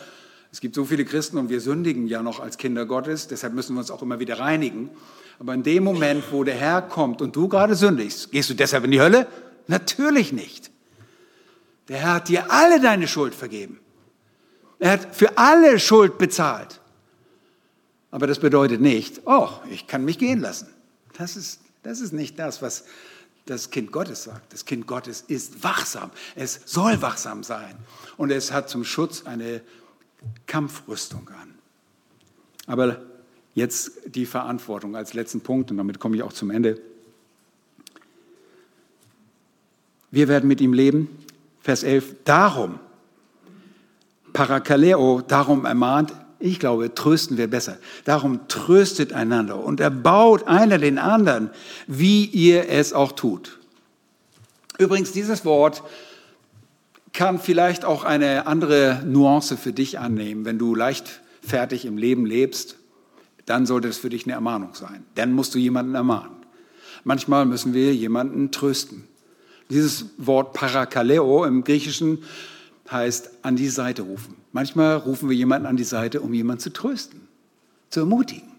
Es 0.51 0.61
gibt 0.61 0.75
so 0.75 0.85
viele 0.85 1.05
Christen 1.05 1.39
und 1.39 1.49
wir 1.49 1.59
sündigen 1.59 2.05
ja 2.05 2.21
noch 2.21 2.39
als 2.39 2.59
Kinder 2.59 2.85
Gottes, 2.85 3.27
deshalb 3.27 3.55
müssen 3.55 3.73
wir 3.73 3.79
uns 3.79 3.89
auch 3.89 4.03
immer 4.03 4.19
wieder 4.19 4.38
reinigen. 4.38 4.91
Aber 5.39 5.55
in 5.55 5.63
dem 5.63 5.83
Moment, 5.83 6.23
wo 6.29 6.43
der 6.43 6.53
Herr 6.53 6.83
kommt 6.83 7.23
und 7.23 7.35
du 7.35 7.47
gerade 7.47 7.73
sündigst, 7.73 8.31
gehst 8.31 8.51
du 8.51 8.53
deshalb 8.53 8.83
in 8.83 8.91
die 8.91 9.01
Hölle? 9.01 9.25
Natürlich 9.65 10.33
nicht. 10.33 10.69
Der 11.88 11.97
Herr 11.97 12.13
hat 12.13 12.27
dir 12.27 12.51
alle 12.51 12.79
deine 12.79 13.07
Schuld 13.07 13.33
vergeben. 13.33 13.79
Er 14.77 14.91
hat 14.91 15.15
für 15.15 15.35
alle 15.35 15.79
Schuld 15.79 16.19
bezahlt. 16.19 16.79
Aber 18.18 18.26
das 18.26 18.39
bedeutet 18.39 18.82
nicht, 18.82 19.22
oh, 19.26 19.47
ich 19.70 19.86
kann 19.86 20.03
mich 20.03 20.18
gehen 20.18 20.39
lassen. 20.39 20.65
Das 21.20 21.38
ist, 21.38 21.59
das 21.84 22.01
ist 22.01 22.13
nicht 22.13 22.39
das, 22.39 22.63
was 22.63 22.86
das 23.45 23.70
Kind 23.70 23.91
Gottes 23.91 24.24
sagt. 24.24 24.53
Das 24.53 24.65
Kind 24.65 24.88
Gottes 24.88 25.24
ist 25.28 25.63
wachsam. 25.63 26.09
Es 26.34 26.61
soll 26.65 26.99
wachsam 27.03 27.43
sein. 27.43 27.76
Und 28.18 28.32
es 28.32 28.51
hat 28.51 28.72
zum 28.72 28.84
Schutz 28.86 29.28
eine 29.28 29.61
Kampfrüstung 30.47 31.30
an. 31.30 31.53
Aber 32.65 33.03
jetzt 33.53 33.91
die 34.07 34.26
Verantwortung 34.26 34.95
als 34.95 35.13
letzten 35.13 35.41
Punkt, 35.41 35.70
und 35.70 35.78
damit 35.78 35.99
komme 35.99 36.15
ich 36.15 36.24
auch 36.24 36.34
zum 36.34 36.49
Ende. 36.49 36.82
Wir 40.09 40.28
werden 40.28 40.47
mit 40.47 40.59
ihm 40.59 40.74
leben. 40.74 41.07
Vers 41.61 41.84
11. 41.84 42.15
Darum, 42.24 42.80
Parakaleo, 44.34 45.22
darum 45.22 45.65
ermahnt, 45.65 46.13
ich 46.39 46.59
glaube, 46.59 46.93
trösten 46.93 47.38
wir 47.38 47.47
besser. 47.47 47.77
Darum 48.05 48.47
tröstet 48.47 49.13
einander 49.13 49.63
und 49.63 49.79
erbaut 49.79 50.47
einer 50.47 50.77
den 50.77 50.97
anderen, 50.97 51.49
wie 51.88 52.25
ihr 52.25 52.69
es 52.69 52.93
auch 52.93 53.11
tut. 53.11 53.59
Übrigens, 54.77 55.11
dieses 55.11 55.45
Wort 55.45 55.83
kann 57.13 57.39
vielleicht 57.39 57.83
auch 57.83 58.03
eine 58.03 58.45
andere 58.45 59.01
Nuance 59.05 59.57
für 59.57 59.73
dich 59.73 59.97
annehmen. 59.97 60.45
Wenn 60.45 60.59
du 60.59 60.75
leichtfertig 60.75 61.85
im 61.85 61.97
Leben 61.97 62.25
lebst, 62.27 62.75
dann 63.47 63.65
sollte 63.65 63.88
es 63.88 63.97
für 63.97 64.09
dich 64.09 64.25
eine 64.25 64.33
Ermahnung 64.33 64.75
sein. 64.75 65.03
Dann 65.15 65.31
musst 65.31 65.55
du 65.55 65.59
jemanden 65.59 65.95
ermahnen. 65.95 66.35
Manchmal 67.03 67.45
müssen 67.45 67.73
wir 67.73 67.95
jemanden 67.95 68.51
trösten. 68.51 69.07
Dieses 69.69 70.05
Wort 70.17 70.53
Parakaleo 70.53 71.45
im 71.45 71.63
Griechischen 71.63 72.23
heißt 72.91 73.29
an 73.41 73.55
die 73.55 73.69
Seite 73.69 74.03
rufen. 74.03 74.35
Manchmal 74.51 74.97
rufen 74.97 75.29
wir 75.29 75.35
jemanden 75.35 75.67
an 75.67 75.77
die 75.77 75.83
Seite, 75.83 76.21
um 76.21 76.33
jemanden 76.33 76.61
zu 76.61 76.71
trösten, 76.71 77.27
zu 77.89 78.01
ermutigen. 78.01 78.51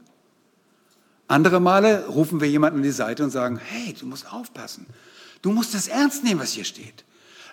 Andere 1.27 1.61
Male 1.61 2.07
rufen 2.07 2.41
wir 2.41 2.49
jemanden 2.49 2.79
an 2.79 2.83
die 2.83 2.91
Seite 2.91 3.23
und 3.25 3.31
sagen, 3.31 3.59
hey, 3.63 3.95
du 3.99 4.07
musst 4.07 4.33
aufpassen. 4.33 4.87
Du 5.43 5.53
musst 5.53 5.75
das 5.75 5.89
ernst 5.89 6.25
nehmen, 6.25 6.41
was 6.41 6.53
hier 6.53 6.65
steht. 6.65 7.05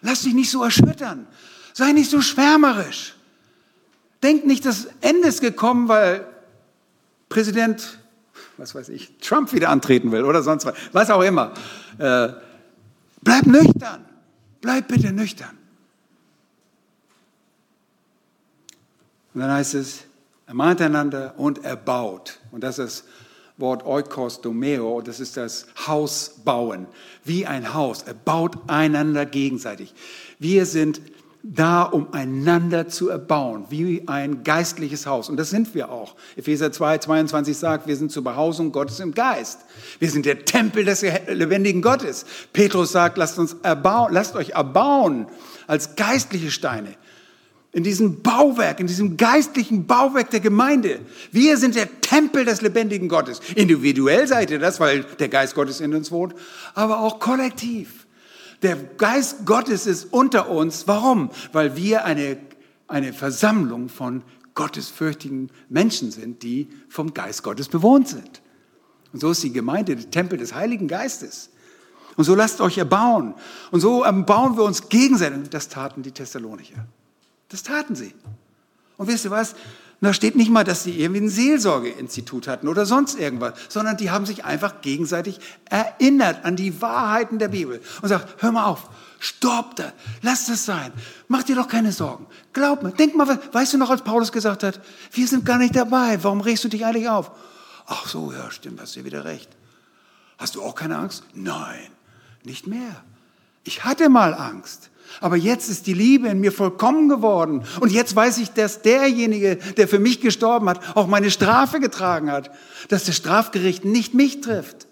Lass 0.02 0.22
dich 0.22 0.34
nicht 0.34 0.50
so 0.50 0.64
erschüttern. 0.64 1.28
Sei 1.74 1.92
nicht 1.92 2.10
so 2.10 2.22
schwärmerisch. 2.22 3.16
Denk 4.24 4.46
nicht, 4.46 4.66
das 4.66 4.88
Ende 5.02 5.28
ist 5.28 5.42
gekommen, 5.42 5.88
weil 5.88 6.26
Präsident, 7.28 8.00
was 8.58 8.74
weiß 8.74 8.90
ich, 8.90 9.18
Trump 9.20 9.52
wieder 9.54 9.70
antreten 9.70 10.12
will 10.12 10.24
oder 10.24 10.42
sonst 10.42 10.66
was, 10.66 10.76
was 10.94 11.10
auch 11.10 11.22
immer. 11.22 11.54
Äh, 11.98 12.30
bleib 13.22 13.46
nüchtern. 13.46 14.06
Bleib 14.62 14.88
bitte 14.88 15.12
nüchtern. 15.12 15.58
Und 19.36 19.42
dann 19.42 19.52
heißt 19.52 19.74
es, 19.76 20.06
er 20.48 20.54
mahnt 20.54 20.82
einander 20.82 21.34
und 21.38 21.66
er 21.66 21.76
baut. 21.76 22.40
Und 22.52 22.64
das 22.64 22.80
ist 22.80 23.04
Wort 23.58 23.86
Oikos 23.86 24.40
Domeo, 24.40 25.02
das 25.02 25.20
ist 25.20 25.36
das 25.36 25.68
Haus 25.86 26.42
bauen. 26.46 26.88
Wie 27.26 27.46
ein 27.46 27.74
Haus. 27.74 28.04
Er 28.04 28.14
baut 28.14 28.56
einander 28.68 29.26
gegenseitig. 29.26 29.94
Wir 30.40 30.66
sind 30.66 31.02
da, 31.44 31.84
um 31.84 32.14
einander 32.14 32.88
zu 32.88 33.10
erbauen, 33.10 33.66
wie 33.70 34.08
ein 34.08 34.44
geistliches 34.44 35.06
Haus. 35.06 35.30
Und 35.30 35.36
das 35.36 35.50
sind 35.50 35.76
wir 35.76 35.92
auch. 35.92 36.16
Epheser 36.38 36.72
2, 36.72 37.00
22 37.00 37.58
sagt, 37.58 37.88
wir 37.88 37.98
sind 37.98 38.14
zur 38.14 38.24
Behausung 38.24 38.72
Gottes 38.72 39.02
im 39.02 39.14
Geist. 39.14 39.60
Wir 40.00 40.10
sind 40.10 40.26
der 40.26 40.46
Tempel 40.46 40.86
des 40.86 41.04
lebendigen 41.28 41.82
Gottes. 41.82 42.26
Petrus 42.54 42.94
sagt, 42.94 43.18
lasst 43.18 43.38
uns 43.38 43.58
erbauen, 43.64 44.14
lasst 44.14 44.36
euch 44.36 44.52
erbauen 44.52 45.28
als 45.68 45.96
geistliche 45.98 46.52
Steine 46.52 46.96
in 47.76 47.84
diesem 47.84 48.22
Bauwerk, 48.22 48.80
in 48.80 48.88
diesem 48.88 49.18
geistlichen 49.18 49.86
Bauwerk 49.86 50.30
der 50.30 50.40
Gemeinde. 50.40 51.02
Wir 51.34 51.58
sind 51.58 51.76
der 51.76 52.00
Tempel 52.00 52.46
des 52.46 52.62
lebendigen 52.62 53.10
Gottes. 53.10 53.42
Individuell 53.54 54.30
seid 54.30 54.50
ihr 54.50 54.60
das, 54.60 54.80
weil 54.80 55.04
der 55.04 55.28
Geist 55.28 55.56
Gottes 55.56 55.82
in 55.82 55.94
uns 55.94 56.10
wohnt, 56.10 56.36
aber 56.74 57.00
auch 57.00 57.20
kollektiv. 57.20 58.08
Der 58.62 58.78
Geist 58.78 59.46
Gottes 59.46 59.88
ist 59.88 60.14
unter 60.14 60.50
uns. 60.50 60.88
Warum? 60.88 61.30
Weil 61.52 61.76
wir 61.76 62.06
eine, 62.06 62.38
eine 62.88 63.12
Versammlung 63.12 63.90
von 63.90 64.24
gottesfürchtigen 64.54 65.52
Menschen 65.68 66.12
sind, 66.12 66.44
die 66.44 66.70
vom 66.88 67.14
Geist 67.14 67.44
Gottes 67.44 67.68
bewohnt 67.68 68.08
sind. 68.08 68.42
Und 69.12 69.20
so 69.20 69.32
ist 69.32 69.44
die 69.44 69.52
Gemeinde 69.52 69.98
der 69.98 70.10
Tempel 70.10 70.40
des 70.40 70.56
Heiligen 70.56 70.88
Geistes. 70.88 71.50
Und 72.16 72.24
so 72.24 72.36
lasst 72.36 72.62
euch 72.62 72.78
erbauen. 72.78 73.34
Und 73.72 73.82
so 73.82 74.06
bauen 74.26 74.56
wir 74.56 74.64
uns 74.64 74.88
gegenseitig. 74.88 75.50
Das 75.50 75.68
taten 75.68 76.04
die 76.04 76.14
Thessalonicher. 76.14 76.88
Das 77.50 77.64
taten 77.64 77.96
sie. 77.96 78.14
Und 78.98 79.08
wisst 79.08 79.26
ihr 79.26 79.32
was? 79.32 79.56
Da 80.06 80.14
steht 80.14 80.36
nicht 80.36 80.52
mal, 80.52 80.64
dass 80.64 80.84
sie 80.84 81.00
irgendwie 81.00 81.22
ein 81.22 81.30
Seelsorgeinstitut 81.30 82.48
hatten 82.48 82.68
oder 82.68 82.86
sonst 82.86 83.18
irgendwas, 83.18 83.54
sondern 83.70 83.98
die 83.98 84.12
haben 84.12 84.28
sich 84.28 84.46
einfach 84.46 84.82
gegenseitig 84.82 85.40
erinnert 85.68 86.46
an 86.46 86.56
die 86.56 86.80
Wahrheiten 86.80 87.40
der 87.40 87.48
Bibel 87.48 87.82
und 88.04 88.10
sagt, 88.10 88.44
hör 88.44 88.52
mal 88.52 88.66
auf, 88.66 88.90
stopp 89.20 89.76
da, 89.78 89.94
lass 90.22 90.46
das 90.46 90.64
sein, 90.64 90.92
mach 91.28 91.42
dir 91.42 91.56
doch 91.56 91.68
keine 91.68 91.92
Sorgen, 91.92 92.28
glaub 92.54 92.84
mir, 92.84 92.92
denk 92.92 93.16
mal, 93.16 93.40
weißt 93.52 93.74
du 93.74 93.78
noch, 93.80 93.90
als 93.90 94.04
Paulus 94.04 94.32
gesagt 94.32 94.62
hat, 94.62 94.80
wir 95.12 95.28
sind 95.28 95.44
gar 95.44 95.58
nicht 95.58 95.76
dabei, 95.76 96.24
warum 96.24 96.42
regst 96.42 96.64
du 96.64 96.68
dich 96.68 96.86
eigentlich 96.86 97.10
auf? 97.10 97.32
Ach 97.88 98.08
so, 98.08 98.32
ja, 98.32 98.52
stimmt, 98.52 98.82
hast 98.82 98.96
du 98.96 99.06
wieder 99.06 99.26
recht. 99.26 99.50
Hast 100.38 100.54
du 100.54 100.62
auch 100.62 100.76
keine 100.76 100.98
Angst? 100.98 101.24
Nein, 101.34 101.88
nicht 102.44 102.68
mehr. 102.68 103.04
Ich 103.64 103.86
hatte 103.86 104.10
mal 104.10 104.36
Angst. 104.36 104.92
Aber 105.22 105.36
jetzt 105.36 105.70
ist 105.70 105.88
die 105.88 105.94
Liebe 105.94 106.28
in 106.28 106.40
mir 106.40 106.52
vollkommen 106.52 107.10
geworden. 107.10 107.64
Und 107.80 107.92
jetzt 107.92 108.16
weiß 108.16 108.38
ich, 108.40 108.52
dass 108.52 108.82
derjenige, 108.82 109.58
der 109.78 109.88
für 109.88 110.00
mich 110.00 110.22
gestorben 110.22 110.70
hat, 110.70 110.98
auch 110.98 111.08
meine 111.08 111.32
Strafe 111.32 111.80
getragen 111.80 112.32
hat. 112.32 112.52
Dass 112.90 113.06
das 113.06 113.16
Strafgericht 113.16 113.86
nicht 113.86 114.14
mich 114.14 114.42
trifft. 114.42 114.88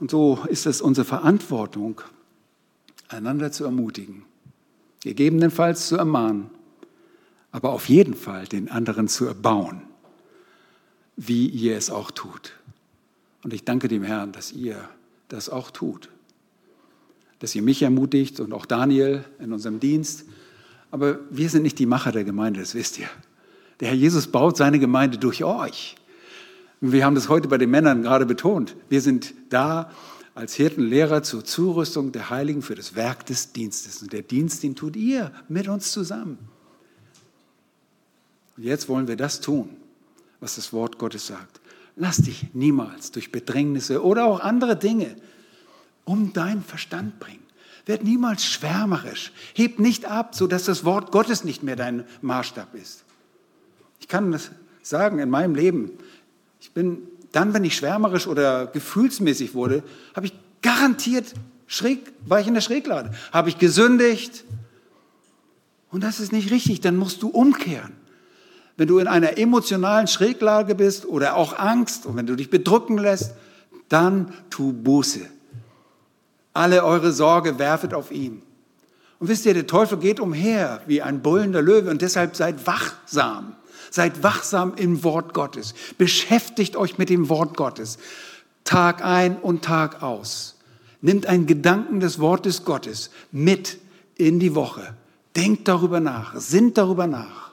Und 0.00 0.10
so 0.10 0.40
ist 0.48 0.66
es 0.66 0.80
unsere 0.80 1.04
Verantwortung, 1.04 2.00
einander 3.08 3.52
zu 3.52 3.64
ermutigen, 3.64 4.24
gegebenenfalls 5.02 5.88
zu 5.88 5.96
ermahnen, 5.96 6.50
aber 7.52 7.70
auf 7.70 7.88
jeden 7.88 8.14
Fall 8.14 8.46
den 8.46 8.70
anderen 8.70 9.08
zu 9.08 9.26
erbauen, 9.26 9.82
wie 11.16 11.48
ihr 11.48 11.76
es 11.76 11.90
auch 11.90 12.10
tut. 12.10 12.54
Und 13.42 13.52
ich 13.52 13.64
danke 13.64 13.88
dem 13.88 14.02
Herrn, 14.02 14.32
dass 14.32 14.52
ihr 14.52 14.88
das 15.28 15.50
auch 15.50 15.70
tut 15.70 16.08
dass 17.40 17.54
ihr 17.54 17.62
mich 17.62 17.82
ermutigt 17.82 18.38
und 18.38 18.52
auch 18.52 18.66
Daniel 18.66 19.24
in 19.40 19.52
unserem 19.52 19.80
Dienst. 19.80 20.24
Aber 20.90 21.18
wir 21.30 21.48
sind 21.50 21.62
nicht 21.62 21.78
die 21.78 21.86
Macher 21.86 22.12
der 22.12 22.24
Gemeinde, 22.24 22.60
das 22.60 22.74
wisst 22.74 22.98
ihr. 22.98 23.08
Der 23.80 23.88
Herr 23.88 23.96
Jesus 23.96 24.28
baut 24.28 24.56
seine 24.56 24.78
Gemeinde 24.78 25.18
durch 25.18 25.42
euch. 25.42 25.96
Und 26.80 26.92
wir 26.92 27.04
haben 27.04 27.14
das 27.14 27.28
heute 27.28 27.48
bei 27.48 27.58
den 27.58 27.70
Männern 27.70 28.02
gerade 28.02 28.26
betont. 28.26 28.76
Wir 28.88 29.00
sind 29.00 29.34
da 29.48 29.90
als 30.34 30.54
Hirtenlehrer 30.54 31.22
zur 31.22 31.44
Zurüstung 31.44 32.12
der 32.12 32.30
Heiligen 32.30 32.62
für 32.62 32.74
das 32.74 32.94
Werk 32.94 33.26
des 33.26 33.52
Dienstes. 33.52 34.02
Und 34.02 34.12
der 34.12 34.22
Dienst, 34.22 34.62
den 34.62 34.76
tut 34.76 34.96
ihr 34.96 35.32
mit 35.48 35.68
uns 35.68 35.92
zusammen. 35.92 36.38
Und 38.56 38.64
jetzt 38.64 38.88
wollen 38.88 39.08
wir 39.08 39.16
das 39.16 39.40
tun, 39.40 39.70
was 40.40 40.56
das 40.56 40.72
Wort 40.72 40.98
Gottes 40.98 41.26
sagt. 41.26 41.60
Lass 41.96 42.18
dich 42.18 42.48
niemals 42.54 43.10
durch 43.10 43.32
Bedrängnisse 43.32 44.04
oder 44.04 44.24
auch 44.26 44.40
andere 44.40 44.76
Dinge 44.76 45.16
um 46.04 46.32
deinen 46.32 46.62
Verstand 46.62 47.20
bringen. 47.20 47.42
Werd 47.86 48.04
niemals 48.04 48.44
schwärmerisch. 48.44 49.32
Heb 49.54 49.78
nicht 49.78 50.04
ab, 50.04 50.34
sodass 50.34 50.64
das 50.64 50.84
Wort 50.84 51.12
Gottes 51.12 51.44
nicht 51.44 51.62
mehr 51.62 51.76
dein 51.76 52.04
Maßstab 52.22 52.74
ist. 52.74 53.04
Ich 54.00 54.08
kann 54.08 54.30
das 54.32 54.50
sagen 54.82 55.18
in 55.18 55.30
meinem 55.30 55.54
Leben. 55.54 55.92
Ich 56.60 56.72
bin 56.72 56.98
dann, 57.32 57.54
wenn 57.54 57.64
ich 57.64 57.76
schwärmerisch 57.76 58.26
oder 58.26 58.66
gefühlsmäßig 58.66 59.54
wurde, 59.54 59.82
habe 60.14 60.26
ich 60.26 60.32
garantiert 60.62 61.34
schräg, 61.66 62.12
war 62.26 62.40
ich 62.40 62.48
in 62.48 62.54
der 62.54 62.60
Schräglade. 62.60 63.12
Habe 63.32 63.48
ich 63.48 63.58
gesündigt. 63.58 64.44
Und 65.90 66.02
das 66.02 66.20
ist 66.20 66.32
nicht 66.32 66.50
richtig. 66.50 66.80
Dann 66.80 66.96
musst 66.96 67.22
du 67.22 67.28
umkehren. 67.28 67.92
Wenn 68.76 68.88
du 68.88 68.98
in 68.98 69.06
einer 69.06 69.38
emotionalen 69.38 70.06
Schräglage 70.06 70.74
bist 70.74 71.06
oder 71.06 71.36
auch 71.36 71.58
Angst 71.58 72.06
und 72.06 72.16
wenn 72.16 72.26
du 72.26 72.34
dich 72.34 72.50
bedrücken 72.50 72.98
lässt, 72.98 73.34
dann 73.88 74.32
tu 74.48 74.72
Buße. 74.72 75.20
Alle 76.52 76.84
eure 76.84 77.12
Sorge 77.12 77.58
werfet 77.58 77.94
auf 77.94 78.10
ihn. 78.10 78.42
Und 79.18 79.28
wisst 79.28 79.46
ihr, 79.46 79.54
der 79.54 79.66
Teufel 79.66 79.98
geht 79.98 80.18
umher 80.18 80.80
wie 80.86 81.02
ein 81.02 81.22
bullender 81.22 81.62
Löwe 81.62 81.90
und 81.90 82.02
deshalb 82.02 82.36
seid 82.36 82.66
wachsam. 82.66 83.54
Seid 83.90 84.22
wachsam 84.22 84.74
im 84.76 85.04
Wort 85.04 85.34
Gottes. 85.34 85.74
Beschäftigt 85.98 86.76
euch 86.76 86.96
mit 86.96 87.10
dem 87.10 87.28
Wort 87.28 87.56
Gottes. 87.56 87.98
Tag 88.64 89.04
ein 89.04 89.36
und 89.36 89.62
Tag 89.62 90.02
aus. 90.02 90.56
Nimmt 91.02 91.26
einen 91.26 91.46
Gedanken 91.46 92.00
des 92.00 92.18
Wortes 92.18 92.64
Gottes 92.64 93.10
mit 93.32 93.78
in 94.16 94.38
die 94.38 94.54
Woche. 94.54 94.94
Denkt 95.36 95.68
darüber 95.68 96.00
nach, 96.00 96.38
sinnt 96.38 96.78
darüber 96.78 97.06
nach 97.06 97.52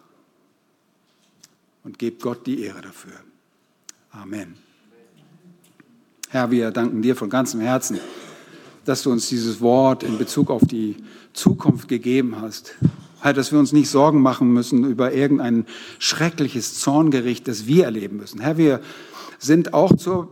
und 1.83 1.99
gebt 1.99 2.21
Gott 2.21 2.45
die 2.45 2.63
Ehre 2.63 2.81
dafür. 2.81 3.13
Amen. 4.11 4.55
Herr, 6.29 6.51
wir 6.51 6.71
danken 6.71 7.01
dir 7.01 7.15
von 7.15 7.29
ganzem 7.29 7.61
Herzen 7.61 7.99
dass 8.87 9.03
du 9.03 9.11
uns 9.11 9.27
dieses 9.27 9.59
Wort 9.59 10.03
in 10.03 10.17
Bezug 10.17 10.49
auf 10.49 10.65
die 10.65 10.95
Zukunft 11.33 11.89
gegeben 11.89 12.39
hast. 12.39 12.75
Herr, 13.19 13.33
dass 13.33 13.51
wir 13.51 13.59
uns 13.59 13.73
nicht 13.73 13.89
Sorgen 13.89 14.21
machen 14.21 14.53
müssen 14.53 14.85
über 14.85 15.11
irgendein 15.11 15.65
schreckliches 15.99 16.79
Zorngericht, 16.79 17.49
das 17.49 17.67
wir 17.67 17.83
erleben 17.83 18.15
müssen. 18.15 18.39
Herr, 18.39 18.57
wir 18.57 18.79
sind 19.39 19.73
auch 19.73 19.93
zur, 19.97 20.29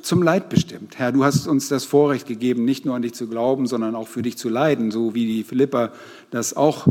zum 0.00 0.22
Leid 0.22 0.48
bestimmt. 0.48 0.98
Herr, 0.98 1.12
du 1.12 1.24
hast 1.24 1.46
uns 1.46 1.68
das 1.68 1.84
Vorrecht 1.84 2.26
gegeben, 2.26 2.64
nicht 2.64 2.86
nur 2.86 2.94
an 2.94 3.02
dich 3.02 3.12
zu 3.12 3.28
glauben, 3.28 3.66
sondern 3.66 3.94
auch 3.94 4.08
für 4.08 4.22
dich 4.22 4.38
zu 4.38 4.48
leiden, 4.48 4.90
so 4.90 5.14
wie 5.14 5.26
die 5.26 5.44
Philipper 5.44 5.92
das 6.30 6.56
auch 6.56 6.86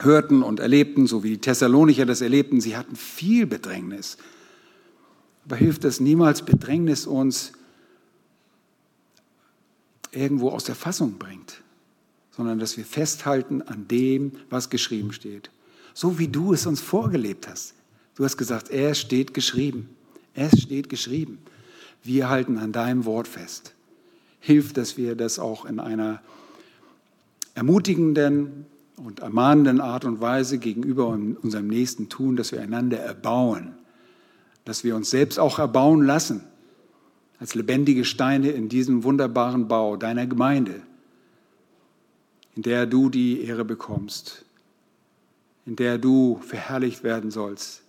hörten 0.00 0.42
und 0.42 0.58
erlebten, 0.58 1.06
so 1.06 1.22
wie 1.22 1.30
die 1.30 1.38
Thessalonicher 1.38 2.06
das 2.06 2.22
erlebten. 2.22 2.60
Sie 2.60 2.76
hatten 2.76 2.96
viel 2.96 3.46
Bedrängnis. 3.46 4.16
Aber 5.44 5.54
hilft 5.54 5.84
es 5.84 6.00
niemals 6.00 6.42
Bedrängnis 6.42 7.06
uns, 7.06 7.52
irgendwo 10.14 10.50
aus 10.50 10.64
der 10.64 10.74
Fassung 10.74 11.18
bringt, 11.18 11.62
sondern 12.30 12.58
dass 12.58 12.76
wir 12.76 12.84
festhalten 12.84 13.62
an 13.62 13.88
dem, 13.88 14.32
was 14.50 14.70
geschrieben 14.70 15.12
steht. 15.12 15.50
So 15.92 16.18
wie 16.18 16.28
du 16.28 16.52
es 16.52 16.66
uns 16.66 16.80
vorgelebt 16.80 17.48
hast. 17.48 17.74
Du 18.16 18.24
hast 18.24 18.36
gesagt, 18.36 18.70
es 18.70 19.00
steht 19.00 19.34
geschrieben. 19.34 19.88
Es 20.34 20.62
steht 20.62 20.88
geschrieben. 20.88 21.38
Wir 22.02 22.28
halten 22.28 22.58
an 22.58 22.72
deinem 22.72 23.04
Wort 23.04 23.28
fest. 23.28 23.74
Hilf, 24.40 24.72
dass 24.72 24.96
wir 24.96 25.14
das 25.14 25.38
auch 25.38 25.64
in 25.64 25.80
einer 25.80 26.20
ermutigenden 27.54 28.66
und 28.96 29.20
ermahnenden 29.20 29.80
Art 29.80 30.04
und 30.04 30.20
Weise 30.20 30.58
gegenüber 30.58 31.08
unserem 31.08 31.68
Nächsten 31.68 32.08
tun, 32.08 32.36
dass 32.36 32.52
wir 32.52 32.60
einander 32.60 32.98
erbauen, 32.98 33.74
dass 34.64 34.84
wir 34.84 34.96
uns 34.96 35.10
selbst 35.10 35.38
auch 35.38 35.58
erbauen 35.58 36.04
lassen 36.04 36.42
als 37.44 37.54
lebendige 37.54 38.06
Steine 38.06 38.52
in 38.52 38.70
diesem 38.70 39.04
wunderbaren 39.04 39.68
Bau 39.68 39.98
deiner 39.98 40.26
Gemeinde. 40.26 40.80
in 42.56 42.62
der 42.62 42.86
du 42.86 43.10
die 43.10 43.42
Ehre 43.42 43.66
bekommst, 43.66 44.46
in 45.66 45.76
der 45.76 45.98
du 45.98 46.40
verherrlicht 46.40 47.02
werden 47.02 47.30
sollst, 47.30 47.82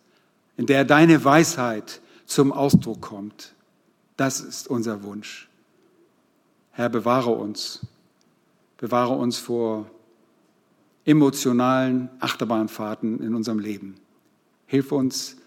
in 0.57 0.65
der 0.65 0.83
deine 0.83 1.23
Weisheit 1.23 2.01
zum 2.25 2.51
Ausdruck 2.51 2.99
kommt. 2.99 3.53
Das 4.17 4.41
ist 4.41 4.67
unser 4.67 5.03
Wunsch. 5.03 5.47
Herr, 6.71 6.89
bewahre 6.89 7.31
uns, 7.31 7.85
bewahre 8.75 9.13
uns 9.13 9.37
vor 9.37 9.89
emotionalen 11.05 12.09
Achterbahnfahrten 12.19 13.21
in 13.21 13.35
unserem 13.35 13.59
Leben. 13.59 13.95
Hilf 14.65 14.91
uns 14.91 15.37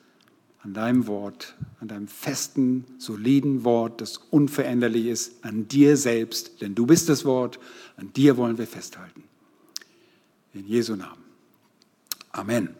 an 0.62 0.74
deinem 0.74 1.06
Wort, 1.06 1.54
an 1.80 1.88
deinem 1.88 2.08
festen, 2.08 2.84
soliden 2.98 3.64
Wort, 3.64 4.00
das 4.00 4.18
unveränderlich 4.30 5.06
ist, 5.06 5.44
an 5.44 5.68
dir 5.68 5.96
selbst, 5.96 6.60
denn 6.60 6.74
du 6.74 6.86
bist 6.86 7.08
das 7.08 7.24
Wort, 7.24 7.58
an 7.96 8.12
dir 8.12 8.36
wollen 8.36 8.58
wir 8.58 8.66
festhalten. 8.66 9.24
In 10.54 10.66
Jesu 10.66 10.96
Namen. 10.96 11.22
Amen. 12.32 12.70